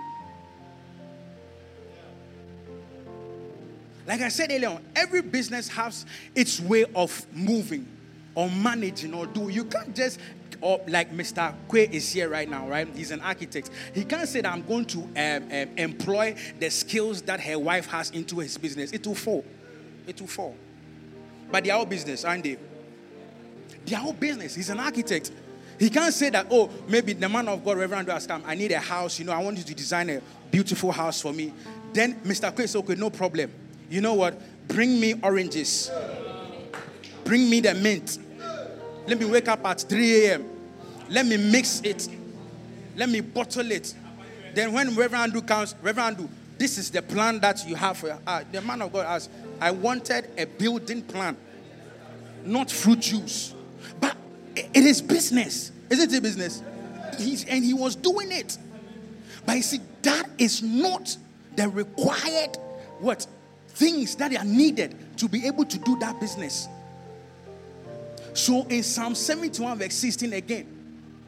Like 4.07 4.21
I 4.21 4.29
said 4.29 4.53
earlier 4.53 4.69
on, 4.69 4.85
every 4.95 5.23
business 5.23 5.69
has 5.69 6.07
its 6.35 6.61
way 6.61 6.85
of 6.95 7.27
moving 7.35 7.87
or 8.35 8.49
managing 8.49 9.15
or 9.15 9.27
do. 9.27 9.49
You 9.49 9.65
can't 9.65 9.95
just 9.95 10.21
or 10.61 10.81
like 10.89 11.13
Mr. 11.13 11.55
Kwe 11.69 11.91
is 11.91 12.13
here 12.13 12.29
right 12.29 12.49
now, 12.49 12.69
right? 12.69 12.89
He's 12.95 13.11
an 13.11 13.21
architect. 13.21 13.71
He 13.95 14.05
can't 14.05 14.29
say 14.29 14.41
that 14.41 14.53
I'm 14.53 14.63
going 14.63 14.85
to 14.87 14.99
um, 15.01 15.43
um, 15.51 15.69
employ 15.77 16.37
the 16.59 16.71
skills 16.71 17.21
that 17.23 17.41
her 17.41 17.59
wife 17.59 17.87
has 17.87 18.11
into 18.11 18.39
his 18.39 18.57
business. 18.57 18.93
It 18.93 19.07
will 19.07 19.15
fall. 19.15 19.45
It 20.07 20.21
will 20.21 20.29
fall. 20.29 20.57
But 21.51 21.65
they 21.65 21.71
are 21.71 21.79
all 21.79 21.87
business, 21.87 22.25
aren't 22.25 22.45
they? 22.45 22.57
They 23.85 23.97
are 23.97 24.05
all 24.05 24.13
business. 24.13 24.55
He's 24.55 24.71
an 24.71 24.81
architect. 24.81 25.31
He 25.79 25.91
can't 25.91 26.15
say 26.15 26.31
that, 26.31 26.47
oh, 26.51 26.71
maybe 26.89 27.13
the 27.13 27.29
man 27.29 27.49
of 27.49 27.63
God, 27.63 27.77
Reverend, 27.77 28.09
has 28.09 28.27
come. 28.27 28.43
I 28.47 28.55
need 28.55 28.73
a 28.73 28.81
house. 28.81 29.19
You 29.19 29.27
know, 29.27 29.33
I 29.33 29.43
want 29.43 29.59
you 29.59 29.65
to 29.65 29.75
design 29.75 30.09
a 30.09 30.23
beautiful 30.51 30.91
house 30.91 31.21
for 31.21 31.33
me. 31.33 31.53
Then 31.93 32.15
Mr. 32.21 32.51
Kwe 32.51 32.61
says, 32.61 32.77
okay, 32.77 32.95
no 32.95 33.11
problem 33.11 33.53
you 33.89 34.01
know 34.01 34.15
what? 34.15 34.41
Bring 34.69 35.01
me 35.01 35.15
oranges. 35.23 35.91
Bring 37.25 37.49
me 37.49 37.61
the 37.61 37.75
mint. 37.75 38.19
Let 39.07 39.19
me 39.19 39.27
wake 39.27 39.49
up 39.49 39.65
at 39.65 39.81
3 39.81 40.27
a.m. 40.27 40.45
Let 41.09 41.27
me 41.27 41.37
mix 41.37 41.81
it. 41.83 42.09
Let 42.97 43.09
me 43.09 43.21
bottle 43.21 43.71
it. 43.71 43.95
Then 44.55 44.73
when 44.73 44.95
Reverend 44.95 45.25
Andrew 45.25 45.43
comes, 45.43 45.75
Reverend 45.83 46.17
Andrew, 46.17 46.29
this 46.59 46.79
is 46.79 46.91
the 46.91 47.03
plan 47.03 47.39
that 47.41 47.67
you 47.69 47.75
have 47.75 47.99
for 47.99 48.19
uh, 48.27 48.43
the 48.51 48.63
man 48.63 48.83
of 48.83 48.93
God 48.93 49.07
asked, 49.07 49.31
I 49.61 49.71
wanted 49.71 50.31
a 50.39 50.47
building 50.47 51.03
plan, 51.03 51.37
not 52.45 52.71
fruit 52.71 53.01
juice. 53.01 53.55
But 54.01 54.17
it 54.57 54.77
is 54.77 55.03
business. 55.03 55.73
Isn't 55.91 56.13
it 56.13 56.23
business? 56.23 56.63
He's, 57.19 57.45
and 57.45 57.65
he 57.65 57.75
was 57.75 57.95
doing 57.95 58.33
it. 58.33 58.57
But 59.45 59.57
you 59.57 59.63
see, 59.63 59.81
that 60.03 60.29
is 60.39 60.63
not 60.63 61.17
the 61.55 61.69
required 61.69 62.57
what 62.99 63.27
things 63.77 64.17
that 64.17 64.35
are 64.35 64.45
needed 64.45 64.97
to 65.19 65.29
be 65.29 65.47
able 65.47 65.65
to 65.67 65.79
do 65.79 65.99
that 65.99 66.19
business. 66.19 66.67
So 68.33 68.67
in 68.69 68.83
Psalm 68.83 69.15
71, 69.15 69.79
verse 69.79 69.95
16 69.95 70.33
again, 70.33 70.67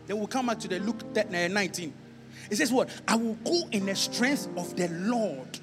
then 0.07 0.19
we'll 0.19 0.27
come 0.27 0.47
back 0.47 0.59
to 0.61 0.69
the 0.69 0.79
Luke 0.79 1.03
uh, 1.15 1.23
19. 1.31 1.93
It 2.51 2.57
says, 2.57 2.73
What? 2.73 2.89
I 3.07 3.17
will 3.17 3.35
go 3.35 3.61
in 3.71 3.87
the 3.87 3.95
strength 3.95 4.49
of 4.57 4.75
the 4.77 4.89
Lord. 4.89 5.59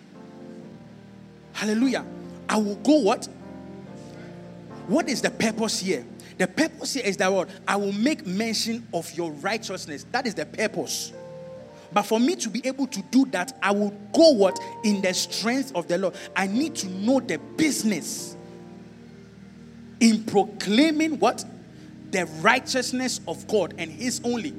Hallelujah. 1.53 2.05
I 2.47 2.57
will 2.57 2.75
go 2.75 2.99
what? 2.99 3.27
What 4.87 5.09
is 5.09 5.21
the 5.21 5.31
purpose 5.31 5.79
here? 5.79 6.05
The 6.37 6.47
purpose 6.47 6.93
here 6.93 7.03
is 7.03 7.17
that 7.17 7.31
what? 7.31 7.49
I 7.67 7.77
will 7.77 7.93
make 7.93 8.27
mention 8.27 8.87
of 8.93 9.11
your 9.13 9.31
righteousness. 9.31 10.05
That 10.11 10.27
is 10.27 10.35
the 10.35 10.45
purpose. 10.45 11.11
But 11.95 12.03
for 12.03 12.19
me 12.19 12.35
to 12.35 12.49
be 12.49 12.59
able 12.67 12.87
to 12.87 13.01
do 13.03 13.25
that, 13.27 13.57
I 13.63 13.71
will 13.71 13.91
go 14.11 14.31
what? 14.31 14.59
In 14.83 15.01
the 15.01 15.13
strength 15.13 15.73
of 15.73 15.87
the 15.87 15.97
Lord. 15.97 16.13
I 16.35 16.45
need 16.45 16.75
to 16.75 16.89
know 16.89 17.21
the 17.21 17.37
business 17.37 18.35
in 20.01 20.25
proclaiming 20.25 21.19
what? 21.19 21.45
The 22.11 22.25
righteousness 22.41 23.21
of 23.29 23.47
God 23.47 23.75
and 23.77 23.89
His 23.89 24.19
only. 24.25 24.53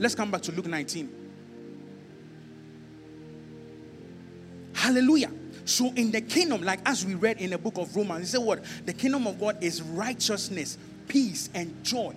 Let's 0.00 0.16
come 0.16 0.32
back 0.32 0.42
to 0.42 0.52
Luke 0.52 0.66
19. 0.66 1.08
Hallelujah. 4.72 5.30
So 5.66 5.92
in 5.94 6.10
the 6.10 6.20
kingdom, 6.20 6.62
like 6.62 6.80
as 6.86 7.06
we 7.06 7.14
read 7.14 7.40
in 7.40 7.50
the 7.50 7.58
book 7.58 7.78
of 7.78 7.94
Romans, 7.94 8.32
he 8.32 8.36
said 8.36 8.44
what? 8.44 8.64
The 8.84 8.94
kingdom 8.94 9.28
of 9.28 9.38
God 9.38 9.62
is 9.62 9.80
righteousness, 9.80 10.76
peace, 11.06 11.50
and 11.54 11.84
joy 11.84 12.16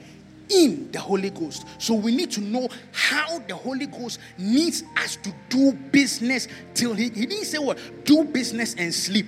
in 0.54 0.92
the 0.92 1.00
Holy 1.00 1.30
Ghost. 1.30 1.66
So 1.78 1.94
we 1.94 2.16
need 2.16 2.32
to 2.32 2.42
know 2.42 2.70
how 2.92 3.40
the 3.40 3.56
Holy 3.56 3.88
Ghost 3.88 4.20
needs 4.38 4.84
us 4.98 5.16
to 5.18 5.34
do 5.50 5.74
business 5.92 6.48
till 6.74 6.94
he, 6.94 7.10
he 7.10 7.26
didn't 7.26 7.46
say 7.46 7.58
what? 7.58 7.78
Do 8.06 8.24
business 8.24 8.76
and 8.78 8.94
sleep. 8.94 9.28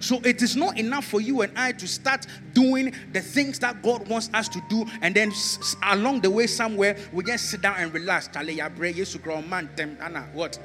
So 0.00 0.18
it 0.24 0.40
is 0.42 0.56
not 0.56 0.78
enough 0.78 1.04
for 1.04 1.20
you 1.20 1.42
and 1.42 1.56
I 1.58 1.72
to 1.72 1.86
start 1.86 2.26
doing 2.54 2.94
the 3.12 3.20
things 3.20 3.58
that 3.58 3.82
God 3.82 4.08
wants 4.08 4.30
us 4.32 4.48
to 4.48 4.62
do, 4.70 4.86
and 5.02 5.14
then 5.14 5.30
s- 5.30 5.76
along 5.82 6.22
the 6.22 6.30
way 6.30 6.46
somewhere 6.46 6.96
we 7.12 7.22
just 7.24 7.50
sit 7.50 7.60
down 7.60 7.76
and 7.76 7.92
relax. 7.92 8.28
What? 10.32 10.58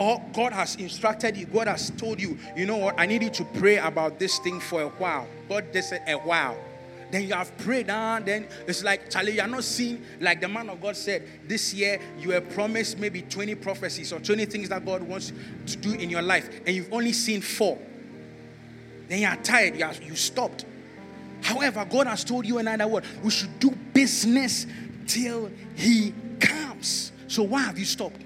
Or 0.00 0.18
God 0.32 0.54
has 0.54 0.76
instructed 0.76 1.36
you, 1.36 1.44
God 1.44 1.68
has 1.68 1.90
told 1.90 2.22
you, 2.22 2.38
you 2.56 2.64
know 2.64 2.78
what, 2.78 2.98
I 2.98 3.04
need 3.04 3.22
you 3.22 3.28
to 3.28 3.44
pray 3.44 3.76
about 3.76 4.18
this 4.18 4.38
thing 4.38 4.58
for 4.58 4.80
a 4.80 4.88
while. 4.88 5.28
God 5.46 5.66
said 5.82 6.02
a 6.08 6.14
while. 6.14 6.56
Then 7.10 7.24
you 7.24 7.34
have 7.34 7.54
prayed, 7.58 7.90
and 7.90 8.24
then 8.24 8.48
it's 8.66 8.82
like, 8.82 9.10
Charlie, 9.10 9.32
you're 9.32 9.46
not 9.46 9.62
seeing, 9.62 10.02
like 10.18 10.40
the 10.40 10.48
man 10.48 10.70
of 10.70 10.80
God 10.80 10.96
said, 10.96 11.28
this 11.46 11.74
year 11.74 12.00
you 12.18 12.30
were 12.30 12.40
promised 12.40 12.98
maybe 12.98 13.20
20 13.20 13.56
prophecies 13.56 14.10
or 14.10 14.20
20 14.20 14.46
things 14.46 14.70
that 14.70 14.86
God 14.86 15.02
wants 15.02 15.34
to 15.66 15.76
do 15.76 15.92
in 15.92 16.08
your 16.08 16.22
life, 16.22 16.48
and 16.66 16.74
you've 16.74 16.92
only 16.94 17.12
seen 17.12 17.42
four. 17.42 17.76
Then 19.08 19.18
you're 19.18 19.36
tired, 19.36 19.76
you, 19.76 19.84
are, 19.84 19.92
you 20.02 20.16
stopped. 20.16 20.64
However, 21.42 21.84
God 21.84 22.06
has 22.06 22.24
told 22.24 22.46
you 22.46 22.58
I 22.58 22.76
that 22.76 22.90
we 23.22 23.30
should 23.30 23.58
do 23.58 23.70
business 23.92 24.66
till 25.06 25.50
He 25.74 26.14
comes. 26.38 27.12
So 27.26 27.42
why 27.42 27.60
have 27.64 27.78
you 27.78 27.84
stopped? 27.84 28.22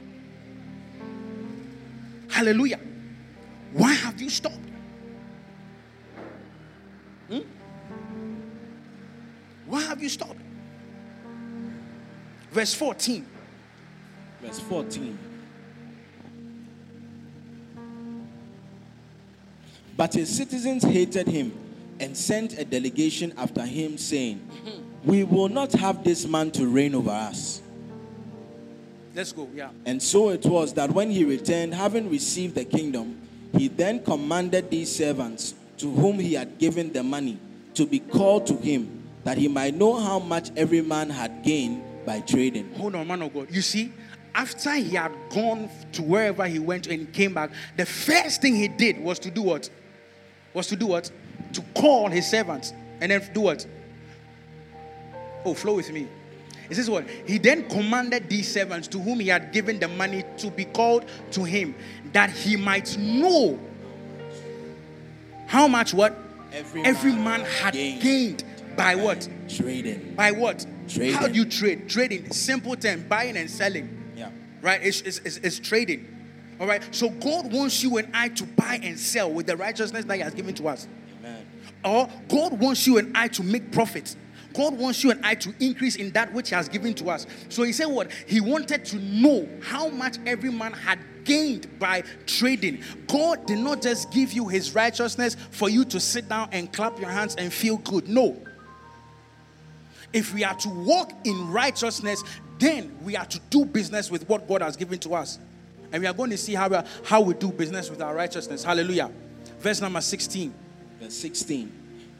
Hallelujah. 2.35 2.81
Why 3.75 3.93
have 3.93 4.21
you 4.21 4.29
stopped? 4.29 4.59
Hmm? 7.29 7.39
Why 9.67 9.83
have 9.83 10.03
you 10.03 10.09
stopped? 10.09 10.41
Verse 12.51 12.75
14. 12.75 13.25
Verse 14.43 14.59
14. 14.59 15.17
But 19.97 20.15
his 20.15 20.37
citizens 20.37 20.83
hated 20.83 21.29
him 21.29 21.53
and 22.01 22.17
sent 22.17 22.59
a 22.59 22.65
delegation 22.65 23.33
after 23.37 23.65
him, 23.65 23.97
saying, 23.97 24.41
We 25.05 25.23
will 25.23 25.49
not 25.49 25.71
have 25.75 26.03
this 26.03 26.27
man 26.27 26.51
to 26.51 26.67
reign 26.67 26.97
over 26.97 27.11
us. 27.11 27.63
Let's 29.15 29.33
go. 29.33 29.49
Yeah. 29.55 29.71
And 29.87 30.03
so 30.03 30.31
it 30.31 30.45
was 30.45 30.75
that 30.75 30.91
when 30.91 31.11
he 31.11 31.25
returned, 31.25 31.75
having 31.75 32.11
received 32.11 32.57
the 32.57 32.65
kingdom, 32.65 33.21
he 33.53 33.69
then 33.69 34.03
commanded 34.03 34.71
these 34.71 34.95
servants 34.95 35.55
to 35.79 35.91
whom 35.91 36.19
he 36.19 36.35
had 36.35 36.59
given 36.59 36.93
the 36.93 37.03
money 37.03 37.39
to 37.75 37.87
be 37.87 38.01
called 38.01 38.47
to 38.49 38.57
him, 38.57 39.05
that 39.25 39.39
he 39.39 39.49
might 39.49 39.75
know 39.75 39.95
how 39.95 40.19
much 40.19 40.51
every 40.57 40.83
man 40.83 41.11
had 41.11 41.43
gained 41.45 41.83
by 42.05 42.21
trading. 42.21 42.73
Hold 42.75 42.97
on, 42.97 43.07
man 43.07 43.23
of 43.23 43.33
God. 43.33 43.49
You 43.51 43.63
see, 43.63 43.93
after 44.35 44.75
he 44.75 44.97
had 44.97 45.13
gone 45.31 45.71
to 45.93 46.03
wherever 46.03 46.47
he 46.47 46.59
went 46.59 46.89
and 46.89 47.13
came 47.13 47.35
back, 47.35 47.51
the 47.77 47.87
first 47.87 48.43
thing 48.43 48.57
he 48.57 48.69
did 48.69 49.01
was 49.01 49.19
to 49.21 49.31
do 49.31 49.43
what? 49.43 49.71
Was 50.55 50.67
to 50.69 50.77
do 50.77 50.87
what? 50.87 51.11
To 51.53 51.63
call 51.75 52.09
his 52.09 52.29
servants 52.29 52.73
and 53.01 53.13
then 53.13 53.23
do 53.33 53.43
what? 53.43 53.67
Oh, 55.45 55.55
flow 55.55 55.75
with 55.75 55.93
me. 55.93 56.09
It 56.71 56.77
says 56.77 56.89
what? 56.89 57.09
He 57.27 57.39
then 57.39 57.69
commanded 57.69 58.29
these 58.29 58.51
servants 58.51 58.89
to 58.89 58.99
whom 58.99 59.21
he 59.21 59.29
had 59.29 59.53
given 59.53 59.79
the 59.79 59.89
money 59.89 60.25
to 60.39 60.51
be 60.51 60.65
called 60.65 61.05
to 61.33 61.45
him, 61.45 61.75
that 62.13 62.31
he 62.31 62.57
might 62.57 62.97
know 62.99 63.59
how 65.47 65.69
much 65.69 65.93
what 65.93 66.19
Every 66.53 66.85
every 66.85 67.13
man 67.13 67.25
man 67.25 67.41
had 67.43 67.75
gained. 67.75 68.03
gained 68.03 68.45
by 68.77 68.95
what? 68.95 69.29
Trading. 69.49 70.15
By 70.15 70.33
what? 70.33 70.67
Trading. 70.89 71.15
How 71.15 71.29
do 71.29 71.35
you 71.35 71.45
trade? 71.45 71.89
Trading, 71.89 72.31
simple 72.33 72.77
term, 72.77 73.07
buying 73.09 73.37
and 73.37 73.51
selling. 73.51 73.89
Yeah. 74.17 74.31
Right? 74.63 74.81
It's, 74.83 75.01
it's, 75.03 75.19
it's, 75.19 75.37
it's 75.39 75.59
trading. 75.59 76.09
All 76.61 76.67
right. 76.67 76.83
So 76.95 77.11
God 77.11 77.53
wants 77.53 77.83
you 77.83 77.99
and 77.99 78.09
I 78.15 78.29
to 78.29 78.45
buy 78.45 78.81
and 78.83 78.99
sell 78.99 79.31
with 79.31 79.47
the 79.47 79.57
righteousness 79.57 80.05
that 80.05 80.15
He 80.15 80.21
has 80.23 80.35
given 80.35 80.55
to 80.55 80.69
us. 80.69 80.87
Amen. 81.19 81.47
Or 81.85 82.09
God 82.29 82.59
wants 82.59 82.87
you 82.87 82.99
and 82.99 83.17
I 83.17 83.29
to 83.29 83.43
make 83.43 83.71
profits. 83.73 84.17
God 84.55 84.79
wants 84.79 85.05
you 85.05 85.11
and 85.11 85.25
I 85.25 85.35
to 85.37 85.55
increase 85.61 85.97
in 85.97 86.11
that 86.13 86.33
which 86.33 86.49
He 86.49 86.55
has 86.55 86.69
given 86.69 86.95
to 86.95 87.11
us. 87.11 87.27
So 87.49 87.65
He 87.65 87.73
said, 87.73 87.87
What? 87.87 88.11
He 88.27 88.41
wanted 88.41 88.85
to 88.87 88.97
know 88.97 89.49
how 89.61 89.89
much 89.89 90.17
every 90.25 90.51
man 90.51 90.73
had 90.73 90.99
gained 91.25 91.79
by 91.79 92.05
trading. 92.27 92.83
God 93.07 93.47
did 93.47 93.59
not 93.59 93.83
just 93.83 94.11
give 94.13 94.33
you 94.33 94.49
His 94.49 94.75
righteousness 94.75 95.37
for 95.51 95.69
you 95.69 95.85
to 95.87 96.01
sit 96.01 96.29
down 96.29 96.49
and 96.53 96.73
clap 96.73 96.99
your 96.99 97.11
hands 97.11 97.35
and 97.37 97.53
feel 97.53 97.79
good. 97.79 98.09
No. 98.09 98.41
If 100.13 100.33
we 100.33 100.45
are 100.45 100.55
to 100.55 100.69
walk 100.69 101.13
in 101.25 101.51
righteousness, 101.51 102.23
then 102.59 102.97
we 103.03 103.17
are 103.17 103.27
to 103.27 103.41
do 103.51 103.65
business 103.65 104.11
with 104.11 104.29
what 104.29 104.47
God 104.47 104.63
has 104.63 104.77
given 104.77 104.99
to 105.01 105.15
us. 105.15 105.39
And 105.93 106.01
we 106.01 106.07
are 106.07 106.13
going 106.13 106.31
to 106.31 106.39
see 106.39 106.55
how 106.55 106.69
we, 106.69 106.77
are, 106.77 106.85
how 107.05 107.21
we 107.21 107.35
do 107.35 107.51
business 107.51 107.91
with 107.91 108.01
our 108.01 108.15
righteousness. 108.15 108.63
Hallelujah. 108.63 109.11
Verse 109.59 109.81
number 109.81 110.01
16. 110.01 110.55
Verse 111.01 111.15
16. 111.15 111.73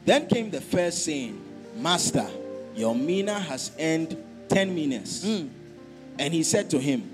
Then 0.05 0.27
came 0.27 0.49
the 0.49 0.61
first 0.61 1.03
saying, 1.05 1.41
Master, 1.75 2.27
your 2.75 2.95
mina 2.95 3.39
has 3.39 3.71
earned 3.79 4.17
10 4.49 4.73
minas. 4.73 5.23
Hmm. 5.23 5.47
And 6.17 6.33
he 6.33 6.43
said 6.43 6.69
to 6.71 6.79
him, 6.79 7.09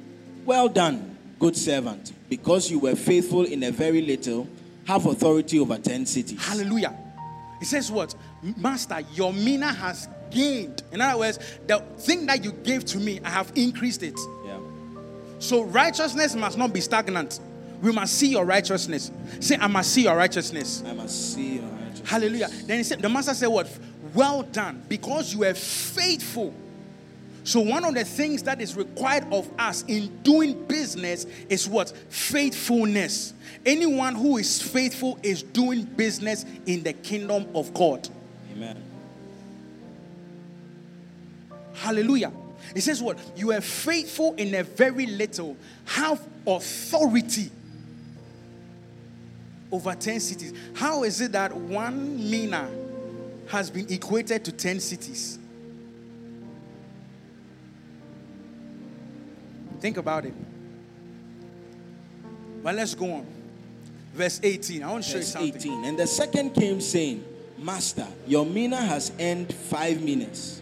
Well 0.45 0.69
done, 0.69 1.17
good 1.39 1.55
servant, 1.55 2.13
because 2.29 2.69
you 2.69 2.79
were 2.79 2.95
faithful 2.95 3.45
in 3.45 3.63
a 3.63 3.71
very 3.71 4.01
little, 4.01 4.47
have 4.85 5.05
authority 5.05 5.59
over 5.59 5.77
10 5.77 6.05
cities. 6.05 6.43
Hallelujah. 6.43 6.95
It 7.61 7.65
says 7.65 7.91
what? 7.91 8.15
Master, 8.57 8.99
your 9.13 9.33
mina 9.33 9.67
has 9.67 10.07
gained. 10.31 10.81
In 10.91 11.01
other 11.01 11.19
words, 11.19 11.39
the 11.67 11.79
thing 11.97 12.25
that 12.25 12.43
you 12.43 12.51
gave 12.51 12.85
to 12.85 12.97
me, 12.97 13.19
I 13.23 13.29
have 13.29 13.51
increased 13.55 14.03
it. 14.03 14.17
Yeah. 14.45 14.57
So 15.39 15.63
righteousness 15.63 16.35
must 16.35 16.57
not 16.57 16.73
be 16.73 16.81
stagnant. 16.81 17.39
We 17.81 17.91
must 17.91 18.15
see 18.15 18.29
your 18.29 18.45
righteousness. 18.45 19.11
Say, 19.39 19.57
I 19.57 19.67
must 19.67 19.91
see 19.91 20.03
your 20.03 20.15
righteousness. 20.15 20.83
I 20.85 20.93
must 20.93 21.33
see 21.33 21.55
your 21.55 21.63
righteousness. 21.63 22.09
Hallelujah. 22.09 22.49
Then 22.65 22.77
he 22.77 22.83
said, 22.83 23.01
the 23.01 23.09
master 23.09 23.33
said, 23.33 23.47
What? 23.47 23.67
Well 24.13 24.43
done, 24.43 24.83
because 24.89 25.33
you 25.33 25.45
are 25.45 25.53
faithful. 25.53 26.53
So, 27.43 27.59
one 27.61 27.83
of 27.85 27.95
the 27.95 28.03
things 28.03 28.43
that 28.43 28.61
is 28.61 28.75
required 28.75 29.25
of 29.31 29.49
us 29.57 29.83
in 29.87 30.21
doing 30.21 30.65
business 30.65 31.25
is 31.49 31.67
what? 31.67 31.89
Faithfulness. 32.09 33.33
Anyone 33.65 34.15
who 34.15 34.37
is 34.37 34.61
faithful 34.61 35.17
is 35.23 35.41
doing 35.41 35.83
business 35.83 36.45
in 36.65 36.83
the 36.83 36.93
kingdom 36.93 37.47
of 37.55 37.73
God. 37.73 38.07
Amen. 38.53 38.83
Hallelujah. 41.73 42.31
It 42.75 42.81
says 42.81 43.01
what? 43.01 43.17
You 43.35 43.53
are 43.53 43.61
faithful 43.61 44.35
in 44.35 44.53
a 44.53 44.63
very 44.63 45.07
little, 45.07 45.57
have 45.85 46.21
authority 46.45 47.49
over 49.71 49.95
10 49.95 50.19
cities. 50.19 50.53
How 50.73 51.03
is 51.03 51.21
it 51.21 51.31
that 51.31 51.55
one 51.55 52.29
mina 52.29 52.69
has 53.51 53.69
been 53.69 53.91
equated 53.91 54.45
to 54.45 54.51
10 54.51 54.79
cities? 54.79 55.37
Think 59.79 59.97
about 59.97 60.25
it. 60.25 60.33
But 62.63 62.75
let's 62.75 62.95
go 62.95 63.11
on. 63.11 63.25
Verse 64.13 64.39
18. 64.41 64.83
I 64.83 64.91
want 64.91 65.03
to 65.03 65.09
show 65.09 65.17
you 65.17 65.23
something. 65.23 65.55
18. 65.55 65.85
And 65.85 65.99
the 65.99 66.07
second 66.07 66.51
came 66.51 66.79
saying, 66.79 67.25
Master, 67.57 68.07
your 68.25 68.45
mina 68.45 68.77
has 68.77 69.11
earned 69.19 69.53
five 69.53 70.01
minas. 70.01 70.61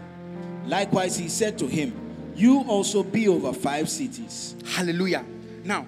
Likewise, 0.66 1.18
he 1.18 1.30
said 1.30 1.58
to 1.60 1.68
him, 1.68 1.94
You 2.36 2.62
also 2.68 3.04
be 3.04 3.28
over 3.28 3.54
five 3.54 3.90
cities. 3.90 4.56
Hallelujah. 4.66 5.26
Now, 5.64 5.86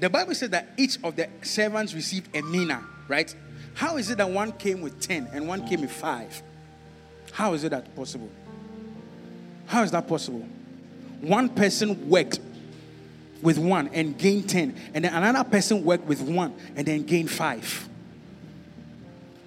the 0.00 0.10
Bible 0.10 0.34
says 0.34 0.50
that 0.50 0.68
each 0.76 0.98
of 1.02 1.16
the 1.16 1.28
servants 1.42 1.94
received 1.94 2.34
a 2.36 2.42
mina, 2.42 2.84
right? 3.08 3.34
How 3.74 3.96
is 3.96 4.10
it 4.10 4.18
that 4.18 4.30
one 4.30 4.52
came 4.52 4.80
with 4.80 5.00
10 5.00 5.30
and 5.32 5.48
one 5.48 5.66
came 5.66 5.80
with 5.82 5.92
5? 5.92 6.42
How 7.32 7.52
is 7.54 7.64
it 7.64 7.70
that 7.70 7.94
possible? 7.96 8.30
How 9.66 9.82
is 9.82 9.90
that 9.90 10.06
possible? 10.06 10.46
One 11.20 11.48
person 11.48 12.08
worked 12.08 12.38
with 13.42 13.58
one 13.58 13.88
and 13.88 14.16
gained 14.16 14.48
10, 14.48 14.74
and 14.94 15.04
then 15.04 15.12
another 15.12 15.48
person 15.48 15.84
worked 15.84 16.06
with 16.06 16.20
one 16.20 16.54
and 16.76 16.86
then 16.86 17.02
gained 17.02 17.30
5. 17.30 17.88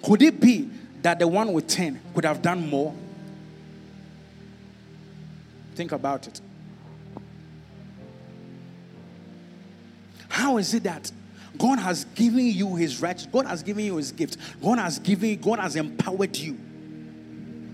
Could 0.02 0.22
it 0.22 0.40
be 0.40 0.70
that 1.02 1.18
the 1.18 1.26
one 1.26 1.52
with 1.52 1.66
10 1.66 2.00
could 2.14 2.24
have 2.24 2.42
done 2.42 2.68
more? 2.68 2.94
Think 5.74 5.92
about 5.92 6.26
it. 6.26 6.40
How 10.28 10.58
is 10.58 10.74
it 10.74 10.84
that 10.84 11.10
God 11.58 11.78
has 11.78 12.04
given 12.14 12.46
you 12.46 12.76
his 12.76 13.02
rights? 13.02 13.26
God 13.26 13.46
has 13.46 13.62
given 13.62 13.84
you 13.84 13.96
his 13.96 14.12
gift. 14.12 14.36
God 14.62 14.78
has 14.78 14.98
given, 14.98 15.38
God 15.40 15.58
has 15.58 15.76
empowered 15.76 16.36
you. 16.36 16.58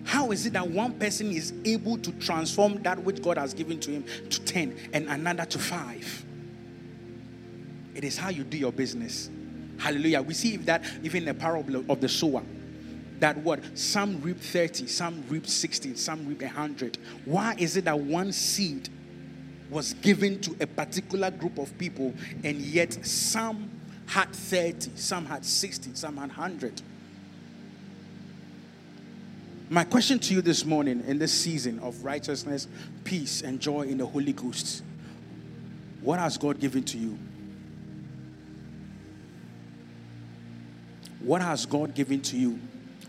How 0.04 0.30
is 0.32 0.46
it 0.46 0.52
that 0.54 0.68
one 0.68 0.92
person 0.94 1.30
is 1.30 1.52
able 1.64 1.98
to 1.98 2.12
transform 2.12 2.82
that 2.82 2.98
which 2.98 3.22
God 3.22 3.38
has 3.38 3.54
given 3.54 3.80
to 3.80 3.90
him 3.90 4.04
to 4.30 4.40
10 4.40 4.90
and 4.92 5.08
another 5.08 5.44
to 5.46 5.58
5? 5.58 6.24
It 7.94 8.04
is 8.04 8.18
how 8.18 8.28
you 8.30 8.44
do 8.44 8.58
your 8.58 8.72
business. 8.72 9.30
Hallelujah. 9.78 10.22
We 10.22 10.34
see 10.34 10.56
that 10.58 10.84
even 11.02 11.24
the 11.24 11.34
parable 11.34 11.84
of 11.90 12.00
the 12.00 12.08
sower. 12.08 12.42
That 13.20 13.36
what? 13.38 13.60
Some 13.78 14.20
reap 14.20 14.38
30, 14.38 14.86
some 14.86 15.24
reap 15.28 15.46
60, 15.46 15.94
some 15.94 16.26
reap 16.26 16.42
100. 16.42 16.98
Why 17.24 17.54
is 17.58 17.76
it 17.76 17.84
that 17.84 17.98
one 17.98 18.32
seed 18.32 18.88
was 19.70 19.94
given 19.94 20.40
to 20.40 20.56
a 20.60 20.66
particular 20.66 21.30
group 21.30 21.58
of 21.58 21.76
people 21.78 22.12
and 22.42 22.58
yet 22.58 22.92
some 23.06 23.70
had 24.06 24.30
30, 24.30 24.92
some 24.96 25.26
had 25.26 25.44
60, 25.44 25.94
some 25.94 26.16
had 26.16 26.28
100? 26.28 26.82
My 29.70 29.84
question 29.84 30.18
to 30.18 30.34
you 30.34 30.42
this 30.42 30.64
morning 30.64 31.02
in 31.06 31.18
this 31.18 31.32
season 31.32 31.78
of 31.80 32.04
righteousness, 32.04 32.68
peace, 33.02 33.42
and 33.42 33.60
joy 33.60 33.82
in 33.82 33.98
the 33.98 34.06
Holy 34.06 34.32
Ghost 34.32 34.82
what 36.04 36.20
has 36.20 36.36
God 36.36 36.60
given 36.60 36.84
to 36.84 36.98
you? 36.98 37.18
What 41.20 41.40
has 41.40 41.64
God 41.64 41.94
given 41.94 42.20
to 42.20 42.36
you? 42.36 42.60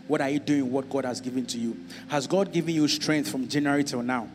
What 0.08 0.22
are 0.22 0.30
you 0.30 0.38
doing? 0.38 0.72
What 0.72 0.88
God 0.88 1.04
has 1.04 1.20
given 1.20 1.44
to 1.46 1.58
you? 1.58 1.76
Has 2.08 2.26
God 2.26 2.52
given 2.52 2.74
you 2.74 2.88
strength 2.88 3.30
from 3.30 3.46
January 3.48 3.84
till 3.84 4.02
now? 4.02 4.28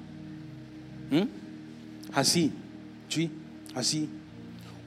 Hmm? 1.09 1.23
Has 2.13 2.33
He? 2.33 2.51
Has 3.73 3.89
He? 3.89 4.07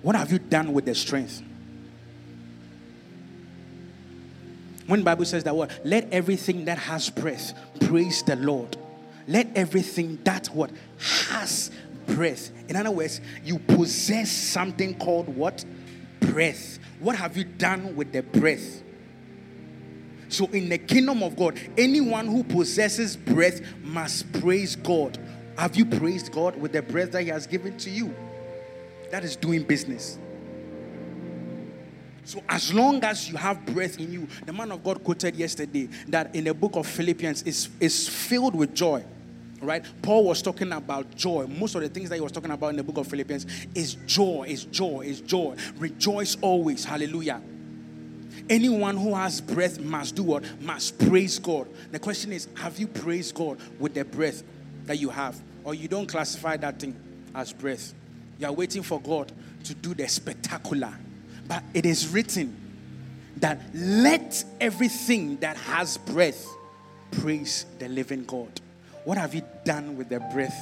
What 0.03 0.15
have 0.15 0.31
you 0.31 0.39
done 0.39 0.73
with 0.73 0.85
the 0.85 0.95
strength? 0.95 1.43
When 4.87 5.01
the 5.01 5.05
Bible 5.05 5.25
says 5.25 5.45
that 5.45 5.57
what? 5.57 5.71
Let 5.85 6.13
everything 6.13 6.67
that 6.67 6.79
has 6.79 7.11
breath 7.11 7.55
praise 7.81 8.23
the 8.23 8.37
Lord. 8.37 8.77
Let 9.27 9.57
everything 9.57 10.19
that 10.25 10.49
what 10.49 10.71
has 10.99 11.71
breath. 12.07 12.51
In 12.69 12.77
other 12.77 12.91
words, 12.91 13.21
you 13.45 13.59
possess 13.59 14.31
something 14.31 14.99
called 14.99 15.29
what? 15.29 15.65
Breath. 16.21 16.79
What 17.01 17.17
have 17.17 17.37
you 17.37 17.45
done 17.45 17.97
with 17.97 18.13
the 18.13 18.23
breath? 18.23 18.83
So, 20.29 20.47
in 20.47 20.69
the 20.69 20.79
kingdom 20.79 21.23
of 21.23 21.37
God, 21.37 21.59
anyone 21.79 22.27
who 22.27 22.43
possesses 22.43 23.17
breath 23.17 23.61
must 23.83 24.33
praise 24.41 24.75
God. 24.75 25.19
Have 25.57 25.77
you 25.77 25.87
praised 25.87 26.33
God 26.33 26.57
with 26.57 26.73
the 26.73 26.83
breath 26.83 27.13
that 27.13 27.23
He 27.23 27.29
has 27.29 27.47
given 27.47 27.77
to 27.79 27.91
you? 27.91 28.15
That 29.11 29.23
is 29.23 29.37
doing 29.37 29.63
business. 29.63 30.19
So, 32.25 32.43
as 32.49 32.73
long 32.73 33.05
as 33.05 33.29
you 33.29 33.37
have 33.37 33.65
breath 33.67 33.99
in 33.99 34.11
you, 34.13 34.27
the 34.47 34.53
man 34.53 34.73
of 34.73 34.83
God 34.83 35.05
quoted 35.05 35.37
yesterday 35.37 35.89
that 36.09 36.35
in 36.35 36.45
the 36.45 36.55
book 36.55 36.75
of 36.75 36.87
Philippians 36.87 37.43
is, 37.43 37.69
is 37.81 38.09
filled 38.09 38.55
with 38.55 38.75
joy. 38.75 39.05
Right? 39.61 39.85
Paul 40.03 40.25
was 40.25 40.43
talking 40.43 40.73
about 40.73 41.15
joy. 41.15 41.47
Most 41.47 41.75
of 41.75 41.83
the 41.83 41.89
things 41.89 42.11
that 42.11 42.17
he 42.17 42.21
was 42.21 42.33
talking 42.33 42.51
about 42.51 42.69
in 42.69 42.77
the 42.77 42.83
book 42.83 42.99
of 42.99 43.07
Philippians 43.07 43.47
is 43.75 43.95
joy, 44.07 44.45
is 44.49 44.65
joy, 44.65 45.03
is 45.03 45.21
joy. 45.21 45.57
Rejoice 45.79 46.37
always. 46.43 46.85
Hallelujah. 46.85 47.41
Anyone 48.51 48.97
who 48.97 49.15
has 49.15 49.41
breath 49.41 49.81
must 49.81 50.17
do 50.17 50.23
what? 50.23 50.45
Must 50.61 50.99
praise 51.09 51.39
God. 51.39 51.69
The 51.93 51.99
question 51.99 52.33
is 52.33 52.49
have 52.57 52.79
you 52.79 52.87
praised 52.87 53.35
God 53.35 53.59
with 53.79 53.95
the 53.95 54.05
breath 54.05 54.43
that 54.85 54.99
you 54.99 55.09
have? 55.09 55.41
Or 55.63 55.75
you 55.75 55.89
don't 55.89 56.07
classify 56.07 56.59
that 56.59 56.79
thing 56.79 56.95
as 57.35 57.53
breath? 57.53 57.95
You 58.39 58.47
are 58.49 58.53
waiting 58.53 58.83
for 58.83 59.01
God 59.01 59.33
to 59.65 59.75
do 59.75 59.95
the 59.95 60.07
spectacular. 60.09 60.93
But 61.47 61.63
it 61.75 61.87
is 61.87 62.09
written 62.09 62.57
that 63.37 63.61
let 63.75 64.45
everything 64.61 65.37
that 65.39 65.57
has 65.57 65.99
breath 65.99 66.47
praise 67.11 67.67
the 67.79 67.89
living 67.89 68.25
God. 68.25 68.61
What 69.05 69.19
have 69.19 69.35
you 69.35 69.43
done 69.65 69.97
with 69.97 70.09
the 70.09 70.21
breath 70.33 70.57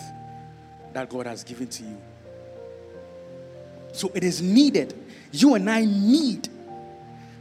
that 0.93 1.09
God 1.09 1.27
has 1.27 1.45
given 1.45 1.69
to 1.69 1.85
you? 1.85 1.97
So 3.93 4.11
it 4.15 4.25
is 4.25 4.43
needed. 4.43 4.95
You 5.31 5.55
and 5.55 5.71
I 5.71 5.85
need 5.85 6.49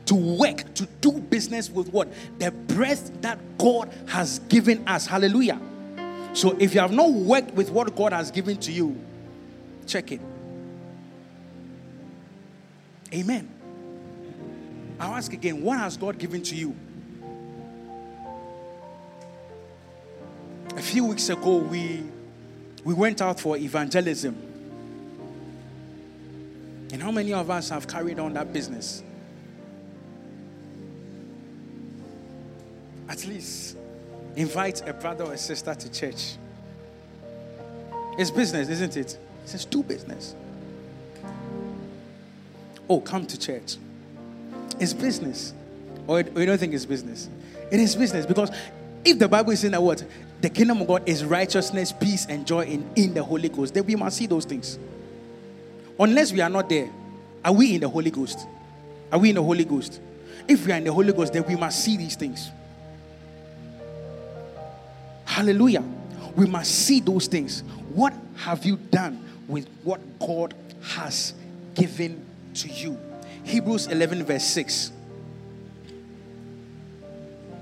to 0.06 0.16
work, 0.16 0.74
to 0.76 0.86
do 1.00 1.14
business 1.14 1.70
with 1.70 1.89
what? 1.89 2.10
The 2.39 2.52
breath 2.52 3.22
that 3.22 3.39
God 3.58 3.89
has 4.08 4.39
given 4.50 4.88
us. 4.88 5.08
Hallelujah. 5.08 5.60
So 6.34 6.56
if 6.60 6.74
you 6.74 6.82
have 6.82 6.92
not 6.92 7.12
worked 7.12 7.54
with 7.54 7.70
what 7.72 7.96
God 7.96 8.14
has 8.14 8.32
given 8.32 8.58
to 8.58 8.72
you, 8.72 9.00
check 9.88 10.12
it. 10.12 10.22
Amen. 13.14 13.49
I'll 14.99 15.16
ask 15.16 15.34
again 15.34 15.62
what 15.62 15.80
has 15.80 15.97
God 15.97 16.18
given 16.18 16.43
to 16.43 16.55
you? 16.55 16.76
A 20.76 20.82
few 20.82 21.05
weeks 21.05 21.30
ago, 21.30 21.57
we, 21.57 22.03
we 22.84 22.93
went 22.93 23.22
out 23.22 23.39
for 23.39 23.57
evangelism. 23.57 24.36
And 26.93 27.01
how 27.01 27.12
many 27.12 27.34
of 27.34 27.49
us 27.49 27.70
have 27.70 27.88
carried 27.88 28.20
on 28.20 28.34
that 28.34 28.53
business? 28.53 29.03
At 33.09 33.26
least 33.26 33.78
invite 34.36 34.88
a 34.88 34.93
brother 34.93 35.26
or 35.26 35.34
a 35.34 35.38
sister 35.38 35.74
to 35.74 35.91
church. 35.91 36.38
It's 38.18 38.32
business, 38.32 38.70
isn't 38.70 38.95
it? 38.95 39.18
It's 39.43 39.66
do 39.66 39.84
business. 39.84 40.36
Oh, 42.92 43.00
come 43.00 43.26
to 43.26 43.39
church. 43.39 43.78
It's 44.78 44.92
business. 44.92 45.54
Or 46.08 46.20
you 46.20 46.46
don't 46.46 46.58
think 46.58 46.74
it's 46.74 46.84
business? 46.84 47.30
It 47.72 47.80
is 47.80 47.96
business 47.96 48.26
because 48.26 48.52
if 49.06 49.18
the 49.18 49.30
Bible 49.30 49.54
is 49.54 49.62
saying 49.62 49.72
that 49.72 49.82
what 49.82 50.04
the 50.42 50.50
kingdom 50.50 50.82
of 50.82 50.88
God 50.88 51.08
is 51.08 51.24
righteousness, 51.24 51.94
peace, 51.94 52.26
and 52.26 52.46
joy 52.46 52.66
in, 52.66 52.86
in 52.98 53.14
the 53.14 53.24
Holy 53.24 53.48
Ghost, 53.48 53.76
then 53.76 53.86
we 53.86 53.96
must 53.96 54.18
see 54.18 54.28
those 54.28 54.44
things. 54.44 54.78
Unless 55.98 56.34
we 56.34 56.42
are 56.42 56.50
not 56.50 56.68
there, 56.68 56.89
are 57.46 57.54
we 57.54 57.76
in 57.76 57.80
the 57.80 57.88
Holy 57.88 58.12
Ghost? 58.12 58.46
Are 59.10 59.20
we 59.20 59.30
in 59.30 59.36
the 59.36 59.44
Holy 59.44 59.64
Ghost? 59.64 60.02
If 60.46 60.66
we 60.66 60.74
are 60.74 60.78
in 60.78 60.84
the 60.84 60.92
Holy 60.92 61.14
Ghost, 61.14 61.32
then 61.32 61.46
we 61.48 61.56
must 61.56 61.82
see 61.82 61.96
these 61.96 62.18
things. 62.18 62.52
Hallelujah. 65.24 65.86
We 66.36 66.46
must 66.46 66.72
see 66.72 67.00
those 67.00 67.28
things. 67.28 67.62
What 67.94 68.12
have 68.36 68.66
you 68.66 68.76
done 68.76 69.24
with 69.48 69.70
what 69.86 70.02
God 70.20 70.54
has 70.82 71.34
given 71.74 72.26
to 72.56 72.68
you? 72.70 72.99
Hebrews 73.43 73.88
11, 73.88 74.24
verse 74.24 74.43
6. 74.43 74.91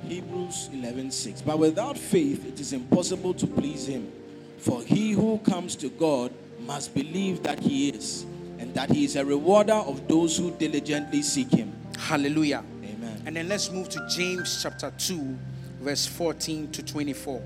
Hebrews 0.07 0.69
11 0.73 1.11
6. 1.11 1.41
But 1.41 1.59
without 1.59 1.97
faith, 1.97 2.45
it 2.47 2.59
is 2.59 2.73
impossible 2.73 3.33
to 3.35 3.45
please 3.45 3.87
Him. 3.87 4.11
For 4.57 4.81
he 4.81 5.11
who 5.11 5.37
comes 5.39 5.75
to 5.77 5.89
God 5.89 6.33
must 6.65 6.93
believe 6.93 7.43
that 7.43 7.59
He 7.59 7.89
is, 7.89 8.25
and 8.57 8.73
that 8.73 8.89
He 8.89 9.05
is 9.05 9.15
a 9.15 9.23
rewarder 9.23 9.73
of 9.73 10.07
those 10.07 10.35
who 10.37 10.51
diligently 10.51 11.21
seek 11.21 11.51
Him. 11.51 11.71
Hallelujah. 11.97 12.63
Amen. 12.83 13.21
And 13.25 13.35
then 13.35 13.47
let's 13.47 13.69
move 13.71 13.87
to 13.89 14.07
James 14.09 14.61
chapter 14.61 14.91
2, 14.97 15.37
verse 15.81 16.07
14 16.07 16.71
to 16.71 16.83
24. 16.83 17.39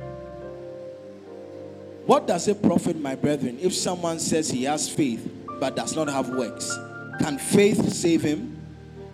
What 2.05 2.27
does 2.27 2.47
it 2.47 2.61
profit, 2.61 2.99
my 2.99 3.15
brethren, 3.15 3.57
if 3.61 3.73
someone 3.73 4.19
says 4.19 4.49
he 4.49 4.63
has 4.63 4.89
faith 4.89 5.29
but 5.59 5.75
does 5.75 5.95
not 5.95 6.09
have 6.09 6.29
works? 6.29 6.77
Can 7.19 7.37
faith 7.37 7.91
save 7.93 8.21
him? 8.21 8.59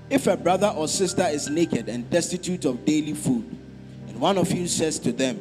If 0.09 0.27
a 0.27 0.35
brother 0.35 0.67
or 0.75 0.87
sister 0.87 1.25
is 1.27 1.49
naked 1.49 1.87
and 1.87 2.09
destitute 2.09 2.65
of 2.65 2.83
daily 2.83 3.13
food, 3.13 3.45
and 4.07 4.19
one 4.19 4.37
of 4.37 4.51
you 4.51 4.67
says 4.67 4.97
to 4.99 5.11
them, 5.11 5.39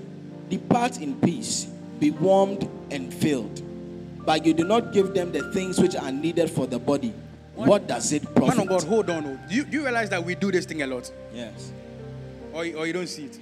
Depart 0.50 1.00
in 1.00 1.18
peace, 1.20 1.64
be 1.98 2.10
warmed 2.10 2.68
and 2.90 3.12
filled, 3.12 3.62
but 4.24 4.44
you 4.44 4.52
do 4.52 4.64
not 4.64 4.92
give 4.92 5.14
them 5.14 5.32
the 5.32 5.50
things 5.52 5.78
which 5.80 5.96
are 5.96 6.12
needed 6.12 6.50
for 6.50 6.66
the 6.66 6.78
body, 6.78 7.14
what, 7.54 7.68
what 7.68 7.86
does 7.86 8.12
it 8.12 8.22
profit? 8.34 8.56
Man 8.56 8.60
of 8.60 8.68
God, 8.68 8.82
hold 8.84 9.10
on. 9.10 9.40
Do 9.48 9.54
you, 9.54 9.64
do 9.64 9.78
you 9.78 9.82
realize 9.82 10.10
that 10.10 10.22
we 10.22 10.34
do 10.34 10.52
this 10.52 10.64
thing 10.64 10.82
a 10.82 10.86
lot? 10.86 11.10
Yes. 11.34 11.72
Or, 12.52 12.60
or 12.60 12.86
you 12.86 12.92
don't 12.92 13.08
see 13.08 13.24
it? 13.24 13.38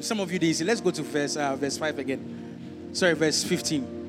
Some 0.00 0.20
of 0.20 0.32
you 0.32 0.38
didn't 0.38 0.56
see. 0.56 0.64
Let's 0.64 0.80
go 0.80 0.90
to 0.90 1.02
verse, 1.02 1.36
uh, 1.36 1.54
verse 1.56 1.76
5 1.76 1.98
again. 1.98 2.90
Sorry, 2.92 3.14
verse 3.14 3.44
15 3.44 4.01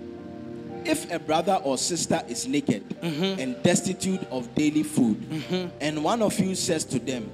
if 0.86 1.12
a 1.12 1.20
brother 1.20 1.60
or 1.64 1.78
sister 1.78 2.22
is 2.28 2.48
naked 2.48 2.88
mm-hmm. 3.02 3.40
and 3.40 3.62
destitute 3.64 4.24
of 4.32 4.54
daily 4.56 4.84
food, 4.84 5.20
mm-hmm. 5.22 5.70
and 5.82 6.04
one 6.04 6.22
of 6.22 6.40
you 6.40 6.56
says 6.56 6.84
to 6.86 7.00
them, 7.00 7.32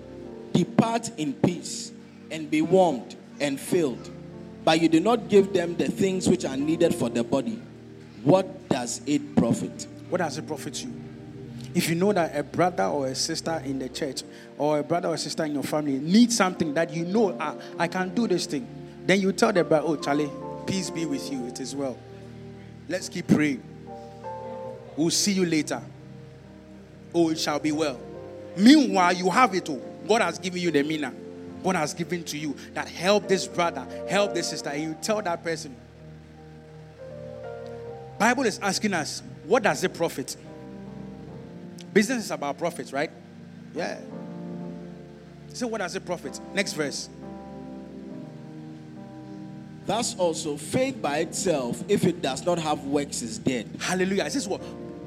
Depart 0.54 1.12
in 1.18 1.34
peace 1.34 1.92
and 2.32 2.50
be 2.50 2.62
warmed 2.62 3.16
and 3.40 3.60
filled, 3.60 4.10
but 4.66 4.82
you 4.82 4.90
do 4.90 5.00
not 5.00 5.30
give 5.30 5.54
them 5.54 5.76
the 5.76 5.88
things 5.88 6.28
which 6.28 6.46
are 6.46 6.58
needed 6.58 6.94
for 6.94 7.10
the 7.10 7.24
body, 7.24 7.62
what 8.24 8.68
does 8.70 9.02
it 9.06 9.36
profit? 9.36 9.88
What 10.10 10.18
does 10.20 10.38
it 10.38 10.48
profit 10.48 10.84
you? 10.84 10.94
If 11.76 11.88
you 11.88 11.96
know 11.96 12.12
that 12.14 12.36
a 12.36 12.44
brother 12.44 12.86
or 12.86 13.08
a 13.08 13.16
sister 13.16 13.62
in 13.64 13.80
the 13.80 13.90
church 13.90 14.24
or 14.58 14.80
a 14.80 14.84
brother 14.84 15.10
or 15.10 15.18
sister 15.18 15.46
in 15.46 15.54
your 15.54 15.64
family 15.64 16.00
needs 16.00 16.36
something 16.36 16.74
that 16.74 16.92
you 16.94 17.06
know, 17.06 17.38
ah, 17.40 17.56
I 17.78 17.88
can 17.88 18.14
do 18.14 18.28
this 18.28 18.48
thing, 18.48 18.68
then 19.06 19.22
you 19.22 19.32
tell 19.32 19.54
the 19.54 19.64
brother, 19.64 19.86
Oh, 19.88 19.96
Charlie, 19.96 20.32
peace 20.66 20.90
be 20.90 21.06
with 21.06 21.32
you, 21.32 21.46
it 21.46 21.60
is 21.60 21.76
well. 21.76 21.98
Let's 22.90 23.08
keep 23.08 23.28
praying. 23.28 23.64
We'll 24.98 25.12
see 25.12 25.32
you 25.32 25.46
later. 25.46 25.82
Oh, 27.14 27.30
it 27.30 27.40
shall 27.40 27.60
be 27.60 27.72
well. 27.72 28.00
Meanwhile, 28.58 29.14
you 29.14 29.30
have 29.30 29.54
it 29.54 29.70
all. 29.70 29.82
God 30.08 30.22
has 30.22 30.40
given 30.40 30.60
you 30.60 30.72
the 30.72 30.84
mina. 30.84 31.14
God 31.64 31.76
has 31.76 31.94
given 31.94 32.24
to 32.24 32.38
you 32.38 32.56
that 32.74 32.88
help 32.88 33.28
this 33.28 33.48
brother, 33.48 33.86
help 34.10 34.34
this 34.34 34.50
sister. 34.50 34.70
And 34.70 34.82
you 34.82 34.98
tell 35.02 35.22
that 35.22 35.44
person. 35.44 35.76
Bible 38.18 38.44
is 38.44 38.60
asking 38.60 38.94
us, 38.94 39.22
what 39.46 39.64
does 39.64 39.84
it 39.84 39.94
profit? 39.94 40.36
Business 41.94 42.26
is 42.26 42.32
about 42.32 42.58
profits, 42.58 42.92
right? 42.92 43.12
Yeah. 43.74 44.00
So 45.54 45.68
what 45.68 45.78
does 45.78 45.96
it 45.96 46.06
profit? 46.06 46.40
Next 46.54 46.74
verse. 46.74 47.10
Thus 49.90 50.16
also, 50.20 50.56
faith 50.56 51.02
by 51.02 51.18
itself, 51.18 51.84
if 51.88 52.06
it 52.06 52.22
does 52.22 52.46
not 52.46 52.60
have 52.60 52.86
works, 52.86 53.24
is 53.24 53.40
dead. 53.40 53.68
Hallelujah. 53.80 54.26
This 54.26 54.36
is 54.36 54.48
what? 54.48 54.62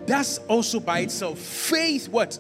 That's 0.09 0.39
also 0.39 0.80
by 0.80 0.99
itself. 0.99 1.39
Faith, 1.39 2.09
what? 2.09 2.37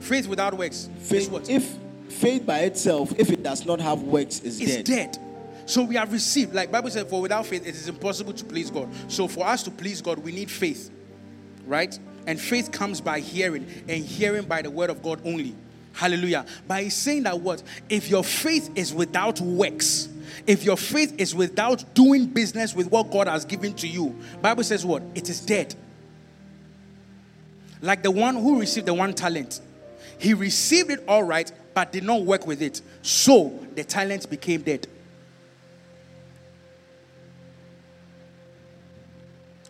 Faith 0.00 0.26
without 0.26 0.54
works. 0.54 0.88
Faith, 0.98 1.30
what? 1.30 1.48
If 1.48 1.76
faith 2.08 2.44
by 2.44 2.62
itself, 2.62 3.12
if 3.16 3.30
it 3.30 3.44
does 3.44 3.64
not 3.64 3.80
have 3.80 4.02
works, 4.02 4.40
is 4.40 4.60
it's 4.60 4.74
dead. 4.74 5.12
dead. 5.14 5.18
So 5.66 5.84
we 5.84 5.94
have 5.94 6.12
received, 6.12 6.52
like 6.52 6.72
Bible 6.72 6.90
said, 6.90 7.06
for 7.06 7.22
without 7.22 7.46
faith 7.46 7.64
it 7.64 7.76
is 7.76 7.86
impossible 7.86 8.32
to 8.32 8.44
please 8.44 8.72
God. 8.72 8.88
So 9.06 9.28
for 9.28 9.46
us 9.46 9.62
to 9.62 9.70
please 9.70 10.02
God, 10.02 10.18
we 10.18 10.32
need 10.32 10.50
faith, 10.50 10.90
right? 11.64 11.96
And 12.26 12.40
faith 12.40 12.72
comes 12.72 13.00
by 13.00 13.20
hearing, 13.20 13.68
and 13.88 14.04
hearing 14.04 14.46
by 14.46 14.62
the 14.62 14.70
word 14.70 14.90
of 14.90 15.00
God 15.00 15.20
only. 15.24 15.54
Hallelujah. 15.92 16.46
By 16.66 16.88
saying 16.88 17.24
that 17.24 17.40
what? 17.40 17.62
If 17.88 18.08
your 18.08 18.24
faith 18.24 18.70
is 18.74 18.94
without 18.94 19.40
works, 19.40 20.08
if 20.46 20.64
your 20.64 20.76
faith 20.76 21.14
is 21.18 21.34
without 21.34 21.94
doing 21.94 22.26
business 22.26 22.74
with 22.74 22.90
what 22.90 23.10
God 23.10 23.28
has 23.28 23.44
given 23.44 23.74
to 23.74 23.88
you, 23.88 24.16
Bible 24.40 24.64
says 24.64 24.84
what? 24.84 25.02
It 25.14 25.28
is 25.28 25.40
dead. 25.40 25.74
Like 27.80 28.02
the 28.02 28.10
one 28.10 28.36
who 28.36 28.60
received 28.60 28.86
the 28.86 28.94
one 28.94 29.12
talent. 29.12 29.60
He 30.18 30.34
received 30.34 30.90
it 30.90 31.04
all 31.08 31.24
right, 31.24 31.50
but 31.74 31.92
did 31.92 32.04
not 32.04 32.22
work 32.22 32.46
with 32.46 32.62
it. 32.62 32.80
So 33.02 33.58
the 33.74 33.84
talent 33.84 34.30
became 34.30 34.62
dead. 34.62 34.86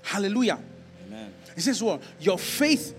Hallelujah. 0.02 0.58
Amen. 1.06 1.32
It 1.56 1.62
says 1.62 1.82
what? 1.82 2.02
Your 2.20 2.38
faith, 2.38 2.94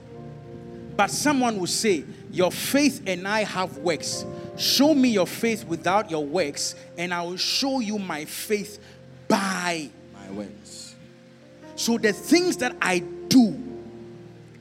but 0.97 1.11
someone 1.11 1.59
will 1.59 1.67
say, 1.67 2.03
your 2.33 2.51
faith 2.51 3.03
and 3.05 3.27
I 3.27 3.43
have 3.43 3.77
works. 3.77 4.25
Show 4.57 4.93
me 4.93 5.09
your 5.09 5.27
faith 5.27 5.65
without 5.65 6.11
your 6.11 6.25
works, 6.25 6.75
and 6.97 7.13
I 7.13 7.21
will 7.21 7.37
show 7.37 7.79
you 7.79 7.99
my 7.99 8.25
faith 8.25 8.79
by 9.27 9.89
my 10.13 10.31
works. 10.31 10.95
So 11.75 11.97
the 11.97 12.11
things 12.11 12.57
that 12.57 12.75
I 12.81 12.99
do 12.99 13.55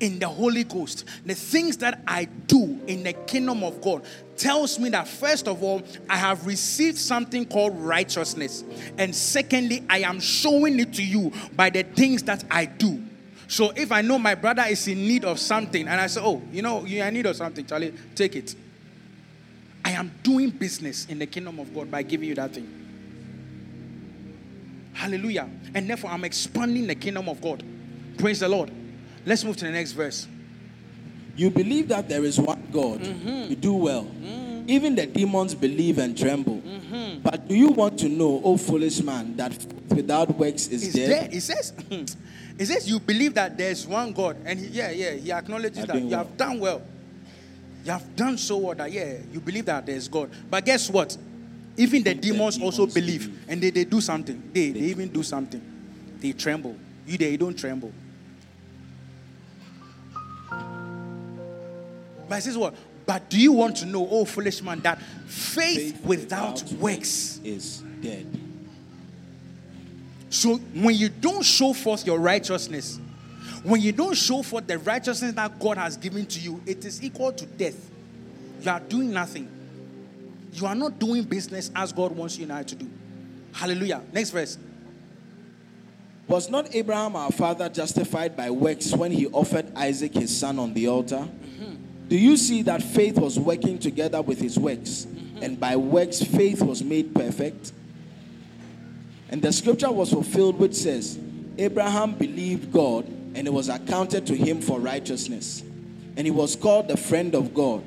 in 0.01 0.19
the 0.19 0.29
Holy 0.29 0.65
Ghost, 0.65 1.05
the 1.25 1.35
things 1.35 1.79
that 1.79 2.03
I 2.07 2.25
do 2.25 2.81
in 2.87 3.05
the 3.05 3.13
kingdom 3.13 3.63
of 3.65 3.81
God, 3.81 4.05
tells 4.37 4.79
me 4.79 4.91
that 4.91 5.09
first 5.09 5.49
of 5.49 5.63
all, 5.63 5.83
I 6.11 6.17
have 6.17 6.47
received 6.47 6.99
something 6.99 7.47
called 7.47 7.79
righteousness. 7.79 8.65
And 8.99 9.15
secondly, 9.15 9.83
I 9.89 10.01
am 10.01 10.21
showing 10.21 10.79
it 10.81 10.93
to 10.95 11.03
you 11.03 11.33
by 11.55 11.71
the 11.71 11.85
things 11.85 12.23
that 12.25 12.45
I 12.51 12.67
do. 12.67 13.03
So 13.53 13.71
if 13.77 13.93
I 13.93 14.01
know 14.01 14.19
my 14.19 14.35
brother 14.35 14.63
is 14.63 14.89
in 14.89 15.07
need 15.07 15.27
of 15.27 15.39
something 15.39 15.87
and 15.87 16.01
I 16.01 16.07
say, 16.07 16.23
oh, 16.25 16.41
you 16.51 16.63
know, 16.63 16.87
you're 16.87 17.07
in 17.07 17.13
need 17.13 17.27
of 17.27 17.37
something, 17.37 17.67
Charlie, 17.67 17.93
take 18.15 18.35
it. 18.35 18.57
I 19.85 19.91
am 19.91 20.11
doing 20.23 20.49
business 20.49 21.05
in 21.05 21.19
the 21.19 21.27
kingdom 21.27 21.59
of 21.59 21.75
God 21.75 21.91
by 21.91 22.03
giving 22.03 22.31
you 22.31 22.35
that 22.37 22.55
thing. 22.55 22.67
Hallelujah. 24.95 25.51
And 25.75 25.87
therefore, 25.87 26.13
I'm 26.13 26.25
expanding 26.25 26.87
the 26.87 26.95
kingdom 26.95 27.29
of 27.29 27.43
God. 27.43 27.63
Praise 28.17 28.41
the 28.41 28.49
Lord. 28.49 28.71
Let's 29.27 29.45
move 29.45 29.59
to 29.59 29.67
the 29.67 29.71
next 29.71 29.93
verse. 29.93 30.27
You 31.37 31.51
believe 31.51 31.89
that 31.89 32.09
there 32.09 32.25
is 32.25 32.41
one 32.41 32.67
God. 32.73 33.01
Mm-hmm. 33.01 33.51
You 33.51 33.57
do 33.57 33.75
well. 33.75 34.05
Mm-hmm. 34.05 34.52
Even 34.67 34.95
the 34.95 35.07
demons 35.07 35.55
believe 35.55 35.99
and 35.99 36.17
tremble. 36.17 36.59
Mm-hmm. 36.59 37.21
But 37.23 37.49
do 37.49 37.55
you 37.55 37.69
want 37.69 37.99
to 38.01 38.09
know, 38.09 38.41
O 38.45 38.57
foolish 38.57 39.03
man, 39.03 39.37
that 39.37 39.53
without 39.89 40.37
works 40.37 40.69
is 40.69 40.93
dead? 40.93 41.09
dead. 41.09 41.35
It 41.35 41.41
says, 41.41 41.73
it 41.91 42.67
says 42.67 42.89
you 42.89 43.01
believe 43.01 43.35
that 43.35 43.57
there's 43.57 43.87
one 43.87 44.13
God, 44.13 44.37
and 44.45 44.59
he, 44.59 44.67
yeah, 44.67 44.91
yeah, 44.91 45.13
he 45.13 45.33
acknowledges 45.33 45.79
You're 45.79 45.87
that 45.87 46.01
you 46.01 46.09
well. 46.09 46.19
have 46.19 46.37
done 46.37 46.59
well. 46.61 46.83
You 47.85 47.93
have 47.93 48.17
done 48.17 48.39
so 48.39 48.59
well 48.59 48.75
that 48.75 48.93
yeah, 48.93 49.17
you 49.33 49.41
believe 49.41 49.65
that 49.67 49.85
there's 49.85 50.09
God. 50.09 50.31
But 50.49 50.65
guess 50.65 50.89
what? 50.89 51.17
Even 51.77 52.03
the 52.03 52.15
demons, 52.15 52.61
also 52.61 52.87
believe, 52.87 53.27
believe. 53.27 53.45
and 53.49 53.61
they, 53.61 53.71
they 53.71 53.85
do 53.85 54.01
something. 54.01 54.51
They, 54.53 54.71
they 54.71 54.81
even 54.81 55.09
do 55.09 55.23
something. 55.23 55.61
They 56.21 56.33
tremble. 56.33 56.77
You 57.07 57.19
they 57.19 57.37
don't 57.37 57.59
tremble. 57.59 57.93
But 62.29 62.39
it 62.39 62.43
says 62.43 62.57
what? 62.57 62.75
But 63.05 63.29
do 63.29 63.41
you 63.41 63.53
want 63.53 63.77
to 63.79 63.87
know, 63.87 64.07
oh 64.11 64.25
foolish 64.25 64.63
man, 64.63 64.81
that 64.81 65.01
faith, 65.27 65.95
Faith 65.95 66.05
without, 66.05 66.63
works 66.75 67.41
is 67.43 67.83
dead. 68.01 68.27
So 70.31 70.57
when 70.57 70.95
you 70.95 71.09
don't 71.09 71.43
show 71.43 71.73
forth 71.73 72.07
your 72.07 72.19
righteousness, 72.19 72.99
when 73.63 73.81
you 73.81 73.93
don't 73.93 74.15
show 74.15 74.43
forth 74.43 74.67
the 74.67 74.79
righteousness 74.79 75.35
that 75.35 75.59
God 75.59 75.79
has 75.79 75.97
given 75.97 76.27
to 76.27 76.41
you, 76.41 76.61
it 76.67 76.85
is 76.85 77.03
equal 77.03 77.33
to 77.33 77.47
death. 77.47 77.91
You 78.63 78.71
are 78.71 78.81
doing 78.81 79.13
nothing. 79.13 79.49
You 80.53 80.67
are 80.67 80.75
not 80.75 80.99
doing 80.99 81.25
business 81.25 81.71
as 81.75 81.93
God 81.93 82.13
wants 82.13 82.39
you 82.39 82.45
and 82.45 82.53
I 82.53 82.63
to 82.63 82.75
do. 82.75 82.89
Hallelujah. 83.53 84.03
Next 84.13 84.31
verse. 84.31 84.59
Was 86.29 86.49
not 86.49 86.75
Abraham 86.75 87.17
our 87.17 87.31
father 87.31 87.69
justified 87.69 88.37
by 88.37 88.51
works 88.51 88.93
when 88.93 89.11
he 89.13 89.27
offered 89.29 89.71
Isaac 89.77 90.15
his 90.15 90.37
son 90.37 90.59
on 90.59 90.73
the 90.73 90.89
altar? 90.89 91.29
Do 92.13 92.19
you 92.19 92.37
see 92.37 92.61
that 92.65 92.83
faith 92.83 93.19
was 93.19 93.39
working 93.39 93.79
together 93.79 94.21
with 94.21 94.39
his 94.39 94.59
works, 94.59 95.07
and 95.41 95.59
by 95.59 95.77
works 95.77 96.23
faith 96.23 96.61
was 96.61 96.83
made 96.85 97.15
perfect? 97.15 97.73
And 99.31 99.41
the 99.41 99.51
scripture 99.51 99.91
was 99.91 100.11
fulfilled, 100.13 100.59
which 100.59 100.75
says, 100.75 101.19
Abraham 101.57 102.13
believed 102.13 102.71
God, 102.71 103.07
and 103.35 103.47
it 103.47 103.51
was 103.51 103.71
accounted 103.71 104.27
to 104.27 104.37
him 104.37 104.61
for 104.61 104.79
righteousness, 104.79 105.63
and 106.19 106.27
he 106.27 106.31
was 106.31 106.55
called 106.55 106.89
the 106.89 106.99
friend 106.99 107.35
of 107.35 107.55
God. 107.55 107.83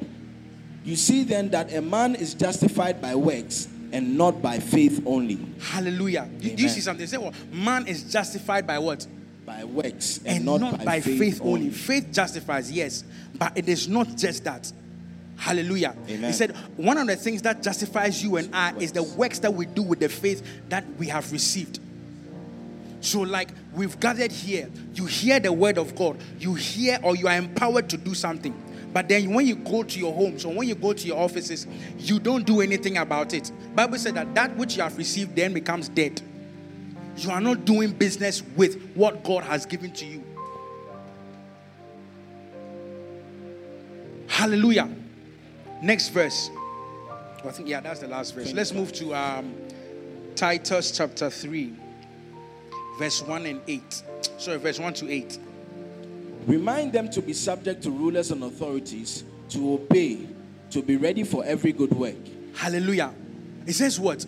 You 0.84 0.96
see 0.96 1.24
then 1.24 1.52
that 1.52 1.72
a 1.72 1.84
man 1.84 2.16
is 2.16 2.34
justified 2.34 3.00
by 3.00 3.14
works 3.14 3.68
and 3.92 4.18
not 4.18 4.42
by 4.42 4.58
faith 4.58 5.04
only. 5.06 5.38
Hallelujah. 5.62 6.28
Do, 6.40 6.56
do 6.56 6.64
you 6.64 6.70
see 6.70 6.82
something? 6.82 7.06
Say 7.06 7.18
what? 7.18 7.36
Man 7.54 7.86
is 7.86 8.12
justified 8.12 8.66
by 8.66 8.80
what? 8.80 9.06
By 9.46 9.64
works 9.64 10.18
and, 10.20 10.28
And, 10.28 10.46
not, 10.46 10.62
not, 10.62 10.86
by, 10.86 11.02
faith, 11.02 11.40
only. 11.44 11.70
Faith 11.70 12.10
justifies, 12.12 12.72
yes, 12.72 13.04
but 13.38 13.56
it 13.56 13.70
is 13.70 13.88
not 13.88 14.16
just 14.16 14.44
that. 14.46 14.72
Hallelujah. 15.38 15.96
Amen. 16.10 16.24
He 16.24 16.34
said, 16.34 16.56
one 16.78 16.98
of 16.98 17.08
the 17.08 17.16
things 17.16 17.42
that 17.44 17.62
justifies 17.62 18.24
you 18.24 18.38
and 18.38 18.54
I 18.56 18.74
is 18.78 18.92
the 18.92 19.04
works 19.04 19.40
that 19.40 19.54
we 19.54 19.66
do 19.66 19.84
with 19.84 20.00
the 20.00 20.10
faith 20.10 20.44
that 20.70 20.86
we 20.98 21.08
have 21.08 21.32
received. 21.32 21.80
So, 23.02 23.22
like 23.22 23.50
we've 23.76 24.00
gathered 24.00 24.32
here, 24.32 24.70
you 24.96 25.06
hear 25.06 25.40
the 25.40 25.54
word 25.54 25.78
of 25.78 25.96
God, 25.96 26.18
you 26.40 26.56
hear 26.56 26.98
or 27.04 27.16
you 27.16 27.28
are 27.28 27.38
empowered 27.38 27.90
to 27.90 27.98
do 27.98 28.16
something. 28.16 28.60
But 28.92 29.10
then 29.10 29.34
when 29.34 29.46
you 29.46 29.58
go 29.58 29.84
to 29.84 30.00
your 30.00 30.14
homes 30.14 30.46
or 30.46 30.54
when 30.54 30.68
you 30.68 30.74
go 30.74 30.94
to 30.94 31.06
your 31.06 31.18
offices, 31.18 31.68
you 32.00 32.18
don't 32.18 32.46
do 32.46 32.62
anything 32.62 32.98
about 32.98 33.34
it. 33.34 33.52
Bible 33.76 33.98
said 33.98 34.16
that 34.16 34.34
that 34.36 34.56
which 34.56 34.78
you 34.78 34.84
have 34.84 34.98
received 34.98 35.36
then 35.36 35.54
becomes 35.54 35.90
dead. 35.90 36.22
You 37.18 37.32
are 37.32 37.42
not 37.42 37.66
doing 37.66 37.92
business 37.92 38.44
with 38.56 38.92
what 38.96 39.24
God 39.24 39.44
has 39.44 39.66
given 39.66 39.92
to 39.94 40.06
you. 40.06 40.24
Hallelujah. 44.28 44.90
Next 45.82 46.10
verse. 46.10 46.50
I 47.44 47.52
think, 47.52 47.70
yeah, 47.70 47.80
that's 47.80 48.00
the 48.00 48.08
last 48.08 48.34
verse. 48.34 48.54
Let's 48.54 48.74
move 48.74 48.92
to 48.94 49.14
um, 49.14 49.54
Titus 50.36 50.92
chapter 50.92 51.30
3, 51.30 51.74
verse 52.98 53.22
1 53.22 53.46
and 53.46 53.62
8. 53.68 54.04
Sorry, 54.38 54.58
verse 54.58 54.80
1 54.80 54.94
to 54.96 55.12
8. 55.12 55.40
Remind 56.48 56.92
them 56.92 57.10
to 57.12 57.22
be 57.22 57.34
subject 57.34 57.84
to 57.84 57.92
rulers 57.92 58.32
and 58.32 58.44
authorities, 58.44 59.24
to 59.50 59.74
obey, 59.74 60.28
to 60.72 60.82
be 60.82 60.98
ready 60.98 61.24
for 61.24 61.46
every 61.46 61.72
good 61.72 61.92
work, 61.94 62.16
Hallelujah. 62.56 63.14
It 63.68 63.74
says 63.74 64.00
what? 64.00 64.26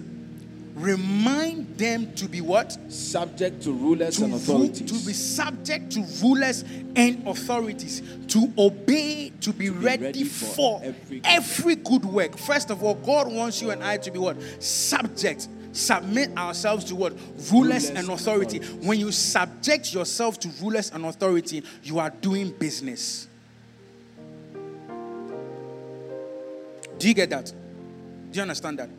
Remind 0.78 1.76
them 1.76 2.14
to 2.14 2.30
be 2.30 2.40
what? 2.40 2.78
subject 2.92 3.64
to 3.64 3.72
rulers 3.72 4.18
To, 4.18 4.26
and 4.26 4.34
ru- 4.34 4.38
authorities, 4.38 4.92
to 4.92 5.06
be 5.08 5.14
subject 5.14 5.92
to 5.94 6.02
rulers 6.22 6.64
and 6.96 7.28
authorities, 7.28 8.04
to 8.28 8.54
obey, 8.60 9.32
to 9.42 9.54
be, 9.54 9.72
ready, 9.72 10.04
ready 10.04 10.24
for, 10.24 10.80
for 10.80 10.84
every 10.84 11.22
every 11.24 11.76
good. 11.78 12.06
work. 12.06 12.38
First 12.38 12.70
of 12.70 12.84
all, 12.84 12.94
God 12.94 13.32
wants 13.34 13.60
you 13.60 13.72
and 13.72 13.84
I 13.84 13.98
to 13.98 14.12
be 14.12 14.20
what? 14.20 14.38
Subject. 14.62 15.48
Submit 15.72 16.38
ourselves 16.38 16.86
to 16.86 16.96
what? 16.96 17.14
Rulers, 17.14 17.52
Rulers 17.52 17.90
and 17.90 17.98
and 17.98 18.10
authority. 18.12 18.60
When 18.60 19.00
you 19.00 19.12
subject 19.12 19.94
yourself 19.96 20.40
to 20.42 20.50
rulers 20.62 20.92
and 20.92 21.06
authority, 21.06 21.64
you 21.84 21.98
are 21.98 22.12
doing 22.12 22.52
business. 22.52 23.28
Do 27.00 27.08
you 27.08 27.16
get 27.16 27.32
that? 27.32 27.46
Do 28.32 28.36
you 28.38 28.42
understand 28.44 28.78
that? 28.80 28.90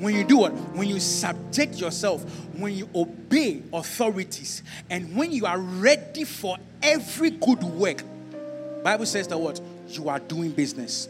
When 0.00 0.14
you 0.14 0.24
do 0.24 0.38
what? 0.38 0.52
When 0.74 0.88
you 0.88 0.98
subject 0.98 1.74
yourself, 1.74 2.22
when 2.56 2.74
you 2.74 2.88
obey 2.94 3.62
authorities, 3.72 4.62
and 4.88 5.14
when 5.14 5.30
you 5.30 5.46
are 5.46 5.58
ready 5.58 6.24
for 6.24 6.56
every 6.82 7.30
good 7.30 7.62
work, 7.62 8.02
Bible 8.82 9.06
says 9.06 9.28
that 9.28 9.38
what? 9.38 9.60
You 9.88 10.08
are 10.08 10.18
doing 10.18 10.50
business. 10.52 11.08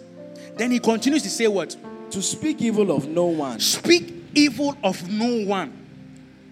Then 0.57 0.72
he 0.72 0.80
continues 0.80 1.22
to 1.22 1.30
say 1.30 1.47
what? 1.47 1.76
to 2.11 2.22
speak 2.22 2.61
evil 2.61 2.91
of 2.91 3.09
no 3.09 3.26
one, 3.26 3.61
Speak 3.61 4.12
evil 4.34 4.76
of 4.82 5.09
no 5.11 5.45
one, 5.47 5.72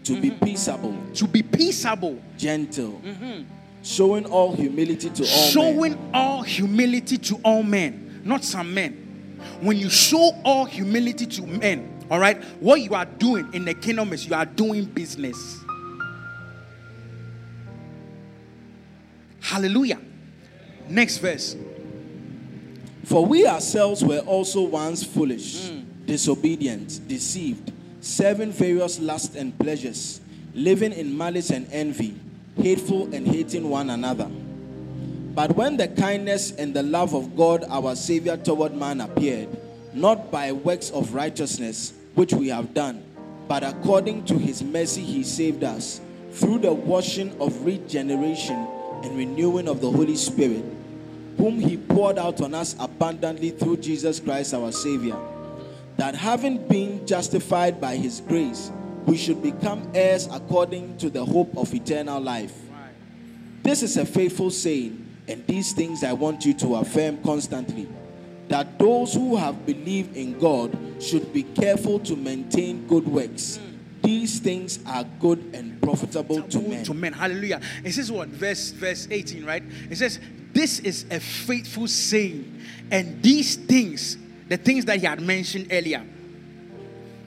to 0.05 0.21
be 0.21 0.31
peaceable, 0.31 0.97
to 1.15 1.27
be 1.27 1.43
peaceable, 1.43 2.21
gentle, 2.37 3.01
mm-hmm. 3.05 3.43
showing 3.83 4.25
all 4.27 4.55
humility 4.55 5.11
to 5.11 5.25
all 5.25 5.29
men. 5.29 5.51
showing 5.53 6.11
all 6.15 6.43
humility 6.43 7.19
to 7.19 7.35
all 7.45 7.63
men, 7.63 8.23
not 8.25 8.45
some 8.45 8.73
men. 8.73 9.05
When 9.61 9.77
you 9.77 9.91
show 9.91 10.33
all 10.45 10.65
humility 10.65 11.27
to 11.27 11.43
men, 11.47 11.98
all 12.11 12.19
right, 12.19 12.43
what 12.61 12.81
you 12.81 12.95
are 12.95 13.05
doing 13.05 13.53
in 13.53 13.65
the 13.65 13.75
kingdom 13.75 14.13
is 14.13 14.27
you 14.27 14.35
are 14.35 14.47
doing 14.47 14.87
business. 14.87 15.59
Hallelujah. 19.41 20.01
Next 20.89 21.19
verse. 21.19 21.57
For 23.05 23.25
we 23.25 23.47
ourselves 23.47 24.03
were 24.03 24.21
also 24.21 24.63
once 24.63 25.05
foolish, 25.05 25.69
hmm. 25.69 25.81
disobedient, 26.07 27.07
deceived, 27.09 27.73
serving 28.01 28.53
various 28.53 28.99
lusts 28.99 29.37
and 29.37 29.59
pleasures, 29.59 30.21
living 30.55 30.93
in 30.93 31.17
malice 31.17 31.51
and 31.51 31.67
envy, 31.73 32.19
hateful 32.57 33.15
and 33.15 33.27
hating 33.27 33.69
one 33.69 33.91
another. 33.91 34.31
But 35.35 35.57
when 35.57 35.77
the 35.77 35.89
kindness 35.89 36.53
and 36.53 36.75
the 36.75 36.83
love 36.83 37.15
of 37.15 37.37
God 37.37 37.65
our 37.69 37.95
Savior 37.97 38.37
toward 38.37 38.75
man 38.75 39.01
appeared, 39.01 39.49
not 39.95 40.31
by 40.31 40.53
works 40.53 40.91
of 40.91 41.15
righteousness 41.15 41.93
which 42.19 42.33
we 42.33 42.49
have 42.49 42.75
done, 42.75 43.01
but 43.47 43.63
according 43.63 44.25
to 44.25 44.37
his 44.37 44.61
mercy 44.61 45.05
he 45.05 45.23
saved 45.23 45.63
us, 45.63 46.01
through 46.33 46.59
the 46.59 46.73
washing 46.73 47.41
of 47.41 47.65
regeneration 47.65 48.57
and 49.05 49.17
renewing 49.17 49.69
of 49.69 49.81
the 49.81 49.89
Holy 49.89 50.17
Spirit 50.17 50.65
whom 51.37 51.61
he 51.61 51.77
poured 51.77 52.19
out 52.19 52.41
on 52.41 52.53
us 52.55 52.75
abundantly 52.81 53.51
through 53.51 53.77
Jesus 53.77 54.19
Christ 54.19 54.53
our 54.53 54.73
Savior, 54.73 55.17
that 55.97 56.17
having 56.17 56.67
been 56.67 57.07
justified 57.07 57.81
by 57.81 57.95
his 57.95 58.21
grace, 58.21 58.73
we 59.07 59.17
should 59.17 59.41
become 59.41 59.89
heirs 59.95 60.27
according 60.33 60.97
to 60.99 61.11
the 61.11 61.25
hope 61.25 61.57
of 61.57 61.73
eternal 61.73 62.21
life. 62.21 62.53
This 63.63 63.85
is 63.85 63.97
a 63.97 64.05
faithful 64.05 64.51
saying, 64.51 65.07
and 65.29 65.47
these 65.47 65.73
things 65.73 66.03
I 66.03 66.15
want 66.15 66.45
you 66.45 66.55
to 66.55 66.75
affirm 66.75 67.23
constantly 67.23 67.87
that 68.49 68.79
those 68.79 69.15
who 69.15 69.37
have 69.37 69.67
believed 69.67 70.17
in 70.17 70.39
God 70.39 70.77
should 71.01 71.33
be 71.33 71.43
careful 71.43 71.99
to 72.01 72.17
maintain 72.17 72.87
good 72.87 73.07
works. 73.07 73.57
Hmm. 73.57 73.77
These 74.03 74.41
things 74.41 74.79
are 74.87 75.05
good 75.21 75.51
and 75.55 75.81
profitable 75.83 76.43
to 76.43 76.61
men. 76.61 76.85
to 76.85 76.95
men. 76.95 77.13
Hallelujah. 77.13 77.61
It 77.85 77.93
says 77.93 78.11
what? 78.11 78.29
Verse 78.29 78.71
verse 78.71 79.07
18, 79.11 79.45
right? 79.45 79.63
It 79.91 79.97
says, 79.97 80.19
This 80.53 80.79
is 80.79 81.05
a 81.11 81.21
faithful 81.21 81.87
saying, 81.89 82.61
and 82.91 83.23
these 83.23 83.57
things, 83.57 84.17
the 84.49 84.57
things 84.57 84.87
that 84.87 84.99
he 84.99 85.07
had 85.07 85.21
mentioned 85.21 85.69
earlier, 85.71 86.05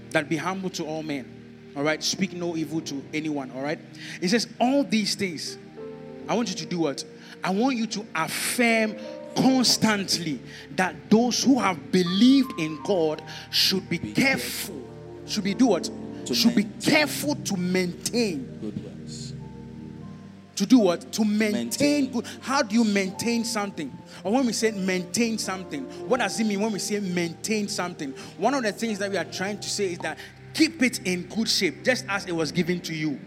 that 0.09 0.27
be 0.27 0.37
humble 0.37 0.69
to 0.71 0.85
all 0.85 1.03
men. 1.03 1.71
All 1.75 1.83
right, 1.83 2.03
speak 2.03 2.33
no 2.33 2.57
evil 2.57 2.81
to 2.81 3.03
anyone. 3.13 3.51
All 3.51 3.61
right, 3.61 3.79
it 4.19 4.29
says 4.29 4.47
all 4.59 4.83
these 4.83 5.15
things. 5.15 5.57
I 6.27 6.33
want 6.35 6.49
you 6.49 6.55
to 6.55 6.65
do 6.65 6.79
what? 6.79 7.03
I 7.43 7.51
want 7.51 7.75
you 7.75 7.87
to 7.87 8.05
affirm 8.15 8.95
constantly 9.35 10.39
that 10.75 10.95
those 11.09 11.43
who 11.43 11.59
have 11.59 11.91
believed 11.91 12.59
in 12.59 12.81
God 12.83 13.21
should 13.51 13.89
be, 13.89 13.97
careful. 13.97 14.81
Should 15.25 15.43
be 15.43 15.53
do 15.53 15.67
what? 15.67 15.89
To 16.25 16.35
should 16.35 16.55
be 16.55 16.63
maintain. 16.63 16.91
careful 16.93 17.35
to 17.35 17.57
maintain 17.57 18.45
Good 18.61 18.83
works. 18.83 19.33
To 20.57 20.65
do 20.65 20.79
what? 20.79 21.11
To 21.13 21.25
maintain, 21.25 21.53
Maintain. 22.05 22.11
good. 22.11 22.25
How 22.41 22.61
do 22.61 22.75
you 22.75 22.83
maintain 22.83 23.43
something? 23.45 23.97
Or 24.23 24.33
when 24.33 24.45
we 24.45 24.53
say 24.53 24.71
maintain 24.71 25.37
something, 25.39 25.83
what 26.07 26.19
does 26.19 26.39
it 26.39 26.43
mean 26.43 26.59
when 26.61 26.71
we 26.71 26.79
say 26.79 26.99
maintain 26.99 27.67
something? 27.67 28.11
One 28.37 28.53
of 28.53 28.61
the 28.63 28.71
things 28.71 28.99
that 28.99 29.09
we 29.09 29.17
are 29.17 29.25
trying 29.25 29.59
to 29.59 29.69
say 29.69 29.93
is 29.93 29.97
that 29.99 30.17
keep 30.53 30.83
it 30.83 30.99
in 31.07 31.23
good 31.27 31.47
shape, 31.49 31.83
just 31.83 32.05
as 32.09 32.25
it 32.27 32.33
was 32.35 32.51
given 32.51 32.79
to 32.81 32.93
you. 32.93 33.19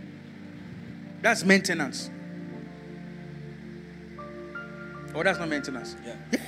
That's 1.23 1.43
maintenance. 1.45 2.11
Oh, 5.15 5.23
that's 5.23 5.39
not 5.39 5.49
maintenance. 5.49 5.97
Yeah. 6.05 6.17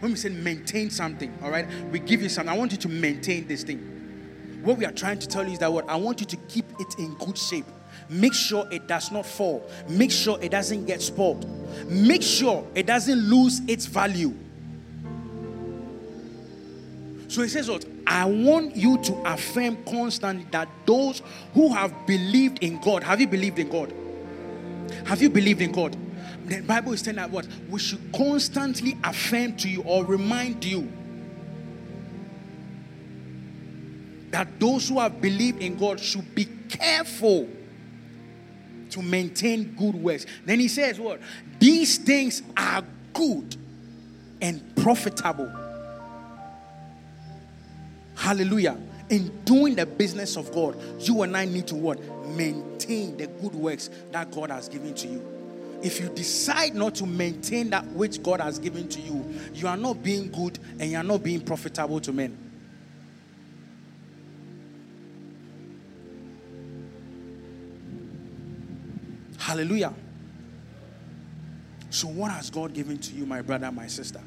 When 0.00 0.12
we 0.12 0.16
say 0.16 0.30
maintain 0.30 0.88
something, 0.88 1.36
all 1.42 1.50
right, 1.50 1.66
we 1.92 1.98
give 1.98 2.22
you 2.22 2.30
something. 2.30 2.52
I 2.52 2.56
want 2.56 2.72
you 2.72 2.78
to 2.78 2.88
maintain 2.88 3.46
this 3.46 3.62
thing. 3.62 4.60
What 4.62 4.78
we 4.78 4.86
are 4.86 4.92
trying 4.92 5.18
to 5.18 5.28
tell 5.28 5.44
you 5.44 5.52
is 5.52 5.58
that 5.58 5.70
what 5.70 5.88
I 5.90 5.96
want 5.96 6.20
you 6.20 6.26
to 6.26 6.36
keep 6.48 6.64
it 6.78 6.98
in 6.98 7.14
good 7.16 7.36
shape. 7.36 7.66
Make 8.08 8.32
sure 8.32 8.66
it 8.70 8.86
does 8.86 9.12
not 9.12 9.26
fall. 9.26 9.68
Make 9.88 10.10
sure 10.10 10.38
it 10.40 10.50
doesn't 10.50 10.86
get 10.86 11.02
spoiled. 11.02 11.46
Make 11.86 12.22
sure 12.22 12.66
it 12.74 12.86
doesn't 12.86 13.18
lose 13.18 13.60
its 13.68 13.84
value. 13.84 14.34
So 17.28 17.42
he 17.42 17.48
says 17.48 17.70
what? 17.70 17.84
I 18.06 18.24
want 18.24 18.74
you 18.74 18.98
to 18.98 19.14
affirm 19.24 19.84
constantly 19.84 20.46
that 20.50 20.68
those 20.86 21.22
who 21.54 21.72
have 21.72 21.94
believed 22.06 22.64
in 22.64 22.80
God, 22.80 23.04
have 23.04 23.20
you 23.20 23.28
believed 23.28 23.58
in 23.58 23.68
God? 23.68 23.92
Have 25.04 25.22
you 25.22 25.30
believed 25.30 25.60
in 25.60 25.70
God? 25.70 25.96
The 26.50 26.62
Bible 26.62 26.92
is 26.92 27.00
saying 27.00 27.16
that 27.16 27.30
what? 27.30 27.46
We 27.68 27.78
should 27.78 28.12
constantly 28.12 28.98
affirm 29.04 29.56
to 29.58 29.68
you 29.68 29.82
or 29.82 30.04
remind 30.04 30.64
you 30.64 30.92
that 34.32 34.58
those 34.58 34.88
who 34.88 34.98
have 34.98 35.20
believed 35.20 35.62
in 35.62 35.76
God 35.76 36.00
should 36.00 36.34
be 36.34 36.46
careful 36.68 37.48
to 38.90 39.00
maintain 39.00 39.76
good 39.78 39.94
works. 39.94 40.26
Then 40.44 40.58
he 40.58 40.66
says, 40.66 40.98
What? 40.98 41.20
These 41.60 41.98
things 41.98 42.42
are 42.56 42.82
good 43.12 43.56
and 44.40 44.74
profitable. 44.74 45.52
Hallelujah. 48.16 48.76
In 49.08 49.44
doing 49.44 49.76
the 49.76 49.86
business 49.86 50.36
of 50.36 50.52
God, 50.52 50.76
you 50.98 51.22
and 51.22 51.36
I 51.36 51.44
need 51.44 51.68
to 51.68 51.76
what? 51.76 52.00
Maintain 52.26 53.16
the 53.16 53.28
good 53.28 53.54
works 53.54 53.88
that 54.10 54.32
God 54.32 54.50
has 54.50 54.68
given 54.68 54.94
to 54.96 55.06
you. 55.06 55.39
If 55.82 55.98
you 55.98 56.08
decide 56.10 56.74
not 56.74 56.94
to 56.96 57.06
maintain 57.06 57.70
that 57.70 57.86
which 57.86 58.22
God 58.22 58.40
has 58.40 58.58
given 58.58 58.88
to 58.88 59.00
you, 59.00 59.24
you 59.54 59.66
are 59.66 59.76
not 59.76 60.02
being 60.02 60.30
good 60.30 60.58
and 60.78 60.90
you 60.90 60.96
are 60.96 61.04
not 61.04 61.22
being 61.22 61.40
profitable 61.40 62.00
to 62.00 62.12
men. 62.12 62.36
Hallelujah. 69.38 69.94
So, 71.88 72.06
what 72.08 72.30
has 72.30 72.50
God 72.50 72.72
given 72.72 72.98
to 72.98 73.14
you, 73.14 73.26
my 73.26 73.42
brother, 73.42 73.72
my 73.72 73.88
sister? 73.88 74.20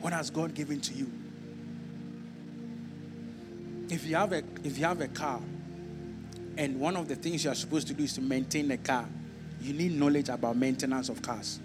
What 0.00 0.12
has 0.12 0.30
God 0.30 0.54
given 0.54 0.80
to 0.80 0.94
you? 0.94 1.10
If 3.90 4.06
you 4.06 4.16
have 4.16 4.32
a 4.32 4.42
if 4.64 4.78
you 4.78 4.84
have 4.84 5.00
a 5.00 5.08
car, 5.08 5.40
and 6.56 6.78
one 6.78 6.96
of 6.96 7.08
the 7.08 7.16
things 7.16 7.44
you 7.44 7.50
are 7.50 7.54
supposed 7.54 7.88
to 7.88 7.94
do 7.94 8.04
is 8.04 8.12
to 8.14 8.20
maintain 8.20 8.68
the 8.68 8.76
car, 8.76 9.06
you 9.60 9.72
need 9.72 9.92
knowledge 9.98 10.28
about 10.28 10.56
maintenance 10.56 11.08
of 11.08 11.22
cars. 11.22 11.60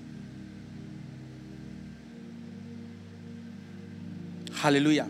Hallelujah. 4.54 5.08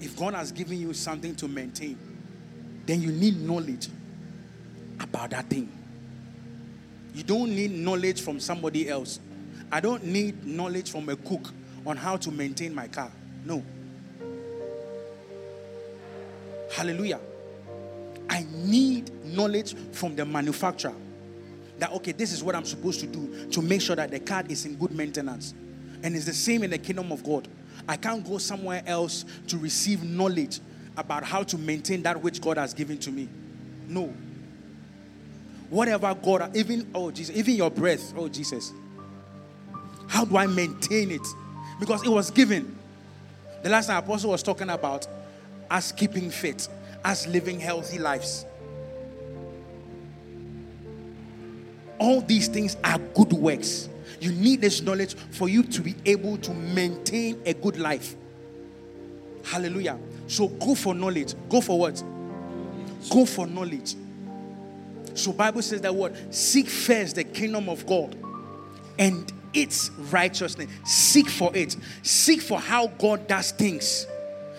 If 0.00 0.16
God 0.16 0.34
has 0.34 0.50
given 0.50 0.80
you 0.80 0.92
something 0.94 1.34
to 1.36 1.46
maintain, 1.46 1.98
then 2.86 3.02
you 3.02 3.12
need 3.12 3.40
knowledge 3.40 3.88
about 4.98 5.30
that 5.30 5.48
thing. 5.48 5.70
You 7.14 7.22
don't 7.22 7.54
need 7.54 7.72
knowledge 7.72 8.22
from 8.22 8.40
somebody 8.40 8.88
else. 8.88 9.20
I 9.70 9.80
don't 9.80 10.04
need 10.04 10.44
knowledge 10.44 10.90
from 10.90 11.08
a 11.08 11.16
cook 11.16 11.52
on 11.86 11.96
how 11.96 12.16
to 12.16 12.30
maintain 12.30 12.74
my 12.74 12.88
car. 12.88 13.10
No. 13.44 13.62
Hallelujah. 16.72 17.20
I 18.40 18.46
need 18.66 19.10
knowledge 19.24 19.74
from 19.92 20.16
the 20.16 20.24
manufacturer 20.24 20.94
that, 21.78 21.92
okay, 21.92 22.12
this 22.12 22.32
is 22.32 22.42
what 22.42 22.54
I'm 22.54 22.64
supposed 22.64 23.00
to 23.00 23.06
do 23.06 23.50
to 23.50 23.62
make 23.62 23.80
sure 23.80 23.96
that 23.96 24.10
the 24.10 24.20
car 24.20 24.44
is 24.48 24.64
in 24.64 24.76
good 24.76 24.92
maintenance. 24.92 25.54
And 26.02 26.16
it's 26.16 26.24
the 26.24 26.32
same 26.32 26.62
in 26.62 26.70
the 26.70 26.78
kingdom 26.78 27.12
of 27.12 27.22
God. 27.22 27.48
I 27.88 27.96
can't 27.96 28.26
go 28.26 28.38
somewhere 28.38 28.82
else 28.86 29.24
to 29.48 29.58
receive 29.58 30.02
knowledge 30.02 30.60
about 30.96 31.24
how 31.24 31.42
to 31.42 31.58
maintain 31.58 32.02
that 32.02 32.22
which 32.22 32.40
God 32.40 32.56
has 32.56 32.74
given 32.74 32.98
to 32.98 33.10
me. 33.10 33.28
No. 33.88 34.12
Whatever 35.68 36.14
God, 36.14 36.56
even, 36.56 36.90
oh 36.94 37.10
Jesus, 37.10 37.36
even 37.36 37.54
your 37.54 37.70
breath, 37.70 38.12
oh 38.16 38.28
Jesus. 38.28 38.72
How 40.08 40.24
do 40.24 40.36
I 40.36 40.46
maintain 40.46 41.10
it? 41.10 41.26
Because 41.78 42.04
it 42.04 42.08
was 42.08 42.30
given. 42.30 42.76
The 43.62 43.68
last 43.68 43.86
time 43.86 43.98
Apostle 43.98 44.30
was 44.30 44.42
talking 44.42 44.70
about 44.70 45.06
us 45.70 45.92
keeping 45.92 46.30
fit, 46.30 46.68
us 47.04 47.26
living 47.26 47.60
healthy 47.60 47.98
lives. 47.98 48.44
All 51.98 52.20
these 52.20 52.48
things 52.48 52.76
are 52.82 52.98
good 52.98 53.32
works. 53.32 53.88
You 54.20 54.32
need 54.32 54.60
this 54.60 54.80
knowledge 54.82 55.14
for 55.14 55.48
you 55.48 55.62
to 55.64 55.82
be 55.82 55.94
able 56.04 56.36
to 56.38 56.52
maintain 56.52 57.40
a 57.44 57.54
good 57.54 57.78
life. 57.78 58.16
Hallelujah. 59.44 59.98
So 60.26 60.48
go 60.48 60.74
for 60.74 60.94
knowledge. 60.94 61.34
Go 61.48 61.60
for 61.60 61.78
what? 61.78 62.02
Go 63.10 63.24
for 63.24 63.46
knowledge. 63.46 63.96
So 65.14 65.32
Bible 65.32 65.62
says 65.62 65.80
that 65.82 65.94
what? 65.94 66.14
Seek 66.34 66.68
first 66.68 67.16
the 67.16 67.24
kingdom 67.24 67.68
of 67.68 67.86
God 67.86 68.16
and 68.98 69.32
its 69.52 69.90
righteousness. 70.10 70.70
Seek 70.84 71.28
for 71.28 71.54
it. 71.54 71.76
Seek 72.02 72.40
for 72.40 72.60
how 72.60 72.86
God 72.86 73.26
does 73.26 73.50
things. 73.50 74.06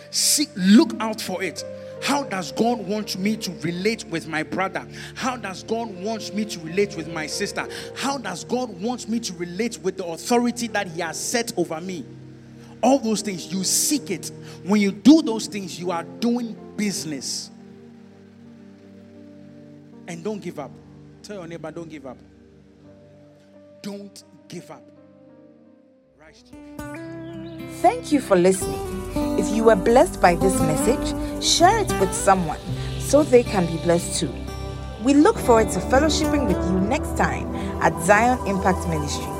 Seek, 0.09 0.49
look 0.55 0.93
out 0.99 1.21
for 1.21 1.41
it. 1.41 1.63
How 2.01 2.23
does 2.23 2.51
God 2.51 2.79
want 2.79 3.17
me 3.17 3.37
to 3.37 3.51
relate 3.61 4.05
with 4.05 4.27
my 4.27 4.43
brother? 4.43 4.87
How 5.15 5.37
does 5.37 5.63
God 5.63 5.89
want 5.95 6.33
me 6.33 6.45
to 6.45 6.59
relate 6.61 6.95
with 6.95 7.07
my 7.07 7.27
sister? 7.27 7.67
How 7.95 8.17
does 8.17 8.43
God 8.43 8.69
want 8.81 9.07
me 9.07 9.19
to 9.19 9.33
relate 9.33 9.77
with 9.79 9.97
the 9.97 10.05
authority 10.05 10.67
that 10.69 10.87
He 10.87 11.01
has 11.01 11.19
set 11.19 11.53
over 11.57 11.79
me? 11.79 12.05
All 12.81 12.97
those 12.97 13.21
things, 13.21 13.53
you 13.53 13.63
seek 13.63 14.09
it. 14.09 14.31
When 14.63 14.81
you 14.81 14.91
do 14.91 15.21
those 15.21 15.47
things, 15.47 15.79
you 15.79 15.91
are 15.91 16.03
doing 16.03 16.55
business. 16.75 17.51
And 20.07 20.23
don't 20.23 20.41
give 20.41 20.59
up. 20.59 20.71
Tell 21.21 21.37
your 21.37 21.47
neighbor, 21.47 21.71
don't 21.71 21.89
give 21.89 22.07
up. 22.07 22.17
Don't 23.81 24.23
give 24.47 24.69
up. 24.71 24.83
Rise. 26.19 27.20
Thank 27.81 28.11
you 28.11 28.21
for 28.21 28.35
listening. 28.35 28.79
If 29.39 29.49
you 29.49 29.63
were 29.63 29.75
blessed 29.75 30.21
by 30.21 30.35
this 30.35 30.53
message, 30.61 31.43
share 31.43 31.79
it 31.79 31.91
with 31.99 32.13
someone 32.13 32.59
so 32.99 33.23
they 33.23 33.41
can 33.41 33.65
be 33.65 33.77
blessed 33.77 34.19
too. 34.19 34.31
We 35.03 35.15
look 35.15 35.35
forward 35.35 35.71
to 35.71 35.79
fellowshipping 35.79 36.45
with 36.45 36.63
you 36.69 36.79
next 36.79 37.17
time 37.17 37.47
at 37.81 37.99
Zion 38.03 38.37
Impact 38.45 38.87
Ministry. 38.87 39.30